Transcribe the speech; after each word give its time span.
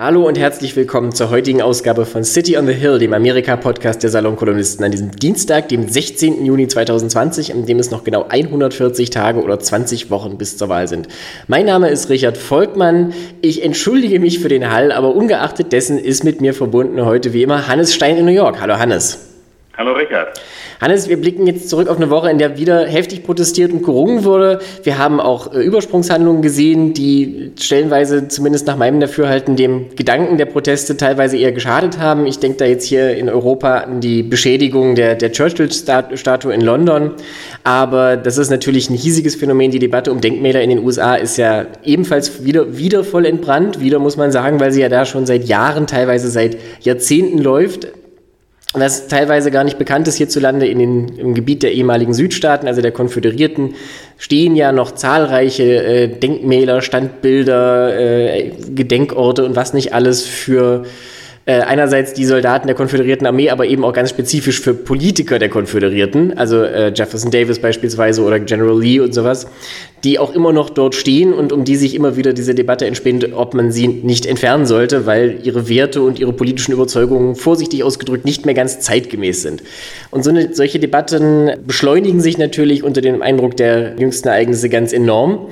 Hallo 0.00 0.28
und 0.28 0.38
herzlich 0.38 0.76
willkommen 0.76 1.10
zur 1.10 1.28
heutigen 1.30 1.60
Ausgabe 1.60 2.06
von 2.06 2.22
City 2.22 2.56
on 2.56 2.68
the 2.68 2.72
Hill, 2.72 3.00
dem 3.00 3.12
Amerika-Podcast 3.12 4.00
der 4.00 4.10
Salonkolumnisten, 4.10 4.84
an 4.84 4.92
diesem 4.92 5.10
Dienstag, 5.10 5.70
dem 5.70 5.88
16. 5.88 6.44
Juni 6.44 6.68
2020, 6.68 7.52
an 7.52 7.66
dem 7.66 7.80
es 7.80 7.90
noch 7.90 8.04
genau 8.04 8.24
140 8.28 9.10
Tage 9.10 9.42
oder 9.42 9.58
20 9.58 10.08
Wochen 10.08 10.38
bis 10.38 10.56
zur 10.56 10.68
Wahl 10.68 10.86
sind. 10.86 11.08
Mein 11.48 11.66
Name 11.66 11.88
ist 11.88 12.10
Richard 12.10 12.36
Volkmann. 12.36 13.12
Ich 13.40 13.64
entschuldige 13.64 14.20
mich 14.20 14.38
für 14.38 14.48
den 14.48 14.70
Hall, 14.70 14.92
aber 14.92 15.16
ungeachtet 15.16 15.72
dessen 15.72 15.98
ist 15.98 16.22
mit 16.22 16.40
mir 16.40 16.54
verbunden 16.54 17.04
heute 17.04 17.32
wie 17.32 17.42
immer 17.42 17.66
Hannes 17.66 17.92
Stein 17.92 18.18
in 18.18 18.24
New 18.24 18.30
York. 18.30 18.60
Hallo 18.60 18.78
Hannes. 18.78 19.27
Hallo 19.78 19.92
Richard. 19.92 20.40
Hannes, 20.80 21.08
wir 21.08 21.20
blicken 21.20 21.46
jetzt 21.46 21.68
zurück 21.68 21.86
auf 21.86 21.98
eine 21.98 22.10
Woche, 22.10 22.28
in 22.28 22.38
der 22.38 22.58
wieder 22.58 22.84
heftig 22.84 23.22
protestiert 23.22 23.72
und 23.72 23.84
gerungen 23.84 24.24
wurde. 24.24 24.58
Wir 24.82 24.98
haben 24.98 25.20
auch 25.20 25.54
äh, 25.54 25.60
Übersprungshandlungen 25.60 26.42
gesehen, 26.42 26.94
die 26.94 27.52
stellenweise 27.60 28.26
zumindest 28.26 28.66
nach 28.66 28.76
meinem 28.76 28.98
Dafürhalten 28.98 29.54
dem 29.54 29.94
Gedanken 29.94 30.36
der 30.36 30.46
Proteste 30.46 30.96
teilweise 30.96 31.36
eher 31.36 31.52
geschadet 31.52 32.00
haben. 32.00 32.26
Ich 32.26 32.40
denke 32.40 32.58
da 32.58 32.64
jetzt 32.64 32.86
hier 32.86 33.16
in 33.16 33.28
Europa 33.28 33.76
an 33.78 34.00
die 34.00 34.24
Beschädigung 34.24 34.96
der, 34.96 35.14
der 35.14 35.30
Churchill-Statue 35.30 36.52
in 36.52 36.60
London. 36.60 37.12
Aber 37.62 38.16
das 38.16 38.36
ist 38.36 38.50
natürlich 38.50 38.90
ein 38.90 38.96
hiesiges 38.96 39.36
Phänomen. 39.36 39.70
Die 39.70 39.78
Debatte 39.78 40.10
um 40.10 40.20
Denkmäler 40.20 40.60
in 40.60 40.70
den 40.70 40.84
USA 40.84 41.14
ist 41.14 41.36
ja 41.36 41.66
ebenfalls 41.84 42.44
wieder, 42.44 42.76
wieder 42.76 43.04
voll 43.04 43.26
entbrannt. 43.26 43.78
Wieder 43.78 44.00
muss 44.00 44.16
man 44.16 44.32
sagen, 44.32 44.58
weil 44.58 44.72
sie 44.72 44.80
ja 44.80 44.88
da 44.88 45.04
schon 45.04 45.24
seit 45.24 45.44
Jahren, 45.44 45.86
teilweise 45.86 46.30
seit 46.30 46.56
Jahrzehnten 46.80 47.38
läuft 47.38 47.86
was 48.80 49.08
teilweise 49.08 49.50
gar 49.50 49.64
nicht 49.64 49.78
bekannt 49.78 50.08
ist 50.08 50.16
hierzulande 50.16 50.66
in 50.66 50.78
den, 50.78 51.08
im 51.18 51.34
Gebiet 51.34 51.62
der 51.62 51.72
ehemaligen 51.72 52.14
Südstaaten, 52.14 52.66
also 52.66 52.82
der 52.82 52.92
Konföderierten, 52.92 53.74
stehen 54.16 54.56
ja 54.56 54.72
noch 54.72 54.92
zahlreiche 54.92 55.64
äh, 55.64 56.08
Denkmäler, 56.08 56.82
Standbilder, 56.82 57.98
äh, 57.98 58.50
Gedenkorte 58.70 59.44
und 59.44 59.56
was 59.56 59.74
nicht 59.74 59.92
alles 59.94 60.26
für 60.26 60.84
äh, 61.48 61.62
einerseits 61.62 62.12
die 62.12 62.26
Soldaten 62.26 62.66
der 62.66 62.76
konföderierten 62.76 63.26
Armee, 63.26 63.48
aber 63.48 63.64
eben 63.64 63.82
auch 63.82 63.94
ganz 63.94 64.10
spezifisch 64.10 64.60
für 64.60 64.74
Politiker 64.74 65.38
der 65.38 65.48
Konföderierten, 65.48 66.36
also 66.36 66.62
äh, 66.62 66.92
Jefferson 66.94 67.30
Davis 67.30 67.58
beispielsweise 67.58 68.20
oder 68.22 68.38
General 68.38 68.78
Lee 68.78 69.00
und 69.00 69.14
sowas, 69.14 69.46
die 70.04 70.18
auch 70.18 70.34
immer 70.34 70.52
noch 70.52 70.68
dort 70.68 70.94
stehen 70.94 71.32
und 71.32 71.50
um 71.54 71.64
die 71.64 71.76
sich 71.76 71.94
immer 71.94 72.18
wieder 72.18 72.34
diese 72.34 72.54
Debatte 72.54 72.84
entspinnt, 72.84 73.32
ob 73.32 73.54
man 73.54 73.72
sie 73.72 73.88
nicht 73.88 74.26
entfernen 74.26 74.66
sollte, 74.66 75.06
weil 75.06 75.38
ihre 75.42 75.70
Werte 75.70 76.02
und 76.02 76.18
ihre 76.18 76.34
politischen 76.34 76.72
Überzeugungen 76.72 77.34
vorsichtig 77.34 77.82
ausgedrückt 77.82 78.26
nicht 78.26 78.44
mehr 78.44 78.54
ganz 78.54 78.80
zeitgemäß 78.80 79.40
sind. 79.40 79.62
Und 80.10 80.24
so 80.24 80.28
eine, 80.28 80.54
solche 80.54 80.78
Debatten 80.78 81.52
beschleunigen 81.66 82.20
sich 82.20 82.36
natürlich 82.36 82.82
unter 82.82 83.00
dem 83.00 83.22
Eindruck 83.22 83.56
der 83.56 83.98
jüngsten 83.98 84.28
Ereignisse 84.28 84.68
ganz 84.68 84.92
enorm. 84.92 85.48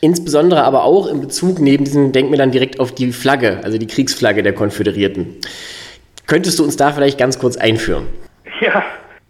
Insbesondere 0.00 0.64
aber 0.64 0.84
auch 0.84 1.06
in 1.06 1.20
Bezug 1.20 1.58
neben 1.60 1.84
diesen 1.84 2.12
Denkmälern 2.12 2.50
direkt 2.50 2.80
auf 2.80 2.92
die 2.92 3.12
Flagge, 3.12 3.60
also 3.62 3.78
die 3.78 3.86
Kriegsflagge 3.86 4.42
der 4.42 4.54
Konföderierten. 4.54 5.36
Könntest 6.26 6.58
du 6.58 6.64
uns 6.64 6.76
da 6.76 6.92
vielleicht 6.92 7.18
ganz 7.18 7.38
kurz 7.38 7.56
einführen? 7.56 8.06
Ja, 8.60 8.82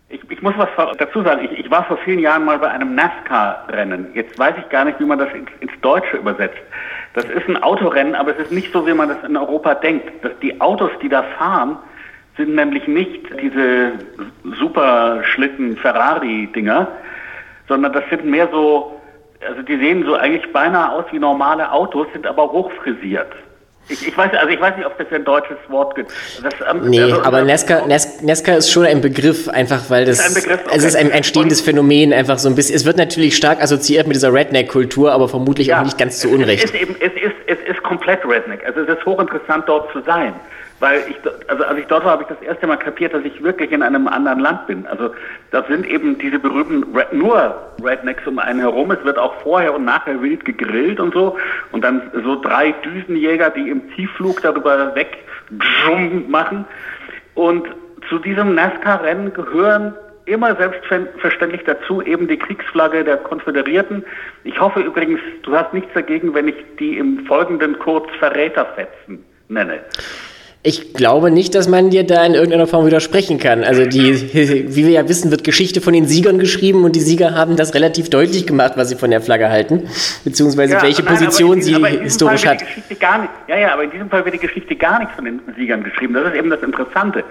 ich, 0.08 0.20
ich 0.30 0.42
muss 0.42 0.54
was 0.56 0.68
dazu 0.98 1.22
sagen. 1.22 1.48
Ich, 1.50 1.64
ich, 1.64 1.70
war 1.70 1.84
vor 1.84 1.98
vielen 2.04 2.20
Jahren 2.20 2.44
mal 2.44 2.58
bei 2.58 2.68
einem 2.68 2.94
NASCAR-Rennen. 2.94 4.08
Jetzt 4.14 4.38
weiß 4.38 4.54
ich 4.58 4.68
gar 4.68 4.84
nicht, 4.84 5.00
wie 5.00 5.04
man 5.04 5.18
das 5.18 5.32
ins, 5.32 5.48
ins 5.60 5.72
Deutsche 5.80 6.16
übersetzt. 6.18 6.58
Das 7.14 7.24
ist 7.24 7.48
ein 7.48 7.60
Autorennen, 7.62 8.14
aber 8.14 8.32
es 8.32 8.38
ist 8.38 8.52
nicht 8.52 8.72
so, 8.72 8.86
wie 8.86 8.94
man 8.94 9.08
das 9.08 9.22
in 9.24 9.36
Europa 9.36 9.74
denkt. 9.74 10.24
Dass 10.24 10.32
die 10.40 10.60
Autos, 10.60 10.90
die 11.02 11.08
da 11.08 11.22
fahren, 11.38 11.78
sind 12.36 12.54
nämlich 12.54 12.86
nicht 12.86 13.22
diese 13.40 13.92
Superschlitten 14.58 15.76
Ferrari-Dinger, 15.76 16.88
sondern 17.68 17.92
das 17.92 18.04
sind 18.10 18.24
mehr 18.24 18.48
so 18.52 19.00
also 19.48 19.62
die 19.62 19.76
sehen 19.76 20.04
so 20.04 20.14
eigentlich 20.14 20.52
beinahe 20.52 20.92
aus 20.92 21.04
wie 21.10 21.18
normale 21.18 21.70
Autos, 21.70 22.06
sind 22.12 22.26
aber 22.26 22.50
hochfrisiert. 22.50 23.32
Ich, 23.88 24.08
ich, 24.08 24.16
weiß, 24.16 24.30
also 24.32 24.48
ich 24.48 24.60
weiß 24.60 24.76
nicht, 24.76 24.86
ob 24.86 24.96
das 24.96 25.06
ein 25.12 25.24
deutsches 25.24 25.58
Wort 25.68 25.94
gibt. 25.94 26.10
Das, 26.42 26.54
ähm, 26.70 26.88
nee, 26.88 27.02
also, 27.02 27.22
aber 27.22 27.42
Nesca, 27.42 27.86
Nesca 27.86 28.54
ist 28.54 28.70
schon 28.70 28.86
ein 28.86 29.02
Begriff, 29.02 29.46
einfach 29.48 29.90
weil 29.90 30.06
das. 30.06 30.26
Ist 30.26 30.34
Begriff, 30.34 30.60
okay. 30.64 30.74
Es 30.74 30.84
ist 30.84 30.96
ein, 30.96 31.12
ein 31.12 31.22
stehendes 31.22 31.60
Und, 31.60 31.66
Phänomen, 31.66 32.14
einfach 32.14 32.38
so 32.38 32.48
ein 32.48 32.54
bisschen. 32.54 32.76
Es 32.76 32.86
wird 32.86 32.96
natürlich 32.96 33.36
stark 33.36 33.62
assoziiert 33.62 34.06
mit 34.06 34.16
dieser 34.16 34.32
Redneck-Kultur, 34.32 35.12
aber 35.12 35.28
vermutlich 35.28 35.66
ja, 35.66 35.80
auch 35.80 35.84
nicht 35.84 35.98
ganz 35.98 36.18
zu 36.18 36.30
Unrecht. 36.30 36.64
Es 36.64 36.70
ist, 36.70 36.80
eben, 36.80 36.96
es, 36.98 37.12
ist, 37.12 37.34
es 37.46 37.58
ist 37.68 37.73
komplett 37.84 38.26
Redneck. 38.26 38.66
Also 38.66 38.80
es 38.80 38.88
ist 38.88 39.06
hochinteressant, 39.06 39.68
dort 39.68 39.92
zu 39.92 40.00
sein 40.00 40.34
weil 40.80 41.02
ich, 41.08 41.16
also 41.48 41.64
als 41.64 41.78
ich 41.78 41.86
dort 41.86 42.04
war, 42.04 42.12
habe 42.12 42.24
ich 42.24 42.28
das 42.28 42.42
erste 42.42 42.66
Mal 42.66 42.76
kapiert, 42.76 43.14
dass 43.14 43.24
ich 43.24 43.42
wirklich 43.42 43.70
in 43.72 43.82
einem 43.82 44.08
anderen 44.08 44.40
Land 44.40 44.66
bin. 44.66 44.86
Also 44.86 45.14
da 45.50 45.62
sind 45.64 45.86
eben 45.86 46.18
diese 46.18 46.38
berühmten 46.38 46.84
nur 47.12 47.56
Rednecks 47.82 48.26
um 48.26 48.38
einen 48.38 48.60
herum. 48.60 48.90
Es 48.90 49.02
wird 49.04 49.16
auch 49.16 49.34
vorher 49.42 49.74
und 49.74 49.84
nachher 49.84 50.20
wild 50.20 50.44
gegrillt 50.44 51.00
und 51.00 51.14
so. 51.14 51.38
Und 51.72 51.84
dann 51.84 52.10
so 52.24 52.40
drei 52.40 52.72
Düsenjäger, 52.72 53.48
die 53.48 53.70
im 53.70 53.90
Tiefflug 53.94 54.42
darüber 54.42 54.94
weg 54.94 55.24
machen. 56.28 56.66
Und 57.34 57.66
zu 58.08 58.18
diesem 58.18 58.54
NASCAR-Rennen 58.54 59.32
gehören 59.32 59.94
immer 60.26 60.56
selbstverständlich 60.56 61.62
dazu 61.64 62.02
eben 62.02 62.28
die 62.28 62.38
Kriegsflagge 62.38 63.04
der 63.04 63.18
Konföderierten. 63.18 64.04
Ich 64.44 64.58
hoffe 64.60 64.80
übrigens, 64.80 65.20
du 65.42 65.56
hast 65.56 65.72
nichts 65.74 65.92
dagegen, 65.94 66.34
wenn 66.34 66.48
ich 66.48 66.56
die 66.78 66.98
im 66.98 67.26
Folgenden 67.26 67.78
kurz 67.78 68.10
Verräterfetzen 68.18 69.24
nenne. 69.48 69.80
Ich 70.66 70.94
glaube 70.94 71.30
nicht, 71.30 71.54
dass 71.54 71.68
man 71.68 71.90
dir 71.90 72.04
da 72.04 72.24
in 72.24 72.32
irgendeiner 72.32 72.66
Form 72.66 72.86
widersprechen 72.86 73.38
kann. 73.38 73.64
Also 73.64 73.84
die, 73.84 74.32
wie 74.74 74.86
wir 74.86 74.92
ja 74.92 75.06
wissen, 75.06 75.30
wird 75.30 75.44
Geschichte 75.44 75.82
von 75.82 75.92
den 75.92 76.06
Siegern 76.06 76.38
geschrieben 76.38 76.84
und 76.84 76.96
die 76.96 77.00
Sieger 77.00 77.34
haben 77.34 77.56
das 77.56 77.74
relativ 77.74 78.08
deutlich 78.08 78.46
gemacht, 78.46 78.72
was 78.76 78.88
sie 78.88 78.96
von 78.96 79.10
der 79.10 79.20
Flagge 79.20 79.50
halten, 79.50 79.90
beziehungsweise 80.24 80.76
ja, 80.76 80.82
welche 80.82 81.02
nein, 81.02 81.12
Position 81.12 81.60
sie 81.60 81.74
historisch 81.74 82.46
hat. 82.46 82.64
Ja, 83.46 83.58
ja, 83.58 83.74
aber 83.74 83.84
in 83.84 83.90
diesem 83.90 84.08
Fall 84.08 84.24
wird 84.24 84.36
die 84.36 84.38
Geschichte 84.38 84.74
gar 84.74 85.00
nicht 85.00 85.12
von 85.12 85.26
den 85.26 85.38
Siegern 85.54 85.84
geschrieben. 85.84 86.14
Das 86.14 86.32
ist 86.32 86.38
eben 86.38 86.48
das 86.48 86.62
Interessante. 86.62 87.24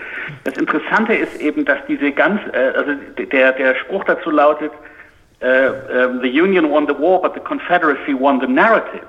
Das 0.44 0.55
Interessante 0.55 1.15
ist 1.15 1.41
eben, 1.41 1.65
dass 1.65 1.79
diese 1.88 2.11
ganz, 2.11 2.39
äh, 2.53 2.77
also 2.77 2.91
der, 3.31 3.53
der 3.53 3.75
Spruch 3.77 4.03
dazu 4.03 4.29
lautet, 4.29 4.71
uh, 5.41 5.47
um, 6.07 6.21
the 6.21 6.29
Union 6.29 6.69
won 6.69 6.85
the 6.85 6.94
war, 6.94 7.19
but 7.19 7.33
the 7.33 7.39
Confederacy 7.39 8.13
won 8.13 8.39
the 8.39 8.47
narrative. 8.47 9.07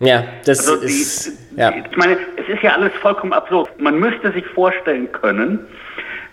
Ja, 0.00 0.24
das 0.44 0.68
also 0.68 0.80
die, 0.80 0.86
ist. 0.86 1.56
Ja. 1.56 1.70
Ich 1.70 1.96
meine, 1.96 2.18
es 2.36 2.48
ist 2.48 2.62
ja 2.62 2.72
alles 2.72 2.92
vollkommen 3.00 3.32
absurd. 3.32 3.70
Man 3.80 3.98
müsste 3.98 4.32
sich 4.32 4.46
vorstellen 4.48 5.10
können, 5.12 5.66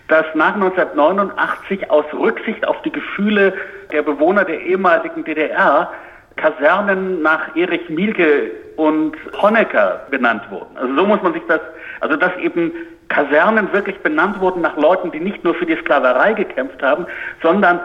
dass 0.08 0.26
nach 0.34 0.54
1989 0.54 1.90
aus 1.90 2.04
Rücksicht 2.12 2.66
auf 2.66 2.80
die 2.82 2.92
Gefühle 2.92 3.54
der 3.90 4.02
Bewohner 4.02 4.44
der 4.44 4.60
ehemaligen 4.60 5.24
DDR 5.24 5.90
Kasernen 6.36 7.22
nach 7.22 7.54
Erich 7.56 7.88
Mielke 7.88 8.50
und 8.76 9.16
Honecker 9.40 10.06
benannt 10.10 10.42
wurden. 10.50 10.76
Also 10.76 10.94
so 10.96 11.06
muss 11.06 11.22
man 11.22 11.32
sich 11.32 11.42
das, 11.46 11.60
also 12.00 12.16
dass 12.16 12.36
eben 12.38 12.72
Kasernen 13.08 13.72
wirklich 13.72 13.96
benannt 13.98 14.40
wurden 14.40 14.62
nach 14.62 14.76
Leuten, 14.76 15.12
die 15.12 15.20
nicht 15.20 15.44
nur 15.44 15.54
für 15.54 15.66
die 15.66 15.76
Sklaverei 15.76 16.32
gekämpft 16.32 16.82
haben, 16.82 17.06
sondern 17.42 17.80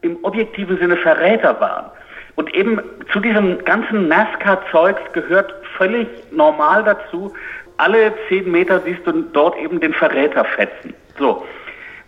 im 0.00 0.16
objektiven 0.24 0.78
Sinne 0.78 0.96
Verräter 0.96 1.60
waren. 1.60 1.90
Und 2.36 2.54
eben 2.54 2.80
zu 3.12 3.20
diesem 3.20 3.64
ganzen 3.64 4.08
NASCAR-Zeugs 4.08 5.00
gehört 5.12 5.54
völlig 5.76 6.08
normal 6.30 6.84
dazu, 6.84 7.34
alle 7.76 8.12
zehn 8.28 8.50
Meter 8.50 8.80
siehst 8.80 9.06
du 9.06 9.12
dort 9.32 9.56
eben 9.56 9.80
den 9.80 9.94
Verräter 9.94 10.44
fetzen. 10.44 10.94
So. 11.18 11.46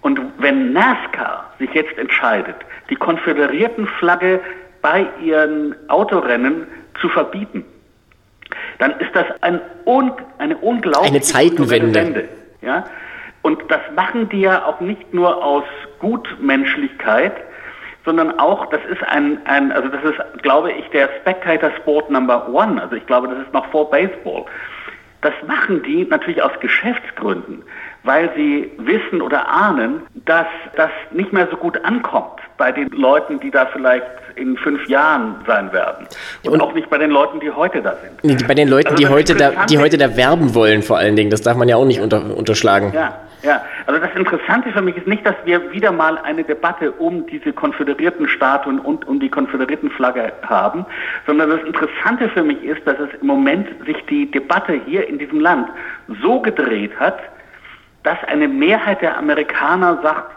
Und 0.03 0.21
wenn 0.38 0.72
NASCAR 0.72 1.53
sich 1.59 1.71
jetzt 1.72 1.97
entscheidet, 1.97 2.56
die 2.91 2.97
konföderierten 2.97 3.87
Flagge 3.87 4.41
bei 4.82 5.06
ihren 5.22 5.75
Autorennen 5.88 6.66
zu 7.00 7.09
verbieten, 7.09 7.65
dann 8.78 8.93
ist 9.00 9.15
das 9.15 9.27
ein 9.41 9.61
un, 9.87 10.12
eine 10.38 10.56
unglaubliche 10.56 11.15
eine 11.15 11.22
Zeitenwende. 11.22 11.94
Wende, 11.94 12.28
ja? 12.61 12.84
Und 13.43 13.62
das 13.69 13.81
machen 13.97 14.28
die 14.28 14.41
ja 14.41 14.65
auch 14.65 14.81
nicht 14.81 15.12
nur 15.12 15.43
aus 15.43 15.65
Gutmenschlichkeit, 15.99 17.32
sondern 18.04 18.38
auch, 18.38 18.66
das 18.66 18.80
ist 18.90 19.02
ein, 19.04 19.38
ein, 19.44 19.72
also 19.72 19.88
das 19.88 20.02
ist, 20.02 20.42
glaube 20.42 20.72
ich, 20.72 20.88
der 20.90 21.08
Spectator 21.20 21.70
Sport 21.78 22.10
Number 22.10 22.48
One. 22.48 22.80
Also 22.80 22.96
ich 22.96 23.06
glaube, 23.06 23.28
das 23.28 23.38
ist 23.38 23.52
noch 23.52 23.66
vor 23.66 23.90
Baseball. 23.90 24.44
Das 25.20 25.32
machen 25.46 25.82
die 25.84 26.04
natürlich 26.04 26.43
aus 26.43 26.50
Geschäftsgründen, 26.60 27.62
weil 28.02 28.28
sie 28.34 28.72
wissen 28.78 29.22
oder 29.22 29.49
ahnen, 29.49 30.02
dass 30.25 30.49
das 30.75 30.90
nicht 31.12 31.32
mehr 31.32 31.46
so 31.49 31.56
gut 31.56 31.82
ankommt 31.84 32.40
bei 32.58 32.72
den 32.72 32.88
Leuten, 32.88 33.38
die 33.38 33.52
da 33.52 33.66
vielleicht 33.66 34.05
in 34.34 34.56
fünf 34.56 34.88
Jahren 34.88 35.37
sein 35.46 35.72
werden. 35.72 36.08
Und, 36.43 36.55
und 36.55 36.60
auch 36.60 36.72
nicht 36.72 36.90
bei 36.90 36.98
den 36.98 37.10
Leuten, 37.10 37.38
die 37.38 37.52
heute 37.52 37.82
da 37.82 37.94
sind. 38.22 38.48
Bei 38.48 38.55
den 38.55 38.66
Leuten, 38.66 38.88
also 38.88 38.98
die, 39.00 39.08
heute 39.08 39.37
da, 39.37 39.66
die 39.66 39.78
heute 39.78 39.96
da 39.96 40.16
werben 40.16 40.56
wollen, 40.56 40.82
vor 40.82 40.98
allen 40.98 41.14
Dingen. 41.14 41.31
Das 41.31 41.43
darf 41.43 41.56
man 41.56 41.69
ja 41.69 41.76
auch 41.76 41.84
nicht 41.84 42.00
unter, 42.00 42.37
unterschlagen. 42.37 42.93
Ja, 42.93 43.20
ja. 43.43 43.65
Also 43.87 44.00
das 44.00 44.15
Interessante 44.15 44.71
für 44.71 44.83
mich 44.83 44.97
ist 44.97 45.06
nicht, 45.06 45.27
dass 45.27 45.35
wir 45.44 45.73
wieder 45.73 45.93
mal 45.93 46.19
eine 46.19 46.44
Debatte 46.44 46.93
um 46.93 47.27
diese 47.27 47.53
konföderierten 47.53 48.29
Statuen 48.29 48.79
und 48.79 49.06
um 49.06 49.21
die 49.21 49.29
konföderierten 49.29 49.91
Flagge 49.91 50.33
haben, 50.43 50.87
sondern 51.27 51.50
das 51.50 51.62
Interessante 51.62 52.29
für 52.29 52.43
mich 52.43 52.62
ist, 52.62 52.87
dass 52.87 52.99
es 52.99 53.11
im 53.21 53.27
Moment 53.27 53.69
sich 53.85 53.97
die 54.09 54.31
Debatte 54.31 54.81
hier 54.87 55.09
in 55.09 55.19
diesem 55.19 55.41
Land 55.41 55.69
so 56.23 56.41
gedreht 56.41 56.93
hat, 56.99 57.19
dass 58.03 58.23
eine 58.25 58.49
Mehrheit 58.49 59.03
der 59.03 59.17
Amerikaner 59.17 59.99
sagt, 60.03 60.37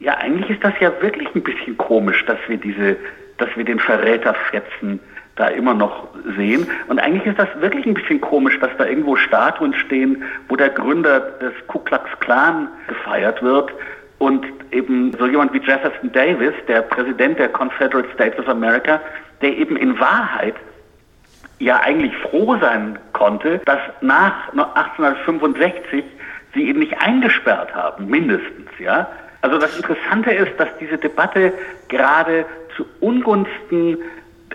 ja, 0.00 0.14
eigentlich 0.14 0.50
ist 0.50 0.64
das 0.64 0.74
ja 0.80 0.90
wirklich 1.00 1.32
ein 1.34 1.42
bisschen 1.42 1.76
komisch, 1.76 2.24
dass 2.26 2.38
wir 2.48 2.56
diese, 2.56 2.96
dass 3.38 3.48
wir 3.56 3.64
den 3.64 3.78
Verräterfetzen 3.78 4.98
da 5.36 5.48
immer 5.48 5.74
noch 5.74 6.08
sehen. 6.36 6.66
Und 6.88 6.98
eigentlich 6.98 7.26
ist 7.26 7.38
das 7.38 7.48
wirklich 7.60 7.86
ein 7.86 7.94
bisschen 7.94 8.20
komisch, 8.20 8.58
dass 8.60 8.70
da 8.76 8.86
irgendwo 8.86 9.16
Statuen 9.16 9.74
stehen, 9.74 10.22
wo 10.48 10.56
der 10.56 10.68
Gründer 10.68 11.20
des 11.20 11.52
Ku 11.68 11.78
Klux 11.78 12.04
Klan 12.20 12.68
gefeiert 12.88 13.42
wird 13.42 13.72
und 14.18 14.46
eben 14.70 15.12
so 15.18 15.26
jemand 15.26 15.52
wie 15.52 15.60
Jefferson 15.60 16.12
Davis, 16.12 16.54
der 16.68 16.82
Präsident 16.82 17.38
der 17.38 17.48
Confederate 17.48 18.08
States 18.14 18.38
of 18.38 18.48
America, 18.48 19.00
der 19.40 19.56
eben 19.56 19.76
in 19.76 19.98
Wahrheit 19.98 20.54
ja 21.58 21.80
eigentlich 21.80 22.16
froh 22.18 22.56
sein 22.60 22.98
konnte, 23.12 23.60
dass 23.64 23.80
nach 24.00 24.48
1865 24.50 26.04
sie 26.54 26.62
ihn 26.62 26.78
nicht 26.78 27.00
eingesperrt 27.00 27.74
haben, 27.74 28.06
mindestens, 28.06 28.68
ja. 28.78 29.08
Also 29.40 29.58
das 29.58 29.76
Interessante 29.76 30.30
ist, 30.30 30.52
dass 30.58 30.68
diese 30.78 30.98
Debatte 30.98 31.52
gerade 31.88 32.44
zu 32.76 32.86
Ungunsten 33.00 33.98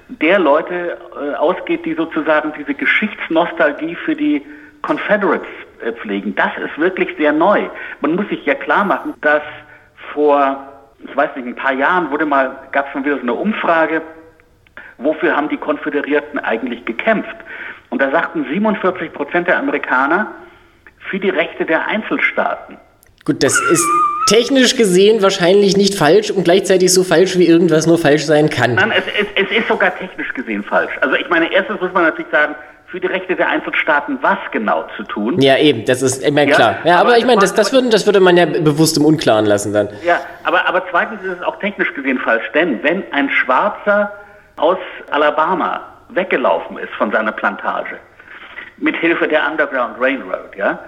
der 0.10 0.40
Leute 0.40 0.98
äh, 1.16 1.36
ausgeht, 1.36 1.86
die 1.86 1.94
sozusagen 1.94 2.54
diese 2.58 2.74
Geschichtsnostalgie 2.74 3.96
für 3.96 4.16
die 4.16 4.46
Confederates 4.82 5.48
äh, 5.84 5.92
pflegen. 5.94 6.36
Das 6.36 6.52
ist 6.58 6.78
wirklich 6.78 7.10
sehr 7.18 7.34
neu. 7.34 7.70
Man 8.02 8.16
muss 8.16 8.28
sich 8.30 8.46
ja 8.46 8.56
klar 8.56 8.86
machen, 8.86 9.14
dass 9.22 9.44
vor, 10.14 10.58
ich 11.00 11.16
weiß 11.16 11.36
nicht, 11.36 11.48
ein 11.48 11.56
paar 11.56 11.74
Jahren 11.74 12.10
wurde 12.12 12.26
mal, 12.26 12.68
gab 12.72 12.88
es 12.88 12.96
mal 12.96 13.06
wieder 13.06 13.18
so 13.18 13.22
eine 13.24 13.34
Umfrage, 13.34 14.02
wofür 14.98 15.36
haben 15.36 15.50
die 15.50 15.58
Konföderierten 15.58 16.40
eigentlich 16.40 16.86
gekämpft? 16.86 17.36
Und 17.90 18.02
da 18.02 18.12
sagten 18.12 18.46
47 18.50 19.14
Prozent 19.14 19.48
der 19.48 19.60
Amerikaner 19.60 20.32
für 21.10 21.20
die 21.20 21.30
Rechte 21.30 21.66
der 21.66 21.88
Einzelstaaten. 21.88 22.78
Gut, 23.26 23.44
das 23.44 23.60
ist 23.72 23.88
technisch 24.28 24.76
gesehen 24.76 25.22
wahrscheinlich 25.22 25.76
nicht 25.76 25.96
falsch 25.96 26.30
und 26.30 26.44
gleichzeitig 26.44 26.94
so 26.94 27.04
falsch, 27.04 27.38
wie 27.38 27.48
irgendwas 27.48 27.88
nur 27.88 27.98
falsch 27.98 28.26
sein 28.26 28.50
kann. 28.50 28.76
Nein, 28.76 28.92
es, 28.92 29.04
es, 29.20 29.28
es 29.46 29.58
ist 29.58 29.68
sogar 29.68 29.98
technisch 29.98 30.34
gesehen 30.34 30.64
falsch. 30.64 30.92
Also 31.02 31.16
ich 31.16 31.30
meine, 31.30 31.52
erstens 31.52 31.82
muss 31.82 31.92
man 31.94 32.04
natürlich 32.04 32.32
sagen, 32.32 32.56
für 32.88 33.02
die 33.02 33.08
Rechte 33.08 33.36
der 33.36 33.50
Einzelstaaten 33.50 34.18
was 34.22 34.38
genau 34.52 34.86
zu 34.96 35.04
tun. 35.04 35.42
Ja, 35.42 35.58
eben, 35.58 35.84
das 35.86 36.02
ist 36.02 36.24
immer 36.24 36.44
ja, 36.44 36.56
klar. 36.56 36.78
Ja, 36.86 37.00
aber, 37.00 37.10
aber 37.10 37.18
ich 37.18 37.26
meine, 37.26 37.42
das, 37.42 37.54
das, 37.54 37.74
würde, 37.74 37.90
das 37.90 38.06
würde 38.06 38.20
man 38.20 38.38
ja 38.38 38.46
bewusst 38.46 38.98
im 38.98 39.04
Unklaren 39.04 39.46
lassen 39.46 39.74
dann. 39.74 39.90
Ja, 40.06 40.22
aber, 40.44 40.68
aber 40.68 40.84
zweitens 40.90 41.22
ist 41.24 41.40
es 41.40 41.42
auch 41.42 41.60
technisch 41.60 41.94
gesehen 41.94 42.18
falsch, 42.20 42.50
denn 42.54 42.82
wenn 42.84 43.04
ein 43.12 43.30
Schwarzer 43.30 44.14
aus 44.56 44.78
Alabama 45.12 45.82
weggelaufen 46.10 46.78
ist 46.78 46.94
von 46.98 47.12
seiner 47.12 47.34
Plantage, 47.34 47.98
mit 48.78 48.96
Hilfe 48.98 49.28
der 49.28 49.46
Underground 49.50 50.00
Railroad, 50.00 50.56
ja, 50.56 50.80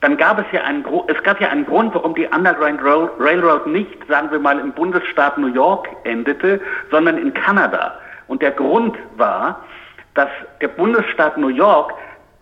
dann 0.00 0.16
gab 0.16 0.38
es 0.38 0.46
ja 0.52 0.62
einen, 0.62 0.84
es 1.08 1.22
gab 1.22 1.40
ja 1.40 1.48
einen 1.48 1.66
Grund, 1.66 1.94
warum 1.94 2.14
die 2.14 2.26
Underground 2.26 2.80
Railroad 2.82 3.66
nicht, 3.66 4.06
sagen 4.08 4.30
wir 4.30 4.38
mal, 4.38 4.58
im 4.58 4.72
Bundesstaat 4.72 5.36
New 5.36 5.52
York 5.52 5.88
endete, 6.04 6.60
sondern 6.90 7.18
in 7.18 7.34
Kanada. 7.34 7.98
Und 8.26 8.40
der 8.40 8.52
Grund 8.52 8.96
war, 9.16 9.64
dass 10.14 10.28
der 10.60 10.68
Bundesstaat 10.68 11.36
New 11.36 11.48
York 11.48 11.92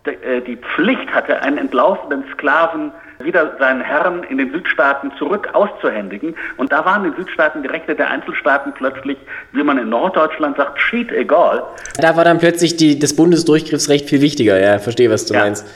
äh, 0.04 0.40
die 0.40 0.56
Pflicht 0.56 1.12
hatte, 1.12 1.42
einen 1.42 1.58
entlaufenen 1.58 2.24
Sklaven 2.32 2.92
wieder 3.20 3.56
seinen 3.58 3.80
Herren 3.80 4.22
in 4.22 4.38
den 4.38 4.52
Südstaaten 4.52 5.10
zurück 5.18 5.48
auszuhändigen. 5.52 6.36
Und 6.56 6.70
da 6.70 6.84
waren 6.84 7.04
in 7.04 7.12
den 7.12 7.24
Südstaaten 7.24 7.62
die 7.62 7.68
Rechte 7.68 7.96
der 7.96 8.10
Einzelstaaten 8.10 8.72
plötzlich, 8.72 9.18
wie 9.52 9.64
man 9.64 9.78
in 9.78 9.88
Norddeutschland 9.88 10.56
sagt, 10.56 10.80
schied 10.80 11.10
egal. 11.10 11.64
Da 11.98 12.16
war 12.16 12.24
dann 12.24 12.38
plötzlich 12.38 12.76
die, 12.76 12.98
das 12.98 13.16
Bundesdurchgriffsrecht 13.16 14.08
viel 14.08 14.20
wichtiger. 14.20 14.60
Ja, 14.60 14.78
verstehe, 14.78 15.10
was 15.10 15.26
du 15.26 15.34
ja. 15.34 15.40
meinst. 15.40 15.66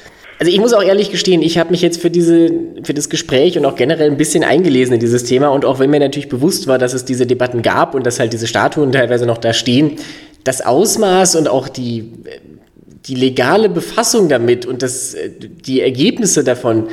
Also 0.43 0.51
ich 0.51 0.59
muss 0.59 0.73
auch 0.73 0.83
ehrlich 0.83 1.13
gestehen, 1.13 1.41
ich 1.41 1.57
habe 1.57 1.71
mich 1.71 1.83
jetzt 1.83 2.03
für 2.03 2.11
diese, 2.11 2.51
für 2.83 2.95
das 2.95 3.09
Gespräch 3.09 3.57
und 3.57 3.65
auch 3.65 3.77
generell 3.77 4.11
ein 4.11 4.17
bisschen 4.17 4.43
eingelesen 4.43 4.95
in 4.95 4.99
dieses 4.99 5.23
Thema. 5.23 5.51
Und 5.51 5.65
auch 5.65 5.79
wenn 5.79 5.89
mir 5.89 6.01
natürlich 6.01 6.29
bewusst 6.29 6.67
war, 6.67 6.79
dass 6.79 6.95
es 6.95 7.05
diese 7.05 7.29
Debatten 7.29 7.63
gab 7.63 7.95
und 7.95 8.05
dass 8.05 8.19
halt 8.19 8.33
diese 8.33 8.49
Statuen 8.49 8.91
teilweise 8.91 9.25
noch 9.25 9.39
da 9.39 9.53
stehen, 9.53 9.99
das 10.43 10.61
Ausmaß 10.61 11.37
und 11.37 11.47
auch 11.47 11.69
die, 11.69 12.11
die 13.07 13.15
legale 13.15 13.69
Befassung 13.69 14.29
damit 14.29 14.67
und 14.67 14.83
das, 14.83 15.15
die 15.39 15.81
Ergebnisse 15.81 16.43
davon 16.43 16.89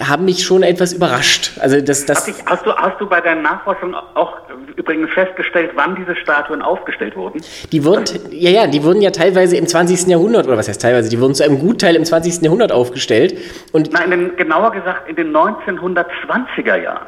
haben 0.00 0.24
mich 0.24 0.44
schon 0.44 0.62
etwas 0.62 0.92
überrascht. 0.92 1.52
Also 1.60 1.80
das, 1.80 2.06
das 2.06 2.28
ich, 2.28 2.34
hast, 2.46 2.64
du, 2.64 2.74
hast 2.74 3.00
du 3.00 3.06
bei 3.06 3.20
deinen 3.20 3.42
Nachforschungen 3.42 3.94
auch 3.94 4.36
übrigens 4.76 5.10
festgestellt, 5.12 5.72
wann 5.74 5.96
diese 5.96 6.16
Statuen 6.16 6.62
aufgestellt 6.62 7.16
wurden? 7.16 7.40
Die 7.72 7.84
wurden, 7.84 8.04
ja, 8.30 8.50
ja, 8.50 8.66
die 8.66 8.82
wurden 8.82 9.02
ja 9.02 9.10
teilweise 9.10 9.56
im 9.56 9.66
20. 9.66 10.06
Jahrhundert, 10.06 10.46
oder 10.46 10.56
was 10.56 10.68
heißt 10.68 10.80
teilweise, 10.80 11.08
die 11.10 11.20
wurden 11.20 11.34
zu 11.34 11.44
einem 11.44 11.58
Gutteil 11.58 11.96
im 11.96 12.04
20. 12.04 12.42
Jahrhundert 12.42 12.72
aufgestellt. 12.72 13.36
Und 13.72 13.92
Nein, 13.92 14.10
den, 14.10 14.36
genauer 14.36 14.72
gesagt 14.72 15.08
in 15.08 15.16
den 15.16 15.34
1920er 15.34 16.76
Jahren. 16.76 17.06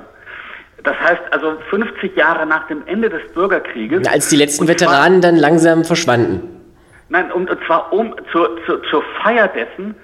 Das 0.83 0.99
heißt 0.99 1.23
also 1.31 1.57
50 1.71 2.17
Jahre 2.17 2.45
nach 2.47 2.67
dem 2.67 2.83
Ende 2.87 3.09
des 3.09 3.23
Bürgerkrieges. 3.33 4.07
Als 4.09 4.29
die 4.29 4.37
letzten 4.37 4.67
Veteranen 4.67 5.21
dann 5.21 5.37
langsam 5.37 5.85
verschwanden. 5.85 6.61
Nein, 7.09 7.31
und, 7.31 7.51
und 7.51 7.59
zwar 7.67 7.93
um, 7.93 8.15
zur, 8.33 8.57
zur, 8.67 8.83
zur 8.85 9.03
Feier 9.23 9.47
dessen, 9.49 9.95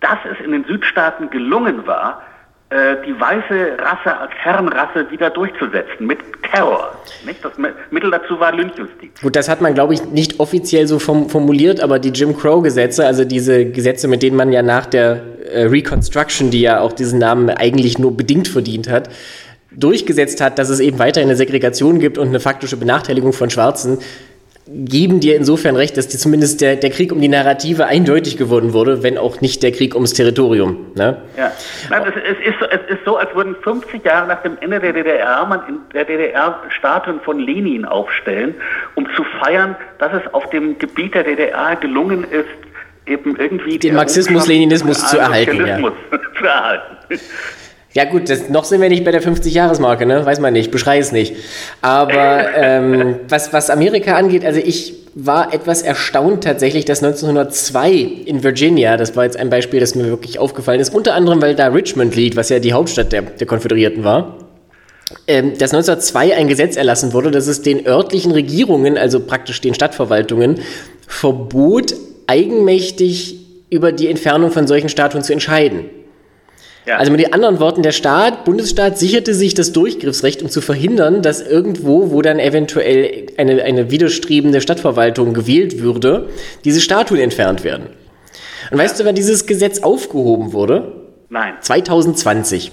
dass 0.00 0.18
es 0.30 0.44
in 0.44 0.52
den 0.52 0.64
Südstaaten 0.64 1.30
gelungen 1.30 1.86
war, 1.86 2.22
äh, 2.68 2.96
die 3.06 3.18
weiße 3.18 3.78
Rasse 3.78 4.18
als 4.18 4.32
Herrenrasse 4.42 5.08
wieder 5.10 5.30
durchzusetzen 5.30 6.04
mit 6.04 6.18
Terror. 6.52 6.98
Das 7.42 7.52
Mittel 7.92 8.10
dazu 8.10 8.40
war 8.40 8.52
Lynchjustiz. 8.52 9.20
Gut, 9.22 9.36
das 9.36 9.48
hat 9.48 9.60
man, 9.60 9.74
glaube 9.74 9.94
ich, 9.94 10.04
nicht 10.06 10.40
offiziell 10.40 10.88
so 10.88 10.98
formuliert, 10.98 11.80
aber 11.80 12.00
die 12.00 12.08
Jim 12.08 12.36
Crow-Gesetze, 12.36 13.06
also 13.06 13.24
diese 13.24 13.66
Gesetze, 13.66 14.08
mit 14.08 14.22
denen 14.22 14.36
man 14.36 14.50
ja 14.50 14.62
nach 14.62 14.86
der 14.86 15.22
äh, 15.52 15.62
Reconstruction, 15.66 16.50
die 16.50 16.62
ja 16.62 16.80
auch 16.80 16.92
diesen 16.92 17.20
Namen 17.20 17.50
eigentlich 17.50 18.00
nur 18.00 18.16
bedingt 18.16 18.48
verdient 18.48 18.90
hat, 18.90 19.10
durchgesetzt 19.70 20.40
hat, 20.40 20.58
dass 20.58 20.68
es 20.68 20.80
eben 20.80 20.98
weiterhin 20.98 21.28
eine 21.28 21.36
Segregation 21.36 22.00
gibt 22.00 22.18
und 22.18 22.28
eine 22.28 22.40
faktische 22.40 22.76
Benachteiligung 22.76 23.32
von 23.32 23.48
Schwarzen, 23.48 23.98
geben 24.68 25.20
dir 25.20 25.36
insofern 25.36 25.76
recht, 25.76 25.96
dass 25.96 26.08
zumindest 26.08 26.60
der, 26.60 26.76
der 26.76 26.90
Krieg 26.90 27.12
um 27.12 27.20
die 27.20 27.28
Narrative 27.28 27.86
eindeutig 27.86 28.36
gewonnen 28.36 28.72
wurde, 28.72 29.02
wenn 29.02 29.16
auch 29.16 29.40
nicht 29.40 29.62
der 29.62 29.70
Krieg 29.70 29.94
ums 29.94 30.12
Territorium. 30.12 30.86
Ne? 30.94 31.18
Ja, 31.36 31.52
Nein, 31.88 32.02
es, 32.02 32.14
es, 32.16 32.54
ist, 32.54 32.72
es 32.72 32.96
ist 32.96 33.04
so, 33.04 33.16
als 33.16 33.32
würden 33.34 33.54
50 33.62 34.04
Jahre 34.04 34.26
nach 34.26 34.42
dem 34.42 34.58
Ende 34.60 34.80
der 34.80 34.92
DDR 34.92 35.46
man 35.46 35.60
in 35.68 35.78
der 35.94 36.04
DDR 36.04 36.60
Statuen 36.76 37.20
von 37.20 37.38
Lenin 37.38 37.84
aufstellen, 37.84 38.54
um 38.96 39.06
zu 39.14 39.22
feiern, 39.40 39.76
dass 39.98 40.12
es 40.12 40.34
auf 40.34 40.50
dem 40.50 40.76
Gebiet 40.78 41.14
der 41.14 41.22
DDR 41.22 41.76
gelungen 41.76 42.24
ist, 42.24 42.48
eben 43.06 43.36
irgendwie 43.36 43.78
den 43.78 43.94
Marxismus-Leninismus 43.94 45.08
zu 45.08 45.18
erhalten. 45.18 45.64
Ja. 45.64 45.78
zu 46.38 46.44
erhalten. 46.44 46.96
Ja 47.96 48.04
gut, 48.04 48.28
das, 48.28 48.50
noch 48.50 48.66
sind 48.66 48.82
wir 48.82 48.90
nicht 48.90 49.04
bei 49.06 49.10
der 49.10 49.22
50-Jahres-Marke, 49.22 50.04
ne? 50.04 50.26
Weiß 50.26 50.38
man 50.38 50.52
nicht, 50.52 50.70
beschrei 50.70 50.98
es 50.98 51.12
nicht. 51.12 51.34
Aber 51.80 52.54
ähm, 52.54 53.20
was, 53.26 53.54
was 53.54 53.70
Amerika 53.70 54.16
angeht, 54.16 54.44
also 54.44 54.60
ich 54.62 54.92
war 55.14 55.54
etwas 55.54 55.80
erstaunt 55.80 56.44
tatsächlich, 56.44 56.84
dass 56.84 57.02
1902 57.02 57.92
in 58.26 58.44
Virginia, 58.44 58.98
das 58.98 59.16
war 59.16 59.24
jetzt 59.24 59.38
ein 59.38 59.48
Beispiel, 59.48 59.80
das 59.80 59.94
mir 59.94 60.04
wirklich 60.04 60.38
aufgefallen 60.38 60.78
ist, 60.78 60.94
unter 60.94 61.14
anderem, 61.14 61.40
weil 61.40 61.54
da 61.54 61.68
Richmond 61.68 62.14
liegt, 62.14 62.36
was 62.36 62.50
ja 62.50 62.58
die 62.58 62.74
Hauptstadt 62.74 63.12
der, 63.12 63.22
der 63.22 63.46
Konföderierten 63.46 64.04
war, 64.04 64.36
ähm, 65.26 65.56
dass 65.56 65.72
1902 65.72 66.36
ein 66.36 66.48
Gesetz 66.48 66.76
erlassen 66.76 67.14
wurde, 67.14 67.30
dass 67.30 67.46
es 67.46 67.62
den 67.62 67.86
örtlichen 67.86 68.32
Regierungen, 68.32 68.98
also 68.98 69.20
praktisch 69.20 69.62
den 69.62 69.72
Stadtverwaltungen, 69.72 70.60
verbot, 71.08 71.94
eigenmächtig 72.26 73.36
über 73.70 73.90
die 73.90 74.08
Entfernung 74.08 74.50
von 74.50 74.66
solchen 74.66 74.90
Statuen 74.90 75.24
zu 75.24 75.32
entscheiden. 75.32 75.86
Ja. 76.86 76.98
Also 76.98 77.10
mit 77.10 77.32
anderen 77.34 77.58
Worten, 77.58 77.82
der 77.82 77.90
Staat, 77.90 78.44
Bundesstaat 78.44 78.96
sicherte 78.96 79.34
sich 79.34 79.54
das 79.54 79.72
Durchgriffsrecht, 79.72 80.40
um 80.42 80.48
zu 80.48 80.60
verhindern, 80.60 81.20
dass 81.20 81.40
irgendwo, 81.40 82.12
wo 82.12 82.22
dann 82.22 82.38
eventuell 82.38 83.26
eine, 83.36 83.62
eine 83.64 83.90
widerstrebende 83.90 84.60
Stadtverwaltung 84.60 85.34
gewählt 85.34 85.80
würde, 85.80 86.28
diese 86.64 86.80
Statuen 86.80 87.20
entfernt 87.20 87.64
werden. 87.64 87.88
Und 88.70 88.78
weißt 88.78 89.00
du, 89.00 89.04
wann 89.04 89.16
dieses 89.16 89.46
Gesetz 89.46 89.80
aufgehoben 89.80 90.52
wurde? 90.52 90.92
Nein. 91.28 91.54
2020. 91.60 92.70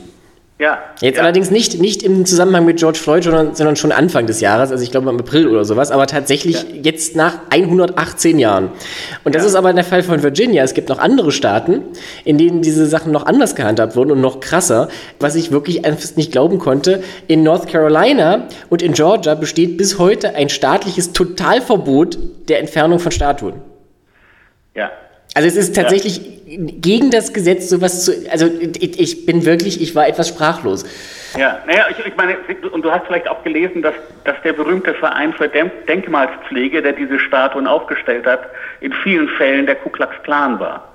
Ja. 0.60 0.80
Jetzt 1.02 1.18
ja. 1.18 1.24
allerdings 1.24 1.50
nicht, 1.50 1.82
nicht 1.82 2.04
im 2.04 2.26
Zusammenhang 2.26 2.64
mit 2.64 2.78
George 2.78 3.00
Floyd, 3.00 3.24
sondern, 3.24 3.56
sondern 3.56 3.76
schon 3.76 3.92
Anfang 3.92 4.28
des 4.28 4.40
Jahres, 4.40 4.72
also 4.72 4.84
ich 4.84 4.92
glaube 4.92 5.10
im 5.10 5.20
April 5.20 5.48
oder 5.48 5.66
sowas, 5.66 5.90
aber 5.90 6.06
tatsächlich 6.06 6.64
ja. 6.64 6.82
jetzt 6.84 7.16
nach 7.16 7.40
118 7.50 8.38
Jahren. 8.38 8.70
Und 9.24 9.34
das 9.34 9.42
ja. 9.44 9.50
ist 9.50 9.56
aber 9.56 9.74
der 9.74 9.84
Fall 9.84 10.04
von 10.04 10.22
Virginia. 10.22 10.64
Es 10.64 10.76
gibt 10.76 10.90
noch 10.90 11.00
andere 11.00 11.32
Staaten, 11.32 11.82
in 12.24 12.38
denen 12.38 12.62
diese 12.62 12.86
Sachen 12.86 13.12
noch 13.12 13.26
anders 13.26 13.56
gehandhabt 13.56 13.96
wurden 13.96 14.12
und 14.12 14.22
noch 14.22 14.40
krasser, 14.42 14.90
was 15.20 15.36
ich 15.36 15.52
wirklich 15.52 15.86
einfach 15.86 16.16
nicht 16.16 16.32
glauben 16.32 16.60
konnte. 16.60 17.04
In 17.28 17.42
North 17.42 17.68
Carolina 17.68 18.48
und 18.70 18.84
in 18.84 18.94
Georgia 18.94 19.34
besteht 19.34 19.78
bis 19.78 19.98
heute 19.98 20.36
ein 20.36 20.50
staatliches 20.50 21.14
Totalverbot 21.14 22.18
der 22.48 22.60
Entfernung 22.60 23.00
von 23.00 23.12
Statuen. 23.12 23.56
Ja, 24.76 24.92
also 25.34 25.48
es 25.48 25.56
ist 25.56 25.76
tatsächlich 25.76 26.22
ja. 26.46 26.58
gegen 26.58 27.10
das 27.10 27.34
Gesetz 27.34 27.70
sowas 27.70 28.06
zu. 28.06 28.12
Also 28.30 28.48
ich, 28.80 29.26
bin 29.26 29.46
wirklich, 29.46 29.82
ich 29.82 29.96
war 29.96 30.08
etwas 30.08 30.28
sprachlos. 30.28 30.86
Ja, 31.38 31.64
naja, 31.66 31.88
ich, 31.90 32.06
ich 32.06 32.16
meine, 32.16 32.38
und 32.72 32.84
du 32.86 32.92
hast 32.92 33.08
vielleicht 33.08 33.28
auch 33.28 33.44
gelesen, 33.44 33.82
dass, 33.82 33.96
dass 34.24 34.36
der 34.44 34.54
berühmte 34.54 34.94
Verein 34.94 35.34
für 35.34 35.50
Denkmalspflege, 35.50 36.84
der 36.84 36.94
diese 36.94 37.18
Statuen 37.20 37.66
aufgestellt 37.66 38.28
hat, 38.28 38.42
in 38.82 38.94
vielen 38.94 39.28
Fällen 39.30 39.66
der 39.66 39.76
Ku 39.76 39.90
Klux 39.90 40.12
Klan 40.24 40.60
war. 40.60 40.93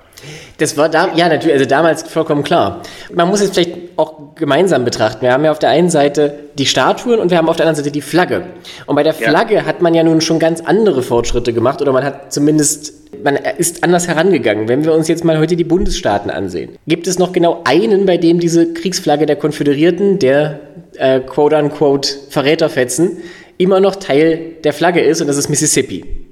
Das 0.57 0.77
war 0.77 0.89
da, 0.89 1.13
ja, 1.15 1.29
natürlich, 1.29 1.53
also 1.53 1.65
damals 1.65 2.03
vollkommen 2.03 2.43
klar. 2.43 2.81
Man 3.13 3.29
muss 3.29 3.41
es 3.41 3.51
vielleicht 3.51 3.97
auch 3.97 4.35
gemeinsam 4.35 4.85
betrachten. 4.85 5.21
Wir 5.21 5.33
haben 5.33 5.45
ja 5.45 5.51
auf 5.51 5.59
der 5.59 5.69
einen 5.69 5.89
Seite 5.89 6.33
die 6.57 6.65
Statuen 6.65 7.19
und 7.19 7.31
wir 7.31 7.37
haben 7.37 7.49
auf 7.49 7.55
der 7.55 7.65
anderen 7.65 7.83
Seite 7.83 7.91
die 7.91 8.01
Flagge. 8.01 8.43
Und 8.85 8.95
bei 8.95 9.03
der 9.03 9.13
Flagge 9.13 9.55
ja. 9.55 9.65
hat 9.65 9.81
man 9.81 9.93
ja 9.93 10.03
nun 10.03 10.21
schon 10.21 10.39
ganz 10.39 10.61
andere 10.61 11.01
Fortschritte 11.01 11.53
gemacht 11.53 11.81
oder 11.81 11.91
man 11.91 12.03
hat 12.03 12.33
zumindest, 12.33 12.93
man 13.23 13.35
ist 13.35 13.83
anders 13.83 14.07
herangegangen. 14.07 14.67
Wenn 14.67 14.83
wir 14.83 14.93
uns 14.93 15.07
jetzt 15.07 15.23
mal 15.23 15.39
heute 15.39 15.55
die 15.55 15.63
Bundesstaaten 15.63 16.31
ansehen, 16.31 16.77
gibt 16.87 17.07
es 17.07 17.19
noch 17.19 17.31
genau 17.31 17.61
einen, 17.65 18.05
bei 18.05 18.17
dem 18.17 18.39
diese 18.39 18.73
Kriegsflagge 18.73 19.25
der 19.25 19.35
Konföderierten, 19.35 20.19
der 20.19 20.59
äh, 20.97 21.19
quote-unquote 21.19 22.09
Verräterfetzen, 22.29 23.17
immer 23.57 23.79
noch 23.79 23.95
Teil 23.97 24.53
der 24.63 24.73
Flagge 24.73 25.01
ist 25.01 25.21
und 25.21 25.27
das 25.27 25.37
ist 25.37 25.49
Mississippi. 25.49 26.28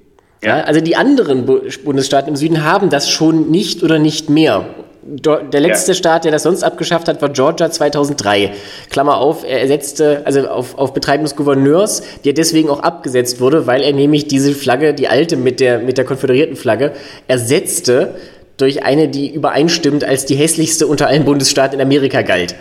Ja, 0.47 0.61
also 0.61 0.81
die 0.81 0.95
anderen 0.95 1.45
Bundesstaaten 1.45 2.29
im 2.29 2.35
Süden 2.35 2.63
haben 2.63 2.89
das 2.89 3.09
schon 3.09 3.51
nicht 3.51 3.83
oder 3.83 3.99
nicht 3.99 4.29
mehr. 4.29 4.65
Der 5.09 5.61
letzte 5.61 5.91
ja. 5.91 5.95
Staat, 5.95 6.25
der 6.25 6.33
das 6.33 6.43
sonst 6.43 6.63
abgeschafft 6.63 7.07
hat, 7.07 7.21
war 7.21 7.29
Georgia 7.29 7.71
2003. 7.71 8.51
Klammer 8.89 9.17
auf, 9.19 9.45
er 9.45 9.61
ersetzte, 9.61 10.23
also 10.25 10.45
auf, 10.49 10.77
auf 10.77 10.93
Betreiben 10.93 11.23
des 11.23 11.37
Gouverneurs, 11.37 12.03
der 12.25 12.33
deswegen 12.33 12.69
auch 12.69 12.81
abgesetzt 12.81 13.39
wurde, 13.39 13.67
weil 13.67 13.83
er 13.83 13.93
nämlich 13.93 14.27
diese 14.27 14.53
Flagge, 14.53 14.93
die 14.93 15.07
alte 15.07 15.37
mit 15.37 15.61
der, 15.61 15.79
mit 15.79 15.97
der 15.97 16.03
konföderierten 16.03 16.57
Flagge, 16.57 16.91
ersetzte 17.29 18.15
durch 18.57 18.83
eine, 18.83 19.07
die 19.07 19.33
übereinstimmend 19.33 20.03
als 20.03 20.25
die 20.25 20.35
hässlichste 20.35 20.87
unter 20.87 21.07
allen 21.07 21.23
Bundesstaaten 21.23 21.79
in 21.79 21.85
Amerika 21.85 22.21
galt. 22.23 22.55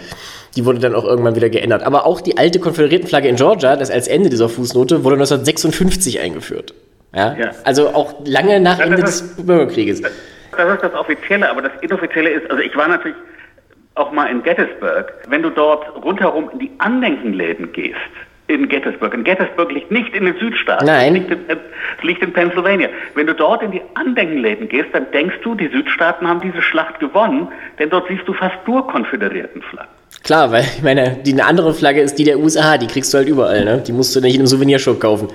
Die 0.55 0.65
wurde 0.65 0.79
dann 0.79 0.95
auch 0.95 1.05
irgendwann 1.05 1.35
wieder 1.35 1.51
geändert. 1.51 1.83
Aber 1.83 2.07
auch 2.07 2.21
die 2.21 2.39
alte 2.39 2.61
Konföderiertenflagge 2.61 3.29
in 3.29 3.37
Georgia, 3.37 3.75
das 3.77 3.91
als 3.91 4.07
Ende 4.07 4.31
dieser 4.31 4.49
Fußnote, 4.49 5.05
wurde 5.05 5.17
1956 5.17 6.21
eingeführt. 6.21 6.75
Ja? 7.17 7.35
ja. 7.35 7.51
Also 7.65 7.89
auch 7.89 8.15
lange 8.25 8.61
nach 8.61 8.79
Ende 8.79 8.99
des 8.99 9.37
Bürgerkrieges. 9.37 10.03
Das, 10.03 10.13
das 10.57 10.75
ist 10.75 10.83
das 10.83 10.95
Offizielle, 10.95 11.51
aber 11.51 11.63
das 11.63 11.73
Inoffizielle 11.81 12.31
ist, 12.31 12.51
also 12.51 12.63
ich 12.63 12.77
war 12.77 12.89
natürlich 12.89 13.17
auch 13.95 14.13
mal 14.13 14.27
in 14.27 14.43
Gettysburg. 14.43 15.13
Wenn 15.29 15.43
du 15.43 15.51
dort 15.51 15.87
rundherum 16.05 16.51
in 16.53 16.59
die 16.59 16.71
Andenkenläden 16.79 17.73
gehst, 17.73 17.97
in 18.49 18.69
Gettysburg. 18.69 19.13
In 19.13 19.25
Gettysburg 19.25 19.73
liegt 19.73 19.91
nicht 19.91 20.15
in 20.15 20.25
den 20.25 20.39
Südstaaten. 20.39 20.87
Nein. 20.87 21.17
Es 21.17 21.29
liegt, 21.29 21.31
in, 21.33 21.57
es 21.99 22.05
liegt 22.05 22.23
in 22.23 22.33
Pennsylvania. 22.33 22.89
Wenn 23.15 23.27
du 23.27 23.35
dort 23.35 23.63
in 23.63 23.73
die 23.73 23.83
Andenkenläden 23.95 24.69
gehst, 24.69 24.91
dann 24.93 25.11
denkst 25.11 25.37
du, 25.43 25.57
die 25.57 25.69
Südstaaten 25.69 26.29
haben 26.29 26.41
diese 26.41 26.63
Schlacht 26.63 27.01
gewonnen, 27.01 27.49
denn 27.79 27.91
dort 27.91 28.07
siehst 28.09 28.23
du 28.29 28.35
fast 28.35 28.57
nur 28.67 28.87
konföderierten 28.87 29.63
Flaggen. 29.63 29.91
Klar, 30.23 30.53
weil 30.53 30.63
ich 30.63 30.83
meine, 30.83 31.19
die 31.25 31.33
eine 31.33 31.45
andere 31.45 31.75
Flagge 31.75 32.01
ist 32.01 32.19
die 32.19 32.25
der 32.25 32.39
USA, 32.39 32.79
die 32.79 32.87
kriegst 32.87 33.13
du 33.13 33.19
halt 33.19 33.29
überall, 33.29 33.65
ne? 33.65 33.83
Die 33.85 33.93
musst 33.93 34.15
du 34.15 34.21
nicht 34.21 34.35
in 34.35 34.43
einem 34.43 34.47
Souvenirshop 34.47 35.01
kaufen. 35.01 35.29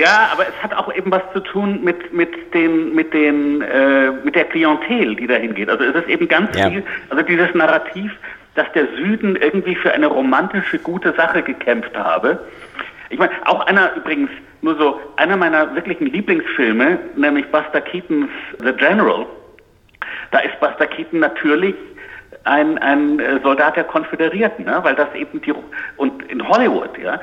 Ja, 0.00 0.30
aber 0.32 0.48
es 0.48 0.62
hat 0.62 0.74
auch 0.74 0.92
eben 0.94 1.10
was 1.10 1.22
zu 1.34 1.40
tun 1.40 1.84
mit, 1.84 2.12
mit, 2.12 2.54
den, 2.54 2.94
mit, 2.94 3.12
den, 3.12 3.60
äh, 3.60 4.10
mit 4.24 4.34
der 4.34 4.46
Klientel, 4.46 5.14
die 5.14 5.26
dahin 5.26 5.54
geht. 5.54 5.68
Also 5.68 5.84
es 5.84 5.94
ist 5.94 6.08
eben 6.08 6.26
ganz 6.26 6.56
ja. 6.56 6.70
viel, 6.70 6.82
also 7.10 7.22
dieses 7.22 7.54
Narrativ, 7.54 8.10
dass 8.54 8.70
der 8.72 8.86
Süden 8.96 9.36
irgendwie 9.36 9.74
für 9.74 9.92
eine 9.92 10.06
romantische, 10.06 10.78
gute 10.78 11.12
Sache 11.12 11.42
gekämpft 11.42 11.94
habe. 11.94 12.38
Ich 13.10 13.18
meine, 13.18 13.32
auch 13.44 13.66
einer 13.66 13.94
übrigens, 13.94 14.30
nur 14.62 14.76
so, 14.76 14.98
einer 15.16 15.36
meiner 15.36 15.74
wirklichen 15.74 16.06
Lieblingsfilme, 16.06 16.98
nämlich 17.16 17.46
Buster 17.50 17.82
Keatons 17.82 18.30
The 18.58 18.72
General, 18.72 19.26
da 20.30 20.38
ist 20.38 20.58
Buster 20.60 20.86
Keaton 20.86 21.20
natürlich 21.20 21.74
ein, 22.44 22.78
ein 22.78 23.20
äh, 23.20 23.40
Soldat 23.42 23.76
der 23.76 23.84
Konföderierten, 23.84 24.64
ne? 24.64 24.78
weil 24.82 24.94
das 24.94 25.12
eben 25.14 25.42
die, 25.42 25.52
und 25.96 26.22
in 26.30 26.46
Hollywood, 26.46 26.96
ja, 26.98 27.20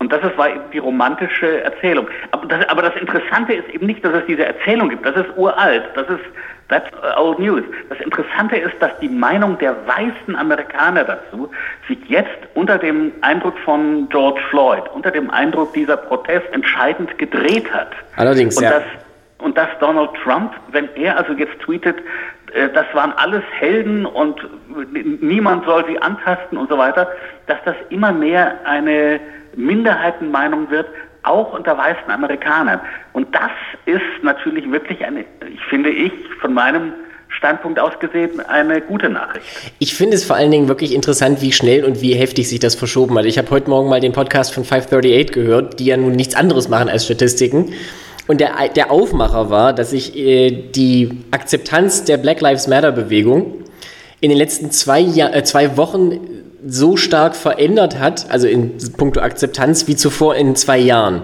und 0.00 0.10
das 0.10 0.22
ist, 0.22 0.36
war 0.38 0.48
eben 0.48 0.62
die 0.72 0.78
romantische 0.78 1.62
Erzählung. 1.62 2.08
Aber 2.30 2.46
das, 2.46 2.66
aber 2.70 2.80
das, 2.80 2.96
Interessante 2.96 3.52
ist 3.52 3.68
eben 3.68 3.86
nicht, 3.86 4.02
dass 4.02 4.14
es 4.14 4.24
diese 4.26 4.46
Erzählung 4.46 4.88
gibt. 4.88 5.04
Das 5.04 5.14
ist 5.14 5.28
uralt. 5.36 5.84
Das 5.94 6.08
ist 6.08 6.24
that's 6.68 6.90
old 7.18 7.38
news. 7.38 7.62
Das 7.90 8.00
Interessante 8.00 8.56
ist, 8.56 8.74
dass 8.80 8.98
die 9.00 9.10
Meinung 9.10 9.58
der 9.58 9.76
weißen 9.86 10.34
Amerikaner 10.34 11.04
dazu 11.04 11.50
sich 11.86 11.98
jetzt 12.08 12.38
unter 12.54 12.78
dem 12.78 13.12
Eindruck 13.20 13.58
von 13.58 14.08
George 14.08 14.40
Floyd, 14.48 14.84
unter 14.94 15.10
dem 15.10 15.30
Eindruck 15.30 15.74
dieser 15.74 15.98
Protest 15.98 16.46
entscheidend 16.52 17.18
gedreht 17.18 17.70
hat. 17.70 17.90
Allerdings, 18.16 18.56
und 18.56 18.62
ja. 18.64 18.70
Dass, 18.70 18.84
und 19.38 19.58
dass 19.58 19.68
Donald 19.80 20.10
Trump, 20.24 20.54
wenn 20.72 20.88
er 20.94 21.18
also 21.18 21.34
jetzt 21.34 21.60
tweetet, 21.60 21.98
äh, 22.54 22.70
das 22.70 22.86
waren 22.94 23.12
alles 23.12 23.42
Helden 23.58 24.06
und 24.06 24.40
niemand 25.20 25.66
soll 25.66 25.84
sie 25.86 26.00
antasten 26.00 26.56
und 26.56 26.70
so 26.70 26.78
weiter, 26.78 27.06
dass 27.46 27.58
das 27.66 27.76
immer 27.90 28.12
mehr 28.12 28.54
eine 28.64 29.20
Minderheitenmeinung 29.56 30.70
wird, 30.70 30.86
auch 31.22 31.52
unter 31.52 31.76
weißen 31.76 32.10
Amerikanern. 32.10 32.80
Und 33.12 33.34
das 33.34 33.50
ist 33.86 34.22
natürlich 34.22 34.70
wirklich 34.70 35.04
eine, 35.04 35.24
ich 35.52 35.60
finde 35.68 35.90
ich, 35.90 36.12
von 36.40 36.54
meinem 36.54 36.92
Standpunkt 37.28 37.78
aus 37.78 37.92
gesehen 38.00 38.40
eine 38.40 38.80
gute 38.80 39.08
Nachricht. 39.08 39.46
Ich 39.78 39.94
finde 39.94 40.16
es 40.16 40.24
vor 40.24 40.36
allen 40.36 40.50
Dingen 40.50 40.68
wirklich 40.68 40.94
interessant, 40.94 41.40
wie 41.40 41.52
schnell 41.52 41.84
und 41.84 42.00
wie 42.02 42.14
heftig 42.14 42.48
sich 42.48 42.58
das 42.58 42.74
verschoben 42.74 43.16
hat. 43.16 43.24
Ich 43.24 43.38
habe 43.38 43.50
heute 43.50 43.70
Morgen 43.70 43.88
mal 43.88 44.00
den 44.00 44.12
Podcast 44.12 44.52
von 44.52 44.64
538 44.64 45.32
gehört, 45.32 45.78
die 45.78 45.86
ja 45.86 45.96
nun 45.96 46.12
nichts 46.12 46.34
anderes 46.34 46.68
machen 46.68 46.88
als 46.88 47.04
Statistiken. 47.04 47.72
Und 48.26 48.40
der, 48.40 48.68
der 48.74 48.90
Aufmacher 48.90 49.50
war, 49.50 49.72
dass 49.72 49.90
sich 49.90 50.16
äh, 50.16 50.50
die 50.50 51.22
Akzeptanz 51.30 52.04
der 52.04 52.16
Black 52.16 52.40
Lives 52.40 52.68
Matter 52.68 52.92
Bewegung 52.92 53.64
in 54.20 54.28
den 54.28 54.38
letzten 54.38 54.70
zwei, 54.70 55.00
Jahr, 55.00 55.34
äh, 55.34 55.42
zwei 55.42 55.76
Wochen 55.76 56.20
so 56.66 56.96
stark 56.96 57.36
verändert 57.36 57.98
hat, 57.98 58.30
also 58.30 58.46
in 58.46 58.76
puncto 58.96 59.20
Akzeptanz, 59.20 59.86
wie 59.86 59.96
zuvor 59.96 60.34
in 60.36 60.56
zwei 60.56 60.78
Jahren. 60.78 61.22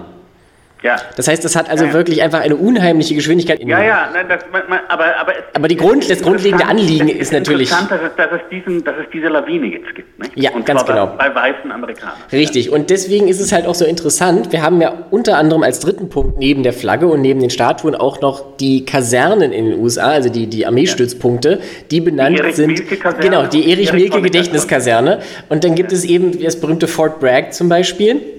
Ja. 0.87 0.95
Das 1.17 1.27
heißt, 1.27 1.43
das 1.43 1.57
hat 1.57 1.69
also 1.69 1.83
ja, 1.83 1.89
ja. 1.89 1.97
wirklich 1.97 2.21
einfach 2.21 2.39
eine 2.39 2.55
unheimliche 2.55 3.13
Geschwindigkeit. 3.13 3.59
ja, 3.59 3.83
ja, 3.83 4.09
nein, 4.13 4.25
das, 4.29 4.45
man, 4.53 4.61
man, 4.69 4.79
aber, 4.87 5.17
aber, 5.19 5.33
aber 5.53 5.67
die 5.67 5.75
Grund, 5.75 6.09
das 6.09 6.21
grundlegende 6.21 6.65
Anliegen 6.65 7.09
ist, 7.09 7.23
ist 7.23 7.33
natürlich. 7.33 7.69
Interessant, 7.69 7.91
dass 7.91 8.09
es, 8.09 8.15
dass, 8.15 8.31
es 8.31 8.49
diesen, 8.49 8.83
dass 8.85 8.95
es 8.95 9.05
diese 9.11 9.27
Lawine 9.27 9.67
jetzt 9.67 9.93
gibt. 9.93 10.17
Nicht? 10.17 10.31
Ja, 10.35 10.51
Und 10.51 10.65
ganz 10.65 10.85
genau. 10.85 11.07
Bei, 11.07 11.27
bei, 11.27 11.35
weißen 11.35 11.69
Amerikanern. 11.69 12.15
Richtig. 12.31 12.71
Und 12.71 12.89
deswegen 12.89 13.27
ist 13.27 13.41
es 13.41 13.51
halt 13.51 13.65
auch 13.65 13.75
so 13.75 13.83
interessant. 13.83 14.53
Wir 14.53 14.61
haben 14.61 14.79
ja 14.79 14.93
unter 15.11 15.37
anderem 15.37 15.61
als 15.61 15.81
dritten 15.81 16.07
Punkt 16.07 16.39
neben 16.39 16.63
der 16.63 16.71
Flagge 16.71 17.07
und 17.07 17.19
neben 17.19 17.41
den 17.41 17.49
Statuen 17.49 17.93
auch 17.93 18.21
noch 18.21 18.55
die 18.55 18.85
Kasernen 18.85 19.51
in 19.51 19.65
den 19.65 19.79
USA, 19.81 20.11
also 20.11 20.29
die, 20.29 20.47
die 20.47 20.65
Armeestützpunkte, 20.65 21.59
die 21.91 21.99
benannt 21.99 22.41
die 22.47 22.53
sind. 22.53 22.81
Genau, 23.19 23.45
die 23.45 23.69
Erich 23.69 23.91
Milke 23.91 24.21
Gedächtniskaserne. 24.21 25.19
Und 25.49 25.65
dann 25.65 25.75
gibt 25.75 25.91
es 25.91 26.05
eben 26.05 26.41
das 26.41 26.57
berühmte 26.57 26.87
Fort 26.87 27.19
Bragg 27.19 27.51
zum 27.51 27.67
Beispiel 27.67 28.36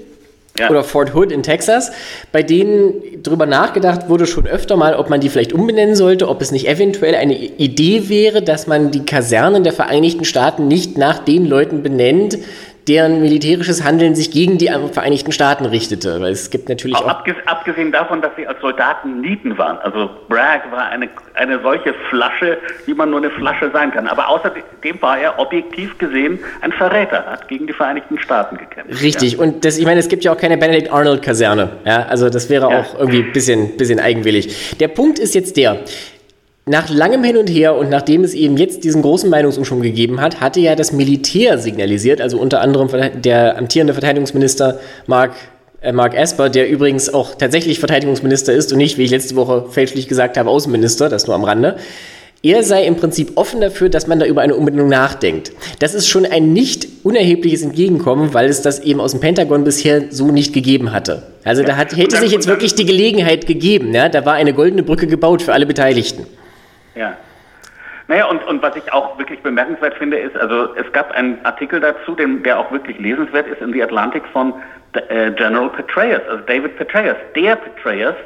ja. 0.59 0.71
oder 0.71 0.85
Fort 0.85 1.15
Hood 1.15 1.33
in 1.33 1.43
Texas, 1.43 1.91
bei 2.33 2.43
denen 2.43 2.95
darüber 3.23 3.47
nachgedacht 3.47 4.09
wurde 4.09 4.27
schon 4.27 4.47
öfter 4.47 4.77
mal, 4.77 4.95
ob 4.95 5.11
man 5.11 5.21
die 5.21 5.29
vielleicht 5.29 5.53
umbenennen 5.53 5.97
sollte, 5.97 6.29
ob 6.29 6.41
es 6.43 6.53
nicht 6.53 6.69
eventuell 6.69 7.15
eine 7.15 7.37
Idee 7.37 8.09
wäre, 8.09 8.43
dass 8.43 8.67
man 8.67 8.91
die 8.91 9.05
Kasernen 9.05 9.65
der 9.65 9.73
Vereinigten 9.73 10.25
Staaten 10.25 10.69
nicht 10.69 10.99
nach 10.99 11.19
den 11.19 11.47
Leuten 11.47 11.83
benennt, 11.83 12.38
deren 12.88 13.21
militärisches 13.21 13.85
Handeln 13.85 14.14
sich 14.14 14.30
gegen 14.30 14.59
die 14.59 14.71
Vereinigten 14.92 15.33
Staaten 15.33 15.66
richtete. 15.66 16.21
Weil 16.21 16.33
es 16.33 16.50
gibt 16.50 16.68
natürlich 16.68 16.97
auch, 16.97 17.07
auch 17.07 17.25
abgesehen 17.47 17.92
davon, 17.92 18.23
dass 18.23 18.33
sie 18.37 18.47
als 18.47 18.61
Soldaten 18.61 19.21
Nieten 19.21 19.57
waren. 19.59 19.78
Also 19.78 20.11
Bragg 20.28 20.71
war 20.71 20.87
eine, 20.87 21.09
eine 21.35 21.61
solche 21.61 21.95
Flasche, 22.09 22.59
wie 22.87 22.95
man 22.95 23.11
nur 23.11 23.18
eine 23.18 23.30
Flasche 23.30 23.71
sein 23.73 23.90
kann. 23.90 24.07
Aber 24.07 24.28
außerdem 24.28 24.62
war 25.00 25.18
er 25.18 25.38
objektiv 25.38 25.97
gesehen 25.99 26.38
ein 26.62 26.73
Verräter, 26.73 27.25
hat 27.26 27.49
gegen 27.49 27.66
die 27.66 27.73
Vereinigten 27.73 28.18
Staaten 28.18 28.57
gekämpft. 28.57 29.02
Richtig. 29.02 29.35
Ja. 29.35 29.40
Und 29.40 29.64
das, 29.64 29.78
ich 29.78 29.85
meine, 29.85 30.00
es 30.00 30.09
gibt 30.09 30.25
ja 30.25 30.33
auch 30.33 30.38
keine 30.38 30.57
Benedict 30.57 30.90
Arnold 30.92 31.23
Kaserne. 31.23 31.71
Ja, 31.85 32.07
also 32.07 32.30
das 32.30 32.49
wäre 32.49 32.71
ja. 32.71 32.80
auch 32.80 32.99
irgendwie 32.99 33.23
ein 33.23 33.33
bisschen, 33.33 33.76
bisschen 33.76 34.00
eigenwillig. 34.00 34.76
Der 34.78 34.88
Punkt 34.88 35.18
ist 35.18 35.35
jetzt 35.35 35.57
der, 35.57 35.80
nach 36.69 36.89
langem 36.89 37.25
Hin 37.25 37.37
und 37.37 37.49
Her 37.49 37.75
und 37.77 37.91
nachdem 37.91 38.25
es 38.25 38.35
eben 38.35 38.57
jetzt 38.57 38.85
diesen 38.85 39.03
großen 39.03 39.31
Meinungsumschwung 39.31 39.81
gegeben 39.81 40.21
hat, 40.21 40.41
hatte 40.41 40.61
ja 40.61 40.75
das 40.77 40.93
Militär 40.93 41.59
signalisiert, 41.59 42.21
also 42.21 42.39
unter 42.39 42.61
anderem 42.61 42.89
der 43.23 43.59
amtierende 43.59 43.95
Verteidigungsminister 43.95 44.79
Mark, 45.07 45.33
äh 45.81 45.93
Mark 45.93 46.15
Esper, 46.15 46.51
der 46.51 46.69
übrigens 46.69 47.13
auch 47.13 47.35
tatsächlich 47.35 47.79
Verteidigungsminister 47.79 48.53
ist 48.53 48.73
und 48.73 48.79
nicht, 48.79 48.99
wie 48.99 49.05
ich 49.05 49.11
letzte 49.11 49.37
Woche 49.37 49.67
fälschlich 49.71 50.09
gesagt 50.09 50.37
habe, 50.37 50.51
Außenminister, 50.51 51.09
das 51.09 51.27
nur 51.27 51.35
am 51.35 51.45
Rande. 51.45 51.77
Er 52.41 52.63
sei 52.63 52.85
im 52.87 52.95
Prinzip 52.95 53.33
offen 53.35 53.61
dafür, 53.61 53.89
dass 53.89 54.07
man 54.07 54.21
da 54.21 54.27
über 54.27 54.43
eine 54.43 54.55
Umbenennung 54.55 54.89
nachdenkt. 54.89 55.51
Das 55.81 55.93
ist 55.93 56.07
schon 56.07 56.25
ein 56.25 56.53
nicht 56.53 56.87
unerhebliches 57.03 57.63
Entgegenkommen, 57.63 58.33
weil 58.33 58.49
es 58.49 58.63
das 58.63 58.79
eben 58.79 59.01
aus 59.01 59.11
dem 59.11 59.19
Pentagon 59.19 59.65
bisher 59.65 60.05
so 60.11 60.31
nicht 60.31 60.53
gegeben 60.53 60.93
hatte. 60.93 61.25
Also 61.43 61.65
da 61.65 61.77
hat, 61.77 61.97
hätte 61.97 62.17
sich 62.17 62.31
jetzt 62.31 62.47
wirklich 62.47 62.77
die 62.77 62.85
Gelegenheit 62.85 63.49
gegeben. 63.49 63.93
Ja? 63.93 64.09
Da 64.09 64.25
war 64.25 64.35
eine 64.35 64.55
goldene 64.55 64.85
Brücke 64.85 65.09
gebaut 65.09 65.43
für 65.43 65.53
alle 65.53 65.67
Beteiligten. 65.67 66.27
Ja. 66.99 67.17
Naja, 68.09 68.26
und, 68.26 68.43
und 68.45 68.61
was 68.61 68.75
ich 68.75 68.93
auch 68.93 69.17
wirklich 69.19 69.40
bemerkenswert 69.40 69.95
finde, 69.95 70.19
ist, 70.19 70.37
also 70.37 70.75
es 70.75 70.90
gab 70.93 71.12
einen 71.12 71.38
Artikel 71.45 71.78
dazu, 71.78 72.14
den, 72.14 72.43
der 72.43 72.59
auch 72.59 72.73
wirklich 72.73 72.99
lesenswert 72.99 73.47
ist 73.47 73.61
in 73.61 73.73
The 73.73 73.85
Atlantic 73.85 74.25
von 74.33 74.52
äh, 74.95 75.31
General 75.33 75.69
Petraeus, 75.69 76.23
also 76.28 76.43
David 76.45 76.76
Petraeus, 76.76 77.17
der 77.37 77.57
Petraeus, 77.57 78.17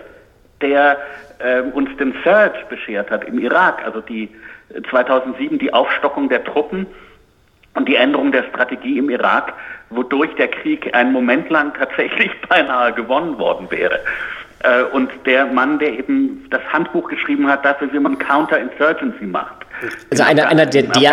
der 0.62 0.96
äh, 1.40 1.60
uns 1.60 1.94
den 1.98 2.14
Surge 2.24 2.60
beschert 2.70 3.10
hat 3.10 3.24
im 3.24 3.38
Irak, 3.40 3.84
also 3.84 4.00
die 4.00 4.30
2007 4.88 5.58
die 5.58 5.72
Aufstockung 5.74 6.30
der 6.30 6.44
Truppen 6.44 6.86
und 7.74 7.86
die 7.86 7.96
Änderung 7.96 8.32
der 8.32 8.44
Strategie 8.44 8.98
im 8.98 9.10
Irak, 9.10 9.52
wodurch 9.90 10.34
der 10.36 10.48
Krieg 10.48 10.94
einen 10.94 11.12
Moment 11.12 11.50
lang 11.50 11.74
tatsächlich 11.74 12.30
beinahe 12.48 12.94
gewonnen 12.94 13.36
worden 13.38 13.70
wäre. 13.70 14.00
Äh, 14.62 14.84
und 14.92 15.10
der 15.26 15.46
Mann, 15.46 15.78
der 15.78 15.98
eben 15.98 16.46
das 16.50 16.60
Handbuch 16.72 17.08
geschrieben 17.08 17.48
hat, 17.48 17.64
dafür, 17.64 17.92
wie 17.92 17.98
man 17.98 18.18
Counterinsurgency 18.18 19.24
macht. 19.24 19.56
Also 20.10 20.22
einer, 20.22 20.48
einer 20.48 20.66
der, 20.66 20.84
der, 20.84 21.12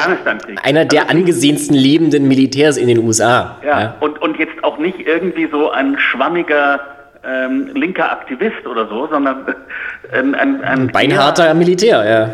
einer 0.63 0.85
der 0.85 1.01
also 1.01 1.17
angesehensten 1.17 1.75
lebenden 1.75 2.27
Militärs 2.27 2.77
in 2.77 2.87
den 2.87 2.99
USA. 2.99 3.57
Ja, 3.63 3.81
ja, 3.81 3.95
Und, 3.99 4.21
und 4.21 4.37
jetzt 4.37 4.63
auch 4.63 4.77
nicht 4.77 4.99
irgendwie 4.99 5.47
so 5.51 5.71
ein 5.71 5.97
schwammiger 5.97 6.79
ähm, 7.23 7.71
linker 7.73 8.11
Aktivist 8.11 8.65
oder 8.67 8.87
so, 8.87 9.07
sondern 9.07 9.45
ein, 10.13 10.35
ein, 10.35 10.63
ein 10.63 10.87
beinharter 10.87 11.53
Militär, 11.53 12.05
ja. 12.07 12.29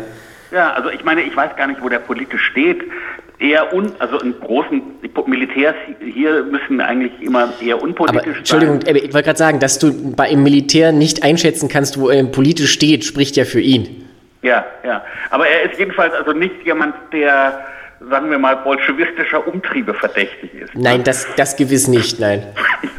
Ja, 0.50 0.72
also 0.74 0.90
ich 0.90 1.02
meine, 1.04 1.22
ich 1.22 1.36
weiß 1.36 1.56
gar 1.56 1.66
nicht, 1.66 1.82
wo 1.82 1.88
der 1.88 1.98
politisch 1.98 2.42
steht. 2.42 2.82
Eher 3.38 3.74
un, 3.74 3.92
also 3.98 4.18
in 4.20 4.34
großen 4.40 4.80
Militärs 5.26 5.74
hier 6.00 6.44
müssen 6.44 6.80
eigentlich 6.80 7.12
immer 7.20 7.52
eher 7.60 7.82
unpolitisch 7.82 8.22
aber, 8.22 8.36
Entschuldigung, 8.38 8.80
sein. 8.80 8.96
ich 8.96 9.12
wollte 9.12 9.24
gerade 9.24 9.38
sagen, 9.38 9.60
dass 9.60 9.78
du 9.78 10.14
bei 10.14 10.30
im 10.30 10.42
Militär 10.42 10.92
nicht 10.92 11.22
einschätzen 11.22 11.68
kannst, 11.68 12.00
wo 12.00 12.08
er 12.08 12.24
politisch 12.24 12.72
steht, 12.72 13.04
spricht 13.04 13.36
ja 13.36 13.44
für 13.44 13.60
ihn. 13.60 14.08
Ja, 14.42 14.64
ja. 14.84 15.04
Aber 15.30 15.46
er 15.46 15.70
ist 15.70 15.78
jedenfalls 15.78 16.14
also 16.14 16.32
nicht 16.32 16.64
jemand, 16.64 16.94
der 17.12 17.66
sagen 18.10 18.30
wir 18.30 18.38
mal, 18.38 18.56
bolschewistischer 18.56 19.46
Umtriebe 19.46 19.94
verdächtig 19.94 20.54
ist. 20.54 20.74
Nein, 20.74 21.02
das, 21.04 21.26
das 21.36 21.56
gewiss 21.56 21.88
nicht, 21.88 22.20
nein. 22.20 22.42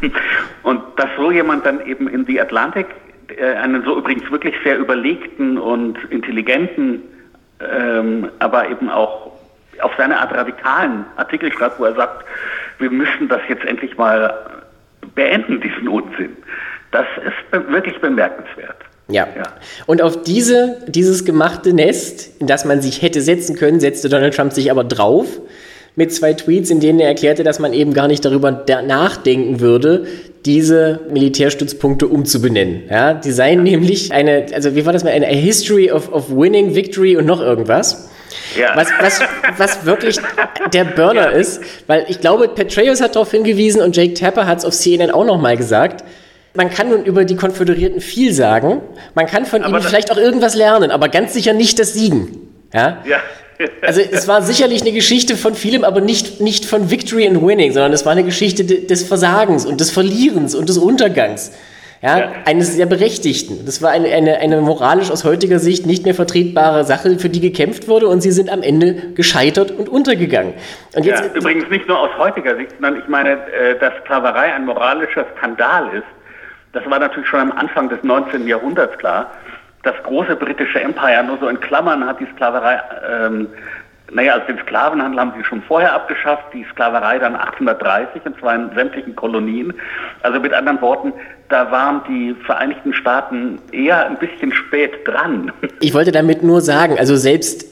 und 0.62 0.82
dass 0.96 1.08
so 1.16 1.30
jemand 1.30 1.64
dann 1.64 1.84
eben 1.86 2.08
in 2.08 2.26
The 2.26 2.40
Atlantic 2.40 2.86
äh, 3.36 3.54
einen 3.54 3.84
so 3.84 3.96
übrigens 3.96 4.30
wirklich 4.30 4.54
sehr 4.64 4.78
überlegten 4.78 5.58
und 5.58 5.98
intelligenten, 6.10 7.02
ähm, 7.60 8.28
aber 8.38 8.68
eben 8.70 8.90
auch 8.90 9.32
auf 9.82 9.92
seine 9.96 10.18
Art 10.18 10.32
radikalen 10.32 11.04
Artikel 11.16 11.52
schreibt, 11.52 11.78
wo 11.78 11.84
er 11.84 11.94
sagt, 11.94 12.24
wir 12.78 12.90
müssen 12.90 13.28
das 13.28 13.40
jetzt 13.48 13.64
endlich 13.64 13.96
mal 13.96 14.62
beenden, 15.14 15.60
diesen 15.60 15.88
Unsinn. 15.88 16.36
Das 16.90 17.06
ist 17.24 17.70
wirklich 17.70 18.00
bemerkenswert. 18.00 18.76
Ja. 19.08 19.26
ja. 19.36 19.44
Und 19.86 20.02
auf 20.02 20.22
diese, 20.22 20.76
dieses 20.86 21.24
gemachte 21.24 21.72
Nest, 21.72 22.40
in 22.40 22.46
das 22.46 22.64
man 22.64 22.82
sich 22.82 23.02
hätte 23.02 23.20
setzen 23.20 23.56
können, 23.56 23.80
setzte 23.80 24.08
Donald 24.08 24.34
Trump 24.34 24.52
sich 24.52 24.70
aber 24.70 24.84
drauf 24.84 25.26
mit 25.96 26.12
zwei 26.12 26.34
Tweets, 26.34 26.70
in 26.70 26.78
denen 26.78 27.00
er 27.00 27.08
erklärte, 27.08 27.42
dass 27.42 27.58
man 27.58 27.72
eben 27.72 27.92
gar 27.92 28.06
nicht 28.06 28.24
darüber 28.24 28.52
nachdenken 28.52 29.60
würde, 29.60 30.06
diese 30.44 31.00
Militärstützpunkte 31.10 32.06
umzubenennen. 32.06 32.82
Ja, 32.88 33.14
die 33.14 33.32
seien 33.32 33.64
nämlich 33.64 34.12
eine, 34.12 34.46
also 34.54 34.76
wie 34.76 34.86
war 34.86 34.92
das 34.92 35.02
mal, 35.02 35.12
eine 35.12 35.26
History 35.26 35.90
of, 35.90 36.12
of 36.12 36.30
Winning, 36.30 36.74
Victory 36.74 37.16
und 37.16 37.26
noch 37.26 37.40
irgendwas. 37.40 38.10
Ja. 38.58 38.76
Was, 38.76 38.88
was, 39.00 39.20
was 39.56 39.84
wirklich 39.84 40.18
der 40.72 40.84
Burner 40.84 41.32
ja. 41.32 41.38
ist, 41.38 41.60
weil 41.86 42.06
ich 42.08 42.20
glaube, 42.20 42.48
Petraeus 42.48 43.00
hat 43.00 43.16
darauf 43.16 43.30
hingewiesen 43.30 43.82
und 43.82 43.96
Jake 43.96 44.14
Tapper 44.14 44.46
hat 44.46 44.58
es 44.58 44.64
auf 44.64 44.74
CNN 44.74 45.10
auch 45.10 45.24
nochmal 45.24 45.56
gesagt 45.56 46.04
man 46.58 46.70
kann 46.70 46.88
nun 46.88 47.04
über 47.04 47.24
die 47.24 47.36
Konföderierten 47.36 48.00
viel 48.00 48.32
sagen. 48.32 48.82
Man 49.14 49.26
kann 49.26 49.46
von 49.46 49.62
aber 49.62 49.78
ihnen 49.78 49.86
vielleicht 49.86 50.10
auch 50.10 50.16
irgendwas 50.16 50.56
lernen, 50.56 50.90
aber 50.90 51.08
ganz 51.08 51.32
sicher 51.32 51.52
nicht 51.52 51.78
das 51.78 51.94
Siegen. 51.94 52.36
Ja? 52.74 53.02
ja. 53.08 53.18
Also 53.82 54.00
es 54.00 54.28
war 54.28 54.42
sicherlich 54.42 54.82
eine 54.82 54.92
Geschichte 54.92 55.36
von 55.36 55.54
vielem, 55.54 55.84
aber 55.84 56.00
nicht, 56.00 56.40
nicht 56.40 56.64
von 56.64 56.90
Victory 56.90 57.26
and 57.26 57.42
Winning, 57.42 57.72
sondern 57.72 57.92
es 57.92 58.04
war 58.04 58.12
eine 58.12 58.24
Geschichte 58.24 58.64
des 58.64 59.04
Versagens 59.04 59.66
und 59.66 59.80
des 59.80 59.90
Verlierens 59.90 60.54
und 60.54 60.68
des 60.68 60.78
Untergangs. 60.78 61.52
Ja, 62.00 62.18
ja. 62.18 62.32
eines 62.44 62.74
sehr 62.74 62.86
Berechtigten. 62.86 63.66
Das 63.66 63.82
war 63.82 63.90
eine, 63.90 64.08
eine, 64.08 64.38
eine 64.38 64.60
moralisch 64.60 65.10
aus 65.10 65.24
heutiger 65.24 65.58
Sicht 65.58 65.84
nicht 65.84 66.04
mehr 66.04 66.14
vertretbare 66.14 66.84
Sache, 66.84 67.18
für 67.18 67.28
die 67.28 67.40
gekämpft 67.40 67.88
wurde 67.88 68.06
und 68.06 68.20
sie 68.20 68.30
sind 68.30 68.50
am 68.50 68.62
Ende 68.62 69.12
gescheitert 69.14 69.72
und 69.72 69.88
untergegangen. 69.88 70.54
Und 70.94 71.04
jetzt, 71.04 71.24
ja, 71.24 71.34
übrigens 71.34 71.68
nicht 71.70 71.88
nur 71.88 71.98
aus 71.98 72.10
heutiger 72.16 72.56
Sicht, 72.56 72.70
sondern 72.72 73.00
ich 73.00 73.08
meine, 73.08 73.30
äh, 73.52 73.78
dass 73.80 73.92
Sklaverei 74.04 74.54
ein 74.54 74.64
moralischer 74.64 75.26
Skandal 75.36 75.88
ist, 75.94 76.06
das 76.72 76.88
war 76.88 76.98
natürlich 77.00 77.28
schon 77.28 77.40
am 77.40 77.52
Anfang 77.52 77.88
des 77.88 78.02
19. 78.02 78.46
Jahrhunderts 78.46 78.96
klar. 78.98 79.32
Das 79.82 79.94
große 80.04 80.36
britische 80.36 80.80
Empire, 80.80 81.24
nur 81.24 81.38
so 81.38 81.48
in 81.48 81.58
Klammern, 81.60 82.04
hat 82.06 82.20
die 82.20 82.26
Sklaverei, 82.34 82.80
ähm, 83.10 83.48
naja, 84.10 84.34
also 84.34 84.46
den 84.46 84.58
Sklavenhandel 84.58 85.20
haben 85.20 85.32
sie 85.36 85.44
schon 85.44 85.62
vorher 85.62 85.92
abgeschafft, 85.92 86.44
die 86.54 86.64
Sklaverei 86.72 87.18
dann 87.18 87.34
1830 87.36 88.22
und 88.24 88.38
zwar 88.38 88.54
in 88.54 88.70
sämtlichen 88.74 89.14
Kolonien. 89.14 89.74
Also 90.22 90.40
mit 90.40 90.52
anderen 90.54 90.80
Worten, 90.80 91.12
da 91.48 91.70
waren 91.70 92.02
die 92.08 92.34
Vereinigten 92.46 92.94
Staaten 92.94 93.58
eher 93.72 94.06
ein 94.06 94.18
bisschen 94.18 94.52
spät 94.52 95.06
dran. 95.06 95.52
Ich 95.80 95.94
wollte 95.94 96.10
damit 96.10 96.42
nur 96.42 96.60
sagen, 96.60 96.98
also 96.98 97.14
selbst 97.14 97.64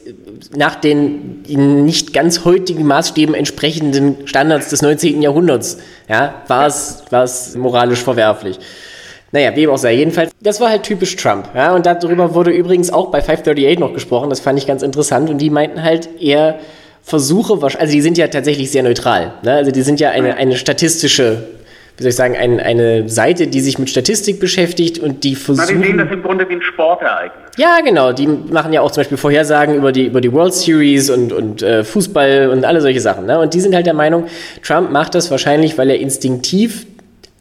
nach 0.55 0.75
den 0.75 1.41
nicht 1.41 2.13
ganz 2.13 2.45
heutigen 2.45 2.85
Maßstäben 2.85 3.35
entsprechenden 3.35 4.27
Standards 4.27 4.69
des 4.69 4.81
19. 4.81 5.21
Jahrhunderts 5.21 5.81
ja, 6.07 6.35
war 6.47 6.67
es 6.67 7.55
moralisch 7.55 8.01
verwerflich. 8.01 8.59
Naja, 9.31 9.55
wie 9.55 9.67
auch 9.67 9.77
sei. 9.77 9.93
Jedenfalls, 9.93 10.31
das 10.39 10.61
war 10.61 10.69
halt 10.69 10.83
typisch 10.83 11.15
Trump. 11.15 11.49
Ja? 11.53 11.75
Und 11.75 11.85
darüber 11.85 12.33
wurde 12.33 12.51
übrigens 12.51 12.91
auch 12.91 13.11
bei 13.11 13.21
538 13.21 13.79
noch 13.79 13.93
gesprochen. 13.93 14.29
Das 14.29 14.39
fand 14.39 14.57
ich 14.57 14.67
ganz 14.67 14.83
interessant. 14.83 15.29
Und 15.29 15.39
die 15.39 15.49
meinten 15.49 15.83
halt 15.83 16.09
eher 16.21 16.59
Versuche, 17.03 17.57
also 17.61 17.91
die 17.91 18.01
sind 18.01 18.17
ja 18.17 18.27
tatsächlich 18.27 18.71
sehr 18.71 18.83
neutral. 18.83 19.33
Ne? 19.43 19.53
Also 19.53 19.71
die 19.71 19.81
sind 19.81 19.99
ja 19.99 20.09
eine, 20.11 20.35
eine 20.35 20.57
statistische 20.57 21.43
wie 21.97 22.03
soll 22.03 22.09
ich 22.11 22.15
sagen, 22.15 22.37
ein, 22.37 22.59
eine 22.59 23.09
Seite, 23.09 23.47
die 23.47 23.59
sich 23.59 23.79
mit 23.79 23.89
Statistik 23.89 24.39
beschäftigt 24.39 24.99
und 24.99 25.23
die 25.23 25.33
versuchen... 25.33 25.67
Na, 25.67 25.81
die 25.81 25.87
sehen 25.87 25.97
das 25.97 26.11
im 26.11 26.21
Grunde 26.21 26.47
wie 26.47 26.53
ein 26.53 26.61
Sportereignis. 26.61 27.49
Ja, 27.57 27.79
genau. 27.83 28.13
Die 28.13 28.27
machen 28.27 28.71
ja 28.71 28.81
auch 28.81 28.91
zum 28.91 29.01
Beispiel 29.01 29.17
Vorhersagen 29.17 29.73
über 29.73 29.91
die, 29.91 30.05
über 30.05 30.21
die 30.21 30.31
World 30.31 30.53
Series 30.53 31.09
und, 31.09 31.33
und 31.33 31.63
äh, 31.63 31.83
Fußball 31.83 32.49
und 32.49 32.65
alle 32.65 32.81
solche 32.81 33.01
Sachen. 33.01 33.25
Ne? 33.25 33.39
Und 33.39 33.55
die 33.55 33.59
sind 33.59 33.73
halt 33.73 33.87
der 33.87 33.95
Meinung, 33.95 34.27
Trump 34.61 34.91
macht 34.91 35.15
das 35.15 35.31
wahrscheinlich, 35.31 35.75
weil 35.79 35.89
er 35.89 35.99
instinktiv 35.99 36.85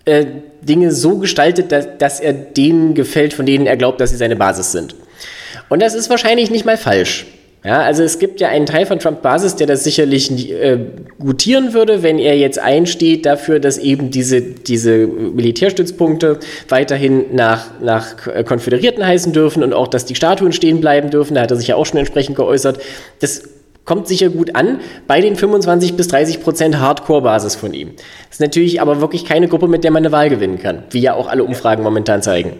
äh, 0.07 0.25
Dinge 0.63 0.93
so 0.93 1.19
gestaltet, 1.19 1.71
dass, 1.73 1.87
dass 1.99 2.21
er 2.21 2.33
denen 2.33 2.95
gefällt, 2.95 3.35
von 3.35 3.45
denen 3.45 3.67
er 3.67 3.77
glaubt, 3.77 4.01
dass 4.01 4.11
sie 4.11 4.17
seine 4.17 4.37
Basis 4.37 4.73
sind. 4.73 4.95
Und 5.69 5.83
das 5.83 5.95
ist 5.95 6.09
wahrscheinlich 6.11 6.51
nicht 6.51 6.65
mal 6.65 6.77
falsch. 6.77 7.27
Ja, 7.65 7.81
also 7.81 8.05
es 8.05 8.21
gibt 8.21 8.41
ja 8.41 8.49
einen 8.49 8.67
Teil 8.67 8.87
von 8.87 9.01
Trump-Basis, 9.01 9.57
der 9.57 9.67
das 9.67 9.83
sicherlich 9.83 10.53
äh, 10.53 10.79
gutieren 11.19 11.75
würde, 11.75 12.05
wenn 12.05 12.21
er 12.21 12.39
jetzt 12.39 12.61
einsteht 12.61 13.27
dafür, 13.27 13.59
dass 13.59 13.77
eben 13.79 14.13
diese, 14.13 14.41
diese 14.41 15.09
Militärstützpunkte 15.09 16.39
weiterhin 16.69 17.35
nach, 17.35 17.81
nach 17.81 18.15
Konföderierten 18.45 19.05
heißen 19.05 19.33
dürfen 19.33 19.65
und 19.65 19.73
auch, 19.73 19.89
dass 19.89 20.05
die 20.05 20.15
Statuen 20.15 20.53
stehen 20.53 20.81
bleiben 20.81 21.11
dürfen. 21.11 21.35
Da 21.35 21.43
hat 21.43 21.51
er 21.51 21.57
sich 21.57 21.67
ja 21.67 21.75
auch 21.75 21.87
schon 21.87 21.99
entsprechend 21.99 22.37
geäußert. 22.37 22.79
Das 23.19 23.43
kommt 23.87 24.09
sicher 24.09 24.29
gut 24.29 24.55
an 24.55 24.81
bei 25.07 25.21
den 25.21 25.37
25 25.37 25.97
bis 25.97 26.09
30 26.09 26.43
Prozent 26.43 26.79
Hardcore-Basis 26.79 27.57
von 27.57 27.73
ihm. 27.73 27.97
Das 27.97 28.37
ist 28.37 28.41
natürlich 28.41 28.81
aber 28.83 29.01
wirklich 29.01 29.25
keine 29.25 29.49
Gruppe, 29.49 29.69
mit 29.69 29.85
der 29.85 29.93
man 29.93 30.05
eine 30.05 30.13
Wahl 30.13 30.29
gewinnen 30.29 30.59
kann, 30.59 30.83
wie 30.91 31.01
ja 31.01 31.15
auch 31.15 31.29
alle 31.29 31.45
Umfragen 31.45 31.83
momentan 31.83 32.21
zeigen. 32.21 32.59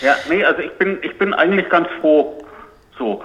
Ja, 0.00 0.16
nee, 0.28 0.42
also 0.42 0.62
ich 0.62 0.72
bin, 0.72 0.98
ich 1.02 1.16
bin 1.18 1.34
eigentlich 1.34 1.68
ganz 1.68 1.86
froh. 2.00 2.38
So. 2.98 3.22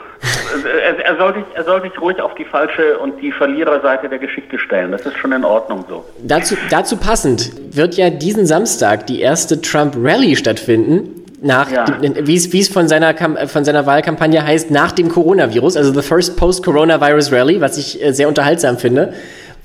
er, 0.66 1.06
er, 1.06 1.18
soll 1.18 1.36
sich, 1.36 1.44
er 1.54 1.64
soll 1.64 1.82
sich 1.82 2.02
ruhig 2.02 2.20
auf 2.20 2.34
die 2.36 2.46
falsche 2.46 2.98
und 3.00 3.22
die 3.22 3.32
Verliererseite 3.32 4.10
der 4.10 4.20
Geschichte 4.20 4.58
stellen. 4.60 4.92
Das 4.92 5.06
ist 5.06 5.18
schon 5.18 5.32
in 5.32 5.44
Ordnung 5.44 5.86
so. 5.88 6.06
Dazu, 6.24 6.56
dazu 6.70 6.98
passend 6.98 7.52
wird 7.76 7.96
ja 7.96 8.10
diesen 8.10 8.46
Samstag 8.46 9.08
die 9.08 9.22
erste 9.22 9.62
Trump-Rally 9.62 10.36
stattfinden 10.36 11.17
nach, 11.42 11.72
ja. 11.72 11.86
wie 12.02 12.36
es 12.36 12.68
von 12.68 12.88
seiner, 12.88 13.16
von 13.48 13.64
seiner 13.64 13.86
Wahlkampagne 13.86 14.44
heißt, 14.44 14.72
nach 14.72 14.92
dem 14.92 15.10
Coronavirus, 15.10 15.78
also 15.78 15.94
the 15.94 16.02
first 16.02 16.36
post-Coronavirus 16.36 17.32
Rally, 17.32 17.62
was 17.62 17.78
ich 17.78 18.04
äh, 18.04 18.12
sehr 18.12 18.28
unterhaltsam 18.28 18.78
finde, 18.78 19.14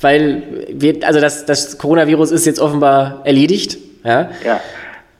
weil 0.01 0.43
wir, 0.71 1.07
also 1.07 1.21
das, 1.21 1.47
das 1.47 1.79
Coronavirus 1.79 2.31
ist 2.31 2.45
jetzt 2.45 2.61
offenbar 2.61 3.23
erledigt, 3.25 3.79
ja. 4.05 4.31
ja. 4.45 4.61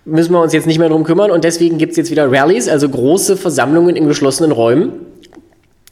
Müssen 0.05 0.33
wir 0.33 0.43
uns 0.43 0.53
jetzt 0.53 0.67
nicht 0.67 0.81
mehr 0.81 0.89
drum 0.89 1.05
kümmern 1.05 1.31
und 1.31 1.45
deswegen 1.45 1.79
gibt 1.79 1.93
es 1.93 1.97
jetzt 1.97 2.11
wieder 2.11 2.31
Rallies, 2.31 2.69
also 2.69 2.89
große 2.89 3.37
Versammlungen 3.37 3.95
in 3.95 4.09
geschlossenen 4.09 4.51
Räumen. 4.51 4.93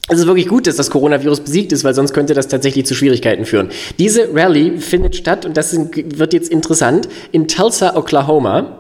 Es 0.09 0.19
ist 0.19 0.27
wirklich 0.27 0.49
gut, 0.49 0.67
dass 0.67 0.75
das 0.75 0.91
Coronavirus 0.91 1.41
besiegt 1.41 1.71
ist, 1.71 1.85
weil 1.85 1.95
sonst 1.95 2.13
könnte 2.13 2.35
das 2.35 2.49
tatsächlich 2.49 2.85
zu 2.85 2.97
Schwierigkeiten 2.97 3.45
führen. 3.45 3.71
Diese 4.01 4.35
Rallye 4.35 4.79
findet 4.79 5.15
statt, 5.15 5.47
und 5.47 5.57
das 5.57 5.79
wird 5.95 6.33
jetzt 6.33 6.51
interessant, 6.51 7.09
in 7.31 7.47
Tulsa, 7.47 7.95
Oklahoma 7.95 8.80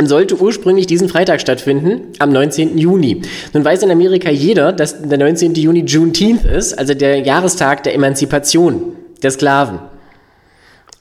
sollte 0.00 0.40
ursprünglich 0.40 0.86
diesen 0.86 1.08
Freitag 1.08 1.40
stattfinden, 1.40 2.12
am 2.18 2.30
19. 2.30 2.78
Juni. 2.78 3.22
Nun 3.52 3.64
weiß 3.64 3.82
in 3.82 3.90
Amerika 3.90 4.30
jeder, 4.30 4.72
dass 4.72 5.02
der 5.02 5.18
19. 5.18 5.54
Juni 5.54 5.80
Juneteenth 5.80 6.44
ist, 6.44 6.78
also 6.78 6.94
der 6.94 7.20
Jahrestag 7.20 7.82
der 7.82 7.94
Emanzipation 7.94 8.96
der 9.22 9.30
Sklaven. 9.30 9.80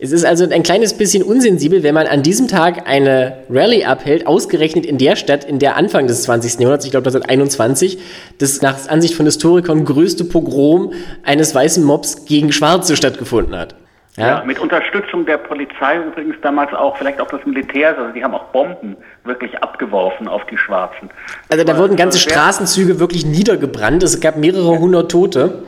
Es 0.04 0.12
ist 0.12 0.26
also 0.26 0.50
ein 0.50 0.64
kleines 0.64 0.94
bisschen 0.94 1.22
unsensibel, 1.22 1.84
wenn 1.84 1.94
man 1.94 2.08
an 2.08 2.24
diesem 2.24 2.48
Tag 2.48 2.88
eine 2.88 3.44
Rallye 3.52 3.86
abhält, 3.86 4.26
ausgerechnet 4.26 4.84
in 4.84 4.98
der 4.98 5.16
Stadt, 5.16 5.44
in 5.44 5.60
der 5.60 5.78
Anfang 5.78 6.08
des 6.08 6.24
20. 6.24 6.54
Jahrhunderts, 6.54 6.86
ich 6.86 6.92
glaube 6.92 7.06
1921, 7.06 8.00
das 8.40 8.64
nach 8.64 8.90
Ansicht 8.90 9.14
von 9.14 9.28
Historikern 9.28 9.86
größte 9.86 10.24
Pogrom 10.24 10.94
eines 11.22 11.54
weißen 11.54 11.84
Mobs 11.84 12.26
gegen 12.26 12.52
Schwarze 12.52 12.96
stattgefunden 12.96 13.56
hat. 13.56 13.76
Ja? 14.18 14.28
ja? 14.28 14.44
mit 14.46 14.60
Unterstützung 14.60 15.26
der 15.26 15.38
Polizei 15.38 15.98
übrigens 15.98 16.36
damals 16.42 16.74
auch, 16.74 16.98
vielleicht 16.98 17.22
auch 17.22 17.28
des 17.30 17.46
Militärs, 17.46 17.98
also 17.98 18.12
die 18.12 18.24
haben 18.24 18.34
auch 18.34 18.46
Bomben 18.46 18.98
wirklich 19.24 19.58
abgeworfen 19.64 20.28
auf 20.28 20.46
die 20.48 20.58
Schwarzen. 20.58 21.10
Also 21.50 21.64
da 21.64 21.78
wurden 21.78 21.96
ganze 21.96 22.20
Straßenzüge 22.20 23.00
wirklich 23.00 23.26
niedergebrannt, 23.26 24.04
es 24.04 24.20
gab 24.20 24.36
mehrere 24.36 24.80
hundert 24.80 25.12
Tote. 25.12 25.64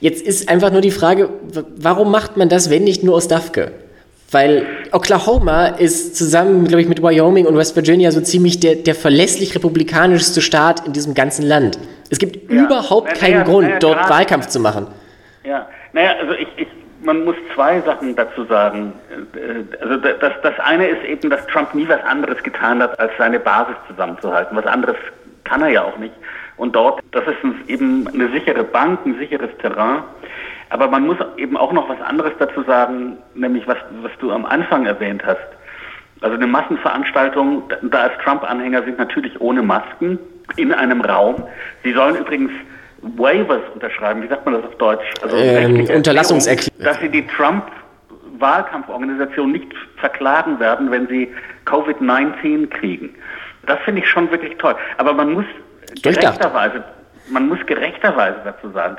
Jetzt 0.00 0.26
ist 0.26 0.48
einfach 0.48 0.72
nur 0.72 0.80
die 0.80 0.90
Frage, 0.90 1.28
warum 1.76 2.10
macht 2.10 2.36
man 2.36 2.48
das, 2.48 2.70
wenn 2.70 2.84
nicht 2.84 3.02
nur 3.02 3.14
aus 3.14 3.28
Dafke? 3.28 3.72
Weil 4.32 4.64
Oklahoma 4.92 5.66
ist 5.66 6.14
zusammen, 6.16 6.64
glaube 6.64 6.82
ich, 6.82 6.88
mit 6.88 7.02
Wyoming 7.02 7.46
und 7.46 7.56
West 7.56 7.74
Virginia 7.74 8.12
so 8.12 8.20
ziemlich 8.20 8.60
der, 8.60 8.76
der 8.76 8.94
verlässlich 8.94 9.54
republikanischste 9.56 10.40
Staat 10.40 10.86
in 10.86 10.92
diesem 10.92 11.14
ganzen 11.14 11.44
Land. 11.44 11.78
Es 12.10 12.18
gibt 12.18 12.50
ja. 12.50 12.64
überhaupt 12.64 13.08
naja, 13.08 13.18
keinen 13.18 13.44
Grund, 13.44 13.70
dort 13.80 14.08
Wahlkampf 14.08 14.46
zu 14.46 14.60
machen. 14.60 14.86
Ja, 15.44 15.68
naja, 15.92 16.14
also 16.20 16.34
ich, 16.34 16.48
ich, 16.56 16.68
man 17.02 17.24
muss 17.24 17.36
zwei 17.54 17.80
Sachen 17.80 18.14
dazu 18.16 18.44
sagen. 18.44 18.92
Äh, 19.34 19.82
also 19.82 19.96
das, 19.96 20.32
das 20.42 20.58
eine 20.60 20.86
ist 20.86 21.04
eben, 21.04 21.30
dass 21.30 21.46
Trump 21.46 21.74
nie 21.74 21.88
was 21.88 22.02
anderes 22.04 22.42
getan 22.42 22.82
hat, 22.82 22.98
als 22.98 23.12
seine 23.18 23.40
Basis 23.40 23.76
zusammenzuhalten. 23.88 24.56
Was 24.56 24.66
anderes 24.66 24.96
kann 25.44 25.62
er 25.62 25.68
ja 25.68 25.82
auch 25.82 25.98
nicht. 25.98 26.14
Und 26.56 26.76
dort, 26.76 27.00
das 27.12 27.24
ist 27.26 27.68
eben 27.68 28.06
eine 28.08 28.28
sichere 28.30 28.64
Bank, 28.64 29.00
ein 29.06 29.18
sicheres 29.18 29.50
Terrain. 29.58 30.02
Aber 30.68 30.88
man 30.88 31.06
muss 31.06 31.16
eben 31.36 31.56
auch 31.56 31.72
noch 31.72 31.88
was 31.88 32.00
anderes 32.02 32.32
dazu 32.38 32.62
sagen, 32.62 33.16
nämlich 33.34 33.66
was, 33.66 33.78
was 34.02 34.12
du 34.20 34.30
am 34.30 34.44
Anfang 34.44 34.86
erwähnt 34.86 35.22
hast. 35.24 35.40
Also 36.20 36.36
eine 36.36 36.46
Massenveranstaltung, 36.46 37.64
da 37.82 38.02
als 38.02 38.12
Trump-Anhänger 38.22 38.82
sind 38.84 38.98
natürlich 38.98 39.40
ohne 39.40 39.62
Masken 39.62 40.18
in 40.56 40.72
einem 40.72 41.00
Raum. 41.00 41.44
Sie 41.82 41.92
sollen 41.92 42.16
übrigens 42.16 42.52
Waivers 43.02 43.62
unterschreiben, 43.74 44.22
wie 44.22 44.28
sagt 44.28 44.44
man 44.44 44.54
das 44.54 44.64
auf 44.64 44.76
Deutsch? 44.76 45.04
Also 45.22 45.36
ähm, 45.36 45.86
Unterlassungserklärung. 45.94 46.84
Dass 46.84 47.00
sie 47.00 47.08
die 47.08 47.26
Trump 47.26 47.64
Wahlkampforganisation 48.40 49.52
nicht 49.52 49.68
verklagen 49.96 50.58
werden, 50.60 50.90
wenn 50.90 51.06
sie 51.08 51.32
Covid-19 51.66 52.68
kriegen. 52.68 53.14
Das 53.66 53.78
finde 53.84 54.00
ich 54.00 54.08
schon 54.08 54.30
wirklich 54.30 54.56
toll. 54.56 54.74
Aber 54.96 55.12
man 55.12 55.32
muss 55.34 55.44
gerechterweise, 56.02 56.82
man 57.30 57.48
muss 57.48 57.58
gerechterweise 57.66 58.38
dazu 58.44 58.70
sagen, 58.70 58.96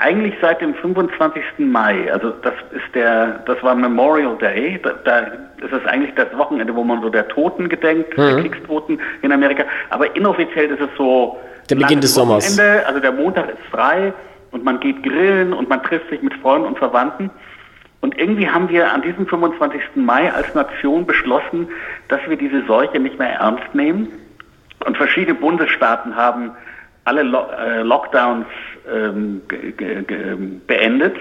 eigentlich 0.00 0.34
seit 0.40 0.60
dem 0.60 0.74
25. 0.74 1.42
Mai, 1.58 2.12
also 2.12 2.30
das 2.42 2.54
ist 2.72 2.94
der, 2.94 3.42
das 3.46 3.62
war 3.62 3.74
Memorial 3.74 4.36
Day, 4.38 4.80
da, 4.82 4.92
da 5.04 5.18
ist 5.64 5.72
es 5.72 5.84
eigentlich 5.86 6.14
das 6.14 6.26
Wochenende, 6.36 6.74
wo 6.74 6.84
man 6.84 7.02
so 7.02 7.10
der 7.10 7.28
Toten 7.28 7.68
gedenkt, 7.68 8.16
mhm. 8.16 8.22
der 8.22 8.40
Kriegstoten 8.40 9.00
in 9.22 9.32
Amerika, 9.32 9.64
aber 9.90 10.14
inoffiziell 10.16 10.70
ist 10.70 10.80
es 10.80 10.88
so 10.96 11.38
der 11.68 11.76
Beginn 11.76 12.00
des 12.00 12.14
Sommers. 12.14 12.58
Wochenende, 12.58 12.86
also 12.86 13.00
der 13.00 13.12
Montag 13.12 13.48
ist 13.50 13.62
frei 13.70 14.12
und 14.50 14.64
man 14.64 14.80
geht 14.80 15.02
grillen 15.02 15.52
und 15.52 15.68
man 15.68 15.82
trifft 15.82 16.10
sich 16.10 16.22
mit 16.22 16.34
Freunden 16.34 16.66
und 16.66 16.78
Verwandten. 16.78 17.30
Und 18.00 18.18
irgendwie 18.18 18.48
haben 18.48 18.68
wir 18.70 18.90
an 18.90 19.02
diesem 19.02 19.26
25. 19.26 19.80
Mai 19.94 20.32
als 20.32 20.54
Nation 20.54 21.06
beschlossen, 21.06 21.68
dass 22.08 22.20
wir 22.26 22.36
diese 22.36 22.64
Seuche 22.66 22.98
nicht 22.98 23.18
mehr 23.18 23.34
ernst 23.34 23.74
nehmen. 23.74 24.08
Und 24.86 24.96
verschiedene 24.96 25.34
Bundesstaaten 25.34 26.16
haben 26.16 26.52
alle 27.04 27.22
äh, 27.22 27.82
Lockdowns 27.82 28.46
ähm, 28.92 29.42
beendet. 30.66 31.16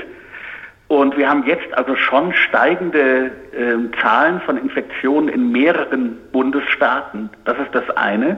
Und 0.87 1.15
wir 1.17 1.29
haben 1.29 1.45
jetzt 1.45 1.71
also 1.77 1.95
schon 1.95 2.33
steigende 2.33 3.31
äh, 3.51 4.01
Zahlen 4.01 4.41
von 4.41 4.57
Infektionen 4.57 5.29
in 5.29 5.51
mehreren 5.51 6.17
Bundesstaaten. 6.31 7.29
Das 7.45 7.57
ist 7.59 7.73
das 7.73 7.89
eine. 7.95 8.37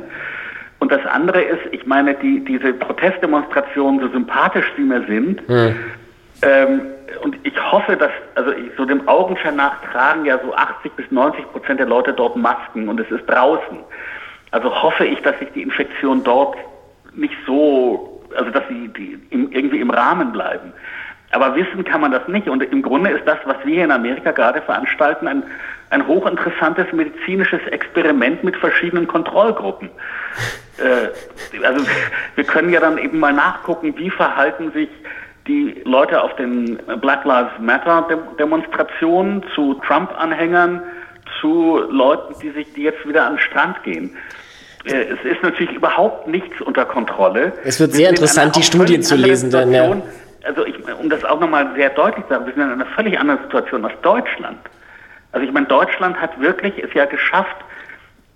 Und 0.80 0.92
das 0.92 1.06
andere 1.06 1.42
ist, 1.42 1.62
ich 1.72 1.86
meine, 1.86 2.14
die, 2.16 2.44
diese 2.44 2.74
Protestdemonstrationen, 2.74 4.02
so 4.02 4.08
sympathisch 4.10 4.66
sie 4.76 4.82
mir 4.82 5.06
sind, 5.06 5.48
mhm. 5.48 5.76
ähm, 6.42 6.82
und 7.24 7.38
ich 7.44 7.72
hoffe, 7.72 7.96
dass, 7.96 8.12
also 8.36 8.52
ich, 8.52 8.72
so 8.78 8.86
dem 8.86 9.08
Augenschein 9.08 9.56
nach 9.56 9.82
tragen 9.92 10.26
ja 10.26 10.40
so 10.44 10.54
80 10.54 10.94
bis 10.94 11.12
90 11.12 11.52
Prozent 11.52 11.80
der 11.80 11.88
Leute 11.88 12.14
dort 12.14 12.36
Masken 12.36 12.90
und 12.90 13.00
es 13.00 13.10
ist 13.12 13.26
draußen. 13.28 13.78
Also 14.52 14.82
hoffe 14.82 15.06
ich, 15.06 15.22
dass 15.22 15.38
sich 15.40 15.50
die 15.54 15.62
Infektion 15.62 16.24
dort 16.24 16.58
nicht 17.14 17.36
so, 17.46 18.22
also 18.36 18.52
dass 18.52 18.64
sie 18.70 18.88
die 18.90 19.20
im, 19.30 19.52
irgendwie 19.52 19.80
im 19.80 19.90
Rahmen 19.90 20.32
bleiben. 20.32 20.74
Aber 21.32 21.56
wissen 21.56 21.84
kann 21.84 22.02
man 22.02 22.12
das 22.12 22.28
nicht. 22.28 22.50
Und 22.50 22.62
im 22.62 22.82
Grunde 22.82 23.10
ist 23.12 23.26
das, 23.26 23.38
was 23.46 23.58
wir 23.64 23.76
hier 23.76 23.86
in 23.86 23.92
Amerika 23.92 24.32
gerade 24.32 24.62
veranstalten, 24.62 25.28
ein, 25.28 25.44
ein 25.90 26.06
hochinteressantes 26.06 26.92
medizinisches 26.92 27.62
Experiment 27.68 28.44
mit 28.44 28.56
verschiedenen 28.58 29.08
Kontrollgruppen. 29.08 29.90
Äh, 30.78 31.10
also 31.64 31.86
wir 32.36 32.44
können 32.46 32.70
ja 32.72 32.80
dann 32.80 32.98
eben 32.98 33.20
mal 33.20 33.34
nachgucken, 33.34 33.94
wie 33.98 34.10
verhalten 34.10 34.72
sich 34.72 34.88
die 35.46 35.82
Leute 35.84 36.22
auf 36.22 36.36
den 36.38 36.78
Black 37.02 37.26
Lives 37.26 37.52
Matter 37.60 38.08
Demonstrationen 38.40 39.44
zu 39.54 39.76
Trump-Anhängern, 39.86 40.82
zu 41.40 41.80
Leuten, 41.90 42.36
die 42.42 42.52
sich, 42.52 42.72
die 42.74 42.84
jetzt 42.84 43.06
wieder 43.08 43.26
an 43.26 43.34
den 43.34 43.42
Strand 43.42 43.84
gehen. 43.84 44.16
Äh, 44.86 45.04
es 45.04 45.24
ist 45.24 45.44
natürlich 45.44 45.74
überhaupt 45.74 46.28
nichts 46.28 46.60
unter 46.62 46.86
Kontrolle. 46.86 47.54
Es 47.64 47.80
wird 47.80 47.94
sehr 47.94 48.10
interessant, 48.10 48.56
die 48.56 48.64
Studien 48.64 49.04
zu 49.04 49.16
lesen 49.16 49.52
dann, 49.52 49.72
ja. 49.72 49.96
Also 50.44 50.66
ich, 50.66 50.76
um 51.00 51.10
das 51.10 51.24
auch 51.24 51.40
nochmal 51.40 51.72
sehr 51.76 51.92
deutlich 51.92 52.26
zu 52.26 52.34
sagen, 52.34 52.46
wir 52.48 52.54
sind 52.54 52.64
in 52.64 52.72
einer 52.72 52.86
völlig 52.86 53.20
anderen 53.20 53.42
Situation 53.44 53.86
als 53.86 53.94
Deutschland. 54.02 54.58
Also 55.32 55.46
ich 55.46 55.54
meine, 55.54 55.68
Deutschland 55.68 56.20
hat 56.20 56.40
wirklich 56.42 56.84
es 56.84 56.94
ja 56.94 57.06
geschafft, 57.06 57.58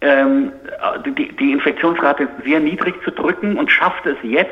ähm, 0.02 0.52
die, 1.06 1.36
die 1.36 1.52
Infektionsrate 1.52 2.28
sehr 2.44 2.60
niedrig 2.60 2.96
zu 3.04 3.12
drücken 3.12 3.58
und 3.58 3.72
schafft 3.72 4.06
es 4.06 4.18
jetzt, 4.22 4.52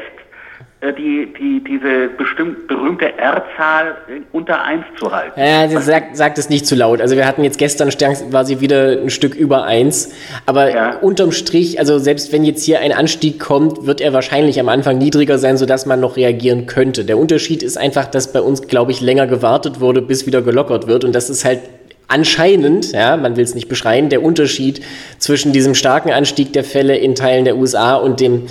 die, 0.92 1.34
die, 1.40 1.64
diese 1.64 2.10
bestimmt 2.18 2.68
berühmte 2.68 3.18
R-Zahl 3.18 3.96
unter 4.34 4.62
1 4.64 4.84
zu 5.00 5.12
halten. 5.12 5.40
Ja, 5.40 5.68
sie 5.70 5.78
sagt, 5.78 6.18
sagt 6.18 6.38
es 6.38 6.50
nicht 6.50 6.66
zu 6.66 6.76
laut. 6.76 7.00
Also 7.00 7.16
wir 7.16 7.26
hatten 7.26 7.44
jetzt 7.44 7.58
gestern 7.58 7.90
sie 7.90 8.60
wieder 8.60 9.00
ein 9.02 9.10
Stück 9.10 9.36
über 9.36 9.64
1. 9.64 10.14
Aber 10.46 10.70
ja. 10.70 10.98
unterm 10.98 11.32
Strich, 11.32 11.80
also 11.80 12.00
selbst 12.00 12.34
wenn 12.34 12.44
jetzt 12.44 12.66
hier 12.66 12.82
ein 12.82 12.92
Anstieg 12.92 13.40
kommt, 13.40 13.86
wird 13.86 14.02
er 14.02 14.12
wahrscheinlich 14.12 14.60
am 14.60 14.68
Anfang 14.68 14.98
niedriger 14.98 15.38
sein, 15.38 15.56
sodass 15.56 15.86
man 15.86 16.02
noch 16.02 16.18
reagieren 16.18 16.66
könnte. 16.66 17.06
Der 17.06 17.18
Unterschied 17.18 17.64
ist 17.64 17.78
einfach, 17.78 18.06
dass 18.08 18.34
bei 18.34 18.42
uns, 18.42 18.68
glaube 18.68 18.92
ich, 18.92 19.00
länger 19.00 19.28
gewartet 19.28 19.80
wurde, 19.80 20.02
bis 20.02 20.26
wieder 20.26 20.42
gelockert 20.42 20.88
wird. 20.88 21.06
Und 21.06 21.16
das 21.16 21.30
ist 21.30 21.46
halt 21.46 21.62
anscheinend, 22.10 22.92
ja, 22.92 23.16
man 23.16 23.38
will 23.38 23.44
es 23.44 23.56
nicht 23.56 23.70
beschreien, 23.70 24.10
der 24.10 24.22
Unterschied 24.22 24.82
zwischen 25.18 25.54
diesem 25.54 25.76
starken 25.76 26.12
Anstieg 26.12 26.52
der 26.54 26.64
Fälle 26.64 26.98
in 26.98 27.16
Teilen 27.16 27.46
der 27.46 27.58
USA 27.58 27.96
und 27.96 28.20
dem 28.20 28.44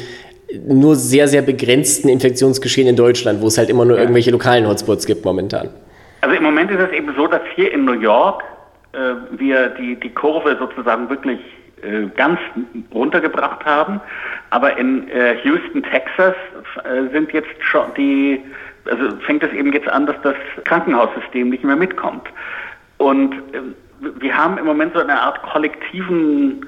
nur 0.67 0.97
sehr, 0.97 1.29
sehr 1.29 1.43
begrenzten 1.43 2.09
Infektionsgeschehen 2.09 2.89
in 2.89 2.97
Deutschland, 2.97 3.41
wo 3.41 3.47
es 3.47 3.59
halt 3.59 3.71
immer 3.71 3.85
nur 3.85 3.97
ja. 3.97 4.03
irgendwelche 4.03 4.31
lokalen 4.31 4.67
Hotspots 4.67 5.07
gibt 5.07 5.25
momentan. 5.25 5.69
Also 6.21 6.37
im 6.37 6.43
Moment 6.43 6.71
ist 6.71 6.81
es 6.81 6.91
eben 6.93 7.13
so, 7.17 7.27
dass 7.27 7.43
hier 7.55 7.73
in 7.73 7.85
New 7.85 8.01
York 8.01 8.43
äh, 8.93 8.99
wir 9.39 9.69
die, 9.71 9.97
die 9.97 10.11
Kurve 10.11 10.57
sozusagen 10.59 11.09
wirklich 11.09 11.41
äh, 11.83 12.07
ganz 12.17 12.39
runtergebracht 12.95 13.65
haben. 13.65 14.01
Aber 14.51 14.77
in 14.77 15.09
äh, 15.09 15.37
Houston, 15.43 15.83
Texas 15.83 16.35
äh, 16.85 17.11
sind 17.13 17.33
jetzt 17.33 17.49
schon 17.61 17.87
die, 17.97 18.41
also 18.85 19.17
fängt 19.27 19.43
es 19.43 19.53
eben 19.53 19.73
jetzt 19.73 19.89
an, 19.89 20.07
dass 20.07 20.17
das 20.23 20.37
Krankenhaussystem 20.65 21.49
nicht 21.49 21.65
mehr 21.65 21.77
mitkommt. 21.77 22.29
Und 22.99 23.35
äh, 23.53 24.13
wir 24.21 24.37
haben 24.37 24.59
im 24.59 24.67
Moment 24.67 24.95
so 24.95 25.01
eine 25.01 25.21
Art 25.21 25.43
kollektiven 25.43 26.67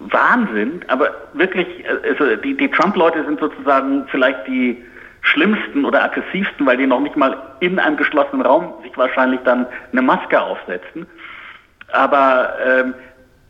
Wahnsinn, 0.00 0.84
aber 0.88 1.10
wirklich, 1.32 1.66
also 2.08 2.36
die, 2.36 2.56
die 2.56 2.70
Trump-Leute 2.70 3.24
sind 3.24 3.40
sozusagen 3.40 4.06
vielleicht 4.08 4.46
die 4.46 4.82
schlimmsten 5.22 5.84
oder 5.84 6.04
aggressivsten, 6.04 6.64
weil 6.66 6.76
die 6.76 6.86
noch 6.86 7.00
nicht 7.00 7.16
mal 7.16 7.36
in 7.60 7.78
einem 7.78 7.96
geschlossenen 7.96 8.46
Raum 8.46 8.74
sich 8.82 8.96
wahrscheinlich 8.96 9.40
dann 9.44 9.66
eine 9.92 10.02
Maske 10.02 10.40
aufsetzen. 10.40 11.06
Aber 11.92 12.54
ähm, 12.64 12.94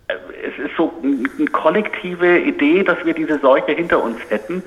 es 0.09 0.59
ist 0.65 0.77
so 0.77 0.93
eine 1.03 1.47
kollektive 1.49 2.39
Idee, 2.39 2.83
dass 2.83 3.05
wir 3.05 3.15
diese 3.15 3.39
Seuche 3.41 3.73
hinter 3.73 4.03
uns 4.03 4.19
hätten 4.31 4.63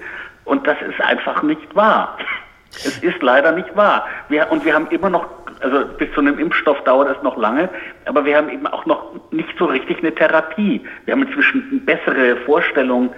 und 0.46 0.68
das 0.68 0.78
ist 0.82 1.02
einfach 1.02 1.44
nicht 1.44 1.76
wahr. 1.76 2.18
Es 2.74 3.00
ist 3.00 3.22
leider 3.22 3.52
nicht 3.52 3.76
wahr. 3.76 4.08
Wir, 4.30 4.50
und 4.50 4.64
wir 4.64 4.74
haben 4.74 4.88
immer 4.92 5.10
noch 5.10 5.28
also 5.62 5.86
bis 5.98 6.12
zu 6.14 6.22
einem 6.22 6.40
Impfstoff 6.40 6.84
dauert 6.84 7.16
es 7.16 7.24
noch 7.24 7.38
lange, 7.38 7.70
aber 8.06 8.26
wir 8.26 8.36
haben 8.36 8.50
eben 8.50 8.68
auch 8.68 8.86
noch 8.86 9.14
nicht 9.32 9.50
so 9.58 9.66
richtig 9.66 10.00
eine 10.00 10.14
Therapie. 10.14 10.82
Wir 11.06 11.14
haben 11.14 11.24
inzwischen 11.24 11.84
bessere 11.86 12.36
Vorstellung. 12.46 13.14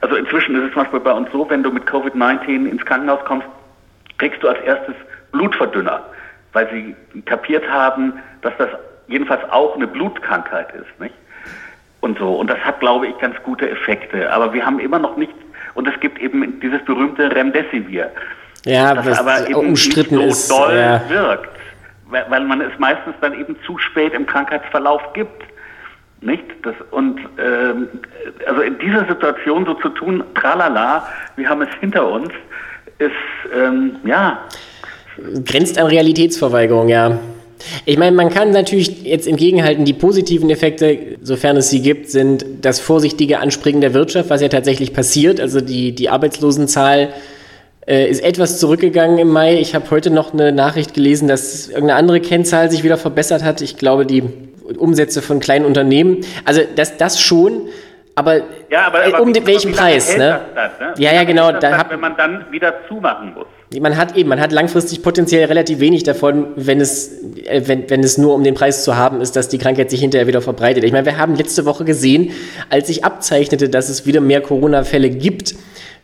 Also 0.00 0.16
inzwischen 0.16 0.56
ist 0.56 0.68
es 0.68 0.72
zum 0.72 0.82
Beispiel 0.82 1.00
bei 1.00 1.12
uns 1.12 1.30
so, 1.32 1.48
wenn 1.48 1.62
du 1.62 1.70
mit 1.70 1.84
Covid-19 1.84 2.66
ins 2.68 2.84
Krankenhaus 2.84 3.24
kommst, 3.24 3.46
kriegst 4.18 4.42
du 4.42 4.48
als 4.48 4.60
erstes 4.64 4.94
Blutverdünner, 5.32 6.02
weil 6.52 6.68
sie 6.70 7.22
kapiert 7.22 7.68
haben, 7.68 8.14
dass 8.40 8.52
das 8.58 8.68
jedenfalls 9.08 9.42
auch 9.50 9.76
eine 9.76 9.86
Blutkrankheit 9.86 10.72
ist, 10.74 11.00
nicht? 11.00 11.14
Und 12.00 12.18
so. 12.18 12.32
Und 12.34 12.50
das 12.50 12.58
hat, 12.58 12.80
glaube 12.80 13.06
ich, 13.06 13.18
ganz 13.18 13.36
gute 13.44 13.70
Effekte. 13.70 14.32
Aber 14.32 14.52
wir 14.52 14.66
haben 14.66 14.80
immer 14.80 14.98
noch 14.98 15.16
nicht, 15.16 15.34
und 15.74 15.86
es 15.86 15.98
gibt 16.00 16.18
eben 16.20 16.58
dieses 16.60 16.84
berühmte 16.84 17.34
Remdesivir. 17.34 18.10
Ja, 18.64 18.94
das 18.94 19.18
aber 19.18 19.48
eben 19.48 19.54
umstritten 19.54 20.16
nicht 20.16 20.34
so 20.34 20.54
ist, 20.54 20.68
doll 20.68 20.76
ja. 20.76 21.02
wirkt 21.08 21.61
weil 22.12 22.44
man 22.44 22.60
es 22.60 22.78
meistens 22.78 23.14
dann 23.20 23.38
eben 23.38 23.56
zu 23.66 23.78
spät 23.78 24.12
im 24.12 24.26
Krankheitsverlauf 24.26 25.00
gibt. 25.14 25.42
Nicht? 26.20 26.44
Das, 26.62 26.74
und 26.92 27.18
ähm, 27.38 27.88
also 28.46 28.60
in 28.60 28.78
dieser 28.78 29.06
Situation 29.08 29.64
so 29.66 29.74
zu 29.74 29.88
tun, 29.88 30.22
tralala, 30.34 31.06
wir 31.36 31.48
haben 31.48 31.62
es 31.62 31.68
hinter 31.80 32.08
uns, 32.08 32.28
ist 32.98 33.10
ähm, 33.54 33.96
ja. 34.04 34.38
Grenzt 35.44 35.78
an 35.78 35.88
Realitätsverweigerung, 35.88 36.88
ja. 36.88 37.18
Ich 37.84 37.98
meine, 37.98 38.16
man 38.16 38.28
kann 38.28 38.50
natürlich 38.50 39.02
jetzt 39.04 39.26
entgegenhalten, 39.26 39.84
die 39.84 39.92
positiven 39.92 40.50
Effekte, 40.50 41.18
sofern 41.22 41.56
es 41.56 41.70
sie 41.70 41.80
gibt, 41.80 42.10
sind 42.10 42.44
das 42.62 42.80
vorsichtige 42.80 43.38
Anspringen 43.38 43.80
der 43.80 43.94
Wirtschaft, 43.94 44.30
was 44.30 44.42
ja 44.42 44.48
tatsächlich 44.48 44.92
passiert. 44.92 45.40
Also 45.40 45.60
die, 45.60 45.94
die 45.94 46.08
Arbeitslosenzahl 46.08 47.12
äh, 47.86 48.08
ist 48.08 48.22
etwas 48.22 48.58
zurückgegangen 48.58 49.18
im 49.18 49.28
Mai. 49.28 49.58
Ich 49.58 49.74
habe 49.74 49.90
heute 49.90 50.10
noch 50.10 50.32
eine 50.32 50.52
Nachricht 50.52 50.94
gelesen, 50.94 51.28
dass 51.28 51.68
irgendeine 51.68 51.96
andere 51.96 52.20
Kennzahl 52.20 52.70
sich 52.70 52.84
wieder 52.84 52.96
verbessert 52.96 53.42
hat. 53.42 53.60
Ich 53.60 53.76
glaube, 53.76 54.06
die 54.06 54.22
Umsätze 54.78 55.22
von 55.22 55.40
kleinen 55.40 55.64
Unternehmen. 55.64 56.24
Also 56.44 56.62
das, 56.76 56.96
das 56.96 57.20
schon, 57.20 57.62
aber, 58.14 58.42
ja, 58.70 58.86
aber, 58.86 59.04
aber 59.04 59.22
um 59.22 59.34
wie, 59.34 59.46
welchen 59.46 59.72
Preis? 59.72 60.16
Ne? 60.16 60.40
Dann, 60.54 60.70
ne? 60.78 60.94
Ja, 60.98 61.14
ja, 61.14 61.24
genau. 61.24 61.50
Da 61.52 61.78
hat, 61.78 61.90
wenn 61.90 62.00
man 62.00 62.16
dann 62.16 62.44
wieder 62.50 62.74
zumachen 62.86 63.32
muss. 63.34 63.46
Man 63.80 63.96
hat 63.96 64.16
eben, 64.16 64.28
man 64.28 64.38
hat 64.38 64.52
langfristig 64.52 65.02
potenziell 65.02 65.46
relativ 65.46 65.80
wenig 65.80 66.02
davon, 66.02 66.48
wenn 66.56 66.78
es, 66.78 67.22
äh, 67.46 67.62
wenn, 67.64 67.88
wenn 67.88 68.00
es 68.04 68.18
nur 68.18 68.34
um 68.34 68.44
den 68.44 68.54
Preis 68.54 68.84
zu 68.84 68.96
haben 68.96 69.22
ist, 69.22 69.34
dass 69.34 69.48
die 69.48 69.56
Krankheit 69.56 69.88
sich 69.88 70.00
hinterher 70.00 70.26
wieder 70.26 70.42
verbreitet. 70.42 70.84
Ich 70.84 70.92
meine, 70.92 71.06
wir 71.06 71.16
haben 71.16 71.36
letzte 71.36 71.64
Woche 71.64 71.86
gesehen, 71.86 72.32
als 72.68 72.88
sich 72.88 73.02
abzeichnete, 73.02 73.70
dass 73.70 73.88
es 73.88 74.04
wieder 74.04 74.20
mehr 74.20 74.42
Corona-Fälle 74.42 75.08
gibt, 75.08 75.54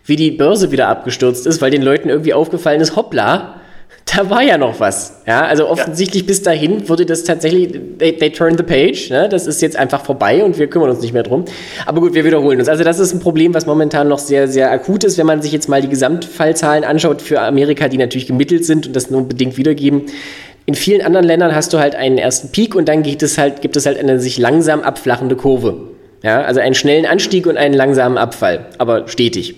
wie 0.08 0.16
die 0.16 0.30
Börse 0.30 0.72
wieder 0.72 0.88
abgestürzt 0.88 1.46
ist, 1.46 1.60
weil 1.60 1.70
den 1.70 1.82
Leuten 1.82 2.08
irgendwie 2.08 2.32
aufgefallen 2.32 2.80
ist, 2.80 2.96
hoppla, 2.96 3.60
da 4.06 4.30
war 4.30 4.42
ja 4.42 4.56
noch 4.56 4.80
was. 4.80 5.20
Ja, 5.26 5.42
also 5.42 5.68
offensichtlich 5.68 6.22
ja. 6.22 6.26
bis 6.26 6.42
dahin 6.42 6.88
wurde 6.88 7.04
das 7.04 7.24
tatsächlich, 7.24 7.78
they, 7.98 8.16
they 8.16 8.30
turn 8.30 8.56
the 8.56 8.62
page, 8.62 9.10
ne? 9.10 9.28
das 9.28 9.46
ist 9.46 9.60
jetzt 9.60 9.76
einfach 9.76 10.02
vorbei 10.02 10.42
und 10.42 10.58
wir 10.58 10.68
kümmern 10.68 10.88
uns 10.88 11.02
nicht 11.02 11.12
mehr 11.12 11.24
drum. 11.24 11.44
Aber 11.84 12.00
gut, 12.00 12.14
wir 12.14 12.24
wiederholen 12.24 12.58
uns. 12.58 12.70
Also 12.70 12.84
das 12.84 12.98
ist 12.98 13.12
ein 13.12 13.20
Problem, 13.20 13.52
was 13.52 13.66
momentan 13.66 14.08
noch 14.08 14.18
sehr, 14.18 14.48
sehr 14.48 14.70
akut 14.70 15.04
ist, 15.04 15.18
wenn 15.18 15.26
man 15.26 15.42
sich 15.42 15.52
jetzt 15.52 15.68
mal 15.68 15.82
die 15.82 15.88
Gesamtfallzahlen 15.88 16.84
anschaut 16.84 17.20
für 17.20 17.42
Amerika, 17.42 17.88
die 17.88 17.98
natürlich 17.98 18.26
gemittelt 18.26 18.64
sind 18.64 18.86
und 18.86 18.96
das 18.96 19.10
nur 19.10 19.28
bedingt 19.28 19.58
wiedergeben. 19.58 20.06
In 20.64 20.74
vielen 20.74 21.02
anderen 21.02 21.26
Ländern 21.26 21.54
hast 21.54 21.74
du 21.74 21.78
halt 21.78 21.94
einen 21.94 22.16
ersten 22.16 22.50
Peak 22.50 22.74
und 22.74 22.88
dann 22.88 23.02
geht 23.02 23.22
es 23.22 23.36
halt, 23.36 23.60
gibt 23.60 23.76
es 23.76 23.84
halt 23.84 23.98
eine 23.98 24.20
sich 24.20 24.38
langsam 24.38 24.80
abflachende 24.80 25.36
Kurve. 25.36 25.88
Ja, 26.22 26.42
also 26.42 26.60
einen 26.60 26.74
schnellen 26.74 27.06
Anstieg 27.06 27.46
und 27.46 27.56
einen 27.56 27.74
langsamen 27.74 28.18
Abfall, 28.18 28.66
aber 28.78 29.06
stetig. 29.06 29.54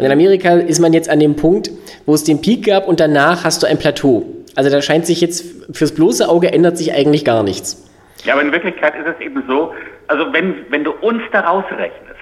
Und 0.00 0.06
in 0.06 0.12
Amerika 0.12 0.54
ist 0.54 0.80
man 0.80 0.94
jetzt 0.94 1.10
an 1.10 1.20
dem 1.20 1.36
Punkt, 1.36 1.70
wo 2.06 2.14
es 2.14 2.24
den 2.24 2.40
Peak 2.40 2.64
gab 2.64 2.88
und 2.88 3.00
danach 3.00 3.44
hast 3.44 3.62
du 3.62 3.66
ein 3.66 3.76
Plateau. 3.76 4.24
Also 4.56 4.70
da 4.70 4.80
scheint 4.80 5.04
sich 5.04 5.20
jetzt, 5.20 5.44
fürs 5.72 5.94
bloße 5.94 6.26
Auge 6.26 6.50
ändert 6.50 6.78
sich 6.78 6.94
eigentlich 6.94 7.22
gar 7.22 7.42
nichts. 7.42 7.86
Ja, 8.24 8.32
aber 8.32 8.40
in 8.40 8.50
Wirklichkeit 8.50 8.94
ist 8.94 9.06
es 9.06 9.20
eben 9.20 9.42
so, 9.46 9.74
also 10.08 10.32
wenn, 10.32 10.64
wenn 10.70 10.84
du 10.84 10.92
uns 10.92 11.20
da 11.32 11.40
rausrechnest, 11.40 12.16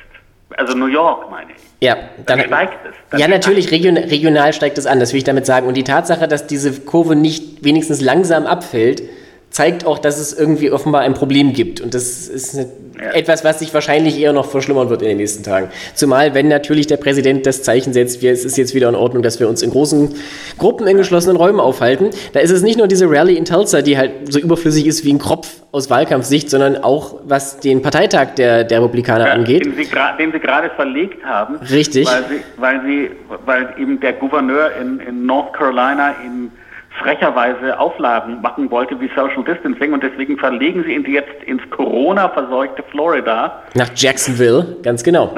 also 0.56 0.76
New 0.76 0.86
York 0.86 1.30
meine 1.30 1.52
ich, 1.52 1.62
ja, 1.80 1.94
dann, 2.26 2.38
dann 2.38 2.48
steigt 2.48 2.78
es. 2.84 2.96
Dann 3.10 3.20
ja, 3.20 3.28
natürlich, 3.28 3.70
region, 3.70 3.96
regional 3.96 4.52
steigt 4.52 4.76
es 4.76 4.86
an, 4.86 4.98
das 4.98 5.12
will 5.12 5.18
ich 5.18 5.24
damit 5.24 5.46
sagen. 5.46 5.68
Und 5.68 5.76
die 5.76 5.84
Tatsache, 5.84 6.26
dass 6.26 6.48
diese 6.48 6.80
Kurve 6.80 7.14
nicht 7.14 7.62
wenigstens 7.64 8.00
langsam 8.00 8.46
abfällt, 8.46 9.02
zeigt 9.50 9.86
auch, 9.86 9.98
dass 9.98 10.18
es 10.18 10.32
irgendwie 10.32 10.70
offenbar 10.70 11.00
ein 11.00 11.14
Problem 11.14 11.52
gibt. 11.52 11.80
Und 11.80 11.94
das 11.94 12.28
ist 12.28 12.56
eine, 12.56 12.68
etwas, 13.14 13.44
was 13.44 13.60
sich 13.60 13.72
wahrscheinlich 13.72 14.18
eher 14.20 14.32
noch 14.32 14.46
verschlimmern 14.46 14.90
wird 14.90 15.02
in 15.02 15.08
den 15.08 15.16
nächsten 15.16 15.42
Tagen. 15.42 15.68
Zumal, 15.94 16.34
wenn 16.34 16.48
natürlich 16.48 16.86
der 16.86 16.96
Präsident 16.96 17.46
das 17.46 17.62
Zeichen 17.62 17.92
setzt, 17.92 18.22
wir, 18.22 18.32
es 18.32 18.44
ist 18.44 18.58
jetzt 18.58 18.74
wieder 18.74 18.88
in 18.88 18.94
Ordnung, 18.94 19.22
dass 19.22 19.40
wir 19.40 19.48
uns 19.48 19.62
in 19.62 19.70
großen 19.70 20.14
Gruppen 20.58 20.86
in 20.86 20.96
geschlossenen 20.96 21.36
Räumen 21.36 21.60
aufhalten. 21.60 22.10
Da 22.32 22.40
ist 22.40 22.50
es 22.50 22.62
nicht 22.62 22.78
nur 22.78 22.88
diese 22.88 23.08
Rallye 23.08 23.36
in 23.36 23.44
Tulsa, 23.44 23.82
die 23.82 23.96
halt 23.96 24.32
so 24.32 24.38
überflüssig 24.38 24.86
ist 24.86 25.04
wie 25.04 25.12
ein 25.12 25.18
Kropf 25.18 25.62
aus 25.72 25.90
Wahlkampfsicht, 25.90 26.50
sondern 26.50 26.76
auch 26.82 27.16
was 27.24 27.60
den 27.60 27.82
Parteitag 27.82 28.34
der, 28.36 28.64
der 28.64 28.82
Republikaner 28.82 29.26
ja, 29.26 29.32
angeht. 29.32 29.64
Den 29.64 29.76
sie, 29.76 29.88
den 30.18 30.32
sie 30.32 30.38
gerade 30.40 30.70
verlegt 30.70 31.24
haben. 31.24 31.56
Richtig. 31.70 32.06
Weil, 32.06 32.24
sie, 32.28 32.40
weil, 32.56 32.82
sie, 32.82 33.10
weil 33.44 33.74
eben 33.78 34.00
der 34.00 34.14
Gouverneur 34.14 34.72
in, 34.80 35.00
in 35.00 35.26
North 35.26 35.52
Carolina 35.52 36.14
in 36.24 36.50
frecherweise 36.98 37.78
Auflagen 37.78 38.40
machen 38.42 38.70
wollte 38.70 39.00
wie 39.00 39.08
Social 39.14 39.44
Distancing 39.44 39.92
und 39.92 40.02
deswegen 40.02 40.38
verlegen 40.38 40.84
sie 40.84 40.94
ihn 40.94 41.04
jetzt 41.04 41.42
ins 41.44 41.62
Corona-verseuchte 41.70 42.82
Florida. 42.90 43.62
Nach 43.74 43.90
Jacksonville, 43.94 44.76
ganz 44.82 45.02
genau. 45.02 45.34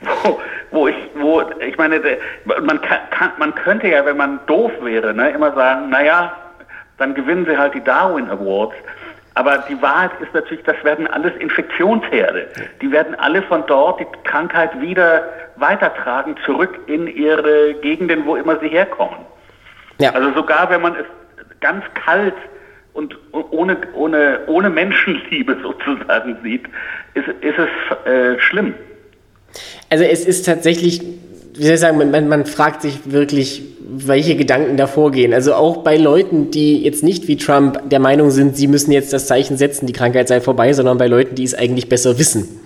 wo, 0.22 0.40
wo 0.70 0.88
ich, 0.88 0.96
wo, 1.14 1.42
ich 1.60 1.76
meine, 1.78 2.00
man, 2.62 2.80
kann, 2.80 3.32
man 3.38 3.54
könnte 3.54 3.88
ja, 3.88 4.04
wenn 4.04 4.16
man 4.16 4.40
doof 4.46 4.72
wäre, 4.82 5.14
ne, 5.14 5.30
immer 5.30 5.52
sagen, 5.54 5.88
naja, 5.90 6.32
dann 6.98 7.14
gewinnen 7.14 7.46
sie 7.46 7.56
halt 7.56 7.74
die 7.74 7.82
Darwin 7.82 8.28
Awards. 8.28 8.74
Aber 9.34 9.58
die 9.68 9.80
Wahrheit 9.82 10.12
ist 10.20 10.32
natürlich, 10.32 10.62
das 10.64 10.76
werden 10.84 11.08
alles 11.08 11.34
Infektionsherde. 11.38 12.48
Die 12.80 12.92
werden 12.92 13.16
alle 13.16 13.42
von 13.42 13.64
dort 13.66 13.98
die 13.98 14.06
Krankheit 14.22 14.80
wieder 14.80 15.24
weitertragen, 15.56 16.36
zurück 16.44 16.78
in 16.86 17.08
ihre 17.08 17.74
Gegenden, 17.74 18.26
wo 18.26 18.36
immer 18.36 18.58
sie 18.60 18.68
herkommen. 18.68 19.18
Ja. 19.98 20.10
Also 20.12 20.32
sogar 20.34 20.70
wenn 20.70 20.82
man 20.82 20.94
es 20.96 21.06
ganz 21.60 21.84
kalt 21.94 22.34
und 22.92 23.16
ohne, 23.32 23.76
ohne, 23.94 24.40
ohne 24.46 24.70
Menschenliebe 24.70 25.56
sozusagen 25.62 26.36
sieht, 26.42 26.64
ist, 27.14 27.28
ist 27.40 27.58
es 27.58 28.06
äh, 28.06 28.38
schlimm. 28.38 28.74
Also 29.90 30.04
es 30.04 30.24
ist 30.24 30.46
tatsächlich, 30.46 31.00
wie 31.54 31.62
soll 31.62 31.74
ich 31.74 31.80
sagen, 31.80 32.10
man, 32.10 32.28
man 32.28 32.46
fragt 32.46 32.82
sich 32.82 33.12
wirklich, 33.12 33.62
welche 33.86 34.36
Gedanken 34.36 34.76
da 34.76 34.86
vorgehen. 34.86 35.32
Also 35.32 35.54
auch 35.54 35.78
bei 35.78 35.96
Leuten, 35.96 36.50
die 36.50 36.82
jetzt 36.82 37.02
nicht 37.02 37.28
wie 37.28 37.36
Trump 37.36 37.78
der 37.90 38.00
Meinung 38.00 38.30
sind, 38.30 38.56
sie 38.56 38.66
müssen 38.66 38.92
jetzt 38.92 39.12
das 39.12 39.26
Zeichen 39.26 39.56
setzen, 39.56 39.86
die 39.86 39.92
Krankheit 39.92 40.28
sei 40.28 40.40
vorbei, 40.40 40.72
sondern 40.72 40.98
bei 40.98 41.06
Leuten, 41.06 41.34
die 41.34 41.44
es 41.44 41.54
eigentlich 41.54 41.88
besser 41.88 42.18
wissen. 42.18 42.60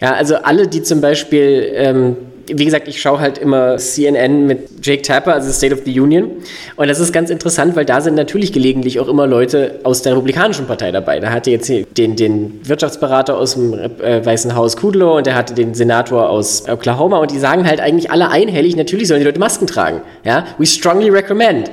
Ja, 0.00 0.14
also 0.14 0.36
alle, 0.36 0.68
die 0.68 0.82
zum 0.82 1.00
Beispiel 1.00 1.70
ähm, 1.74 2.16
wie 2.56 2.64
gesagt, 2.64 2.88
ich 2.88 3.00
schaue 3.00 3.20
halt 3.20 3.38
immer 3.38 3.76
CNN 3.76 4.46
mit 4.46 4.84
Jake 4.84 5.02
Tapper, 5.02 5.34
also 5.34 5.50
State 5.52 5.74
of 5.74 5.80
the 5.84 6.00
Union. 6.00 6.30
Und 6.76 6.88
das 6.88 7.00
ist 7.00 7.12
ganz 7.12 7.30
interessant, 7.30 7.76
weil 7.76 7.84
da 7.84 8.00
sind 8.00 8.14
natürlich 8.14 8.52
gelegentlich 8.52 9.00
auch 9.00 9.08
immer 9.08 9.26
Leute 9.26 9.80
aus 9.82 10.02
der 10.02 10.12
Republikanischen 10.12 10.66
Partei 10.66 10.92
dabei. 10.92 11.20
Da 11.20 11.30
hatte 11.30 11.50
jetzt 11.50 11.68
den, 11.68 12.16
den 12.16 12.60
Wirtschaftsberater 12.68 13.36
aus 13.36 13.54
dem 13.54 13.74
äh, 13.74 14.24
Weißen 14.24 14.54
Haus 14.54 14.76
Kudlow 14.76 15.18
und 15.18 15.26
der 15.26 15.34
hatte 15.34 15.54
den 15.54 15.74
Senator 15.74 16.28
aus 16.28 16.68
Oklahoma 16.68 17.18
und 17.18 17.30
die 17.30 17.38
sagen 17.38 17.66
halt 17.66 17.80
eigentlich 17.80 18.10
alle 18.10 18.30
einhellig, 18.30 18.76
natürlich 18.76 19.08
sollen 19.08 19.20
die 19.20 19.26
Leute 19.26 19.40
Masken 19.40 19.66
tragen. 19.66 20.00
Ja, 20.24 20.46
we 20.58 20.66
strongly 20.66 21.10
recommend. 21.10 21.70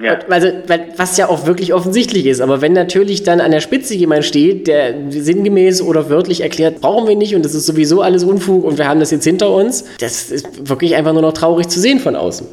Ja. 0.00 0.16
Also, 0.30 0.48
was 0.96 1.16
ja 1.16 1.26
auch 1.26 1.46
wirklich 1.46 1.74
offensichtlich 1.74 2.26
ist. 2.26 2.40
Aber 2.40 2.62
wenn 2.62 2.72
natürlich 2.72 3.24
dann 3.24 3.40
an 3.40 3.50
der 3.50 3.60
Spitze 3.60 3.94
jemand 3.94 4.24
steht, 4.24 4.68
der 4.68 4.94
sinngemäß 5.08 5.82
oder 5.82 6.08
wörtlich 6.08 6.40
erklärt, 6.40 6.80
brauchen 6.80 7.08
wir 7.08 7.16
nicht 7.16 7.34
und 7.34 7.44
das 7.44 7.52
ist 7.52 7.66
sowieso 7.66 8.00
alles 8.00 8.22
Unfug 8.22 8.64
und 8.64 8.78
wir 8.78 8.86
haben 8.86 9.00
das 9.00 9.10
jetzt 9.10 9.24
hinter 9.24 9.50
uns, 9.50 9.84
das 9.98 10.30
ist 10.30 10.68
wirklich 10.68 10.94
einfach 10.94 11.12
nur 11.12 11.22
noch 11.22 11.32
traurig 11.32 11.68
zu 11.68 11.80
sehen 11.80 11.98
von 11.98 12.14
außen. 12.14 12.46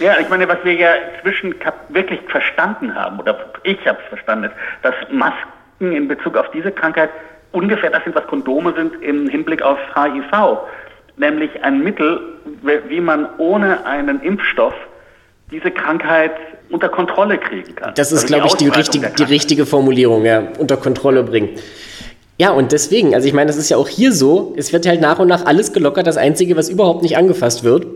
Ja, 0.00 0.16
ich 0.20 0.28
meine, 0.28 0.46
was 0.48 0.58
wir 0.64 0.74
ja 0.74 0.90
inzwischen 1.14 1.54
wirklich 1.88 2.20
verstanden 2.28 2.94
haben, 2.94 3.18
oder 3.20 3.52
ich 3.62 3.78
habe 3.86 3.98
es 4.02 4.08
verstanden, 4.08 4.44
ist, 4.44 4.54
dass 4.82 4.94
Masken 5.10 5.92
in 5.92 6.08
Bezug 6.08 6.36
auf 6.36 6.50
diese 6.50 6.72
Krankheit 6.72 7.08
ungefähr 7.52 7.88
das 7.88 8.04
sind, 8.04 8.14
was 8.14 8.26
Kondome 8.26 8.74
sind 8.76 9.02
im 9.02 9.28
Hinblick 9.28 9.62
auf 9.62 9.78
HIV. 9.94 10.58
Nämlich 11.16 11.50
ein 11.62 11.82
Mittel, 11.82 12.20
wie 12.88 13.00
man 13.00 13.28
ohne 13.38 13.86
einen 13.86 14.20
Impfstoff 14.20 14.74
diese 15.52 15.70
Krankheit 15.70 16.32
unter 16.70 16.88
Kontrolle 16.88 17.38
kriegen 17.38 17.74
kann. 17.74 17.92
Das 17.94 18.10
ist, 18.10 18.22
also 18.22 18.26
glaube 18.34 18.46
ich, 18.48 18.54
die, 18.54 18.68
richtig, 18.68 19.14
die 19.16 19.22
richtige 19.24 19.66
Formulierung, 19.66 20.24
ja, 20.24 20.48
unter 20.58 20.78
Kontrolle 20.78 21.22
bringen. 21.22 21.50
Ja, 22.38 22.50
und 22.50 22.72
deswegen, 22.72 23.14
also 23.14 23.28
ich 23.28 23.34
meine, 23.34 23.48
das 23.48 23.56
ist 23.56 23.68
ja 23.68 23.76
auch 23.76 23.88
hier 23.88 24.12
so, 24.12 24.54
es 24.56 24.72
wird 24.72 24.86
halt 24.86 25.00
nach 25.00 25.18
und 25.18 25.28
nach 25.28 25.44
alles 25.44 25.72
gelockert. 25.72 26.06
Das 26.06 26.16
Einzige, 26.16 26.56
was 26.56 26.70
überhaupt 26.70 27.02
nicht 27.02 27.16
angefasst 27.16 27.62
wird, 27.62 27.86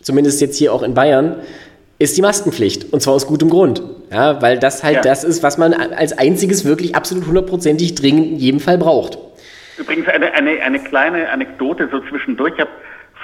zumindest 0.00 0.40
jetzt 0.40 0.56
hier 0.56 0.72
auch 0.72 0.82
in 0.82 0.94
Bayern, 0.94 1.36
ist 1.98 2.16
die 2.16 2.22
Maskenpflicht. 2.22 2.92
Und 2.92 3.00
zwar 3.00 3.14
aus 3.14 3.26
gutem 3.26 3.50
Grund. 3.50 3.82
Ja, 4.10 4.40
weil 4.40 4.58
das 4.58 4.84
halt 4.84 4.96
ja. 4.96 5.02
das 5.02 5.24
ist, 5.24 5.42
was 5.42 5.58
man 5.58 5.74
als 5.74 6.16
einziges 6.16 6.64
wirklich 6.64 6.94
absolut 6.94 7.26
hundertprozentig 7.26 7.94
dringend 7.94 8.26
in 8.26 8.36
jedem 8.36 8.60
Fall 8.60 8.78
braucht. 8.78 9.18
Übrigens 9.78 10.08
eine, 10.08 10.32
eine, 10.32 10.60
eine 10.62 10.78
kleine 10.78 11.28
Anekdote 11.30 11.88
so 11.90 12.00
zwischendurch. 12.08 12.54
Ich 12.54 12.60
habe 12.60 12.70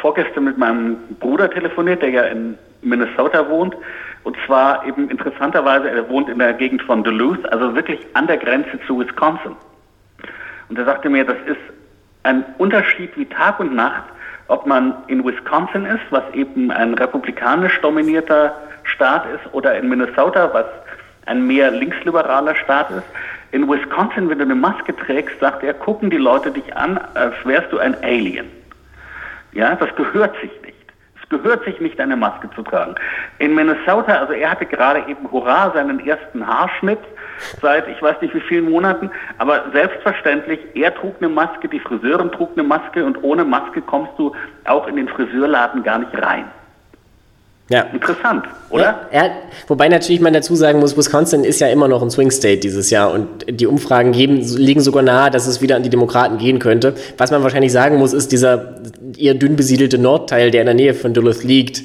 vorgestern 0.00 0.44
mit 0.44 0.58
meinem 0.58 0.96
Bruder 1.20 1.50
telefoniert, 1.50 2.02
der 2.02 2.10
ja 2.10 2.22
in 2.24 2.56
Minnesota 2.82 3.48
wohnt. 3.48 3.76
Und 4.24 4.36
zwar 4.46 4.84
eben 4.86 5.08
interessanterweise, 5.08 5.90
er 5.90 6.08
wohnt 6.08 6.28
in 6.28 6.38
der 6.38 6.52
Gegend 6.52 6.82
von 6.82 7.02
Duluth, 7.02 7.50
also 7.50 7.74
wirklich 7.74 8.00
an 8.14 8.26
der 8.26 8.36
Grenze 8.36 8.78
zu 8.86 8.98
Wisconsin. 8.98 9.56
Und 10.68 10.78
er 10.78 10.84
sagte 10.84 11.08
mir, 11.08 11.24
das 11.24 11.38
ist 11.46 11.60
ein 12.24 12.44
Unterschied 12.58 13.16
wie 13.16 13.24
Tag 13.24 13.58
und 13.60 13.74
Nacht, 13.74 14.04
ob 14.48 14.66
man 14.66 14.94
in 15.06 15.24
Wisconsin 15.24 15.86
ist, 15.86 16.02
was 16.10 16.24
eben 16.34 16.70
ein 16.70 16.94
republikanisch 16.94 17.80
dominierter 17.80 18.54
Staat 18.84 19.24
ist, 19.34 19.54
oder 19.54 19.78
in 19.78 19.88
Minnesota, 19.88 20.50
was 20.52 20.66
ein 21.26 21.46
mehr 21.46 21.70
linksliberaler 21.70 22.54
Staat 22.54 22.90
ist. 22.90 23.04
In 23.52 23.68
Wisconsin, 23.68 24.28
wenn 24.28 24.38
du 24.38 24.44
eine 24.44 24.54
Maske 24.54 24.94
trägst, 24.94 25.38
sagt 25.40 25.62
er, 25.62 25.74
gucken 25.74 26.10
die 26.10 26.16
Leute 26.16 26.50
dich 26.50 26.76
an, 26.76 26.98
als 27.14 27.34
wärst 27.44 27.72
du 27.72 27.78
ein 27.78 27.94
Alien. 28.02 28.50
Ja, 29.52 29.74
das 29.74 29.94
gehört 29.96 30.34
sich 30.40 30.50
nicht 30.62 30.77
gehört 31.28 31.64
sich 31.64 31.80
nicht, 31.80 32.00
eine 32.00 32.16
Maske 32.16 32.48
zu 32.54 32.62
tragen. 32.62 32.94
In 33.38 33.54
Minnesota, 33.54 34.18
also 34.18 34.32
er 34.32 34.50
hatte 34.50 34.66
gerade 34.66 35.04
eben, 35.08 35.30
hurra, 35.30 35.70
seinen 35.74 36.04
ersten 36.06 36.46
Haarschnitt 36.46 37.00
seit 37.60 37.88
ich 37.88 38.00
weiß 38.02 38.20
nicht 38.20 38.34
wie 38.34 38.40
vielen 38.40 38.70
Monaten, 38.70 39.10
aber 39.38 39.64
selbstverständlich, 39.72 40.60
er 40.74 40.94
trug 40.94 41.16
eine 41.18 41.28
Maske, 41.28 41.68
die 41.68 41.80
Friseurin 41.80 42.32
trug 42.32 42.50
eine 42.54 42.62
Maske 42.62 43.04
und 43.04 43.22
ohne 43.22 43.44
Maske 43.44 43.80
kommst 43.82 44.12
du 44.18 44.34
auch 44.64 44.86
in 44.86 44.96
den 44.96 45.08
Friseurladen 45.08 45.82
gar 45.82 45.98
nicht 45.98 46.14
rein. 46.20 46.44
Ja. 47.70 47.82
Interessant, 47.82 48.44
oder? 48.70 49.08
Ja, 49.12 49.24
ja, 49.24 49.30
wobei 49.66 49.88
natürlich 49.88 50.22
man 50.22 50.32
dazu 50.32 50.56
sagen 50.56 50.78
muss, 50.78 50.96
Wisconsin 50.96 51.44
ist 51.44 51.60
ja 51.60 51.68
immer 51.68 51.86
noch 51.86 52.02
ein 52.02 52.10
Swing 52.10 52.30
State 52.30 52.60
dieses 52.60 52.88
Jahr 52.88 53.12
und 53.12 53.28
die 53.48 53.66
Umfragen 53.66 54.12
geben, 54.12 54.40
liegen 54.40 54.80
sogar 54.80 55.02
nahe, 55.02 55.30
dass 55.30 55.46
es 55.46 55.60
wieder 55.60 55.76
an 55.76 55.82
die 55.82 55.90
Demokraten 55.90 56.38
gehen 56.38 56.60
könnte. 56.60 56.94
Was 57.18 57.30
man 57.30 57.42
wahrscheinlich 57.42 57.72
sagen 57.72 57.98
muss, 57.98 58.14
ist 58.14 58.32
dieser 58.32 58.76
eher 59.18 59.34
dünn 59.34 59.56
besiedelte 59.56 59.98
Nordteil, 59.98 60.50
der 60.50 60.62
in 60.62 60.66
der 60.66 60.74
Nähe 60.74 60.94
von 60.94 61.12
Duluth 61.12 61.44
liegt, 61.44 61.82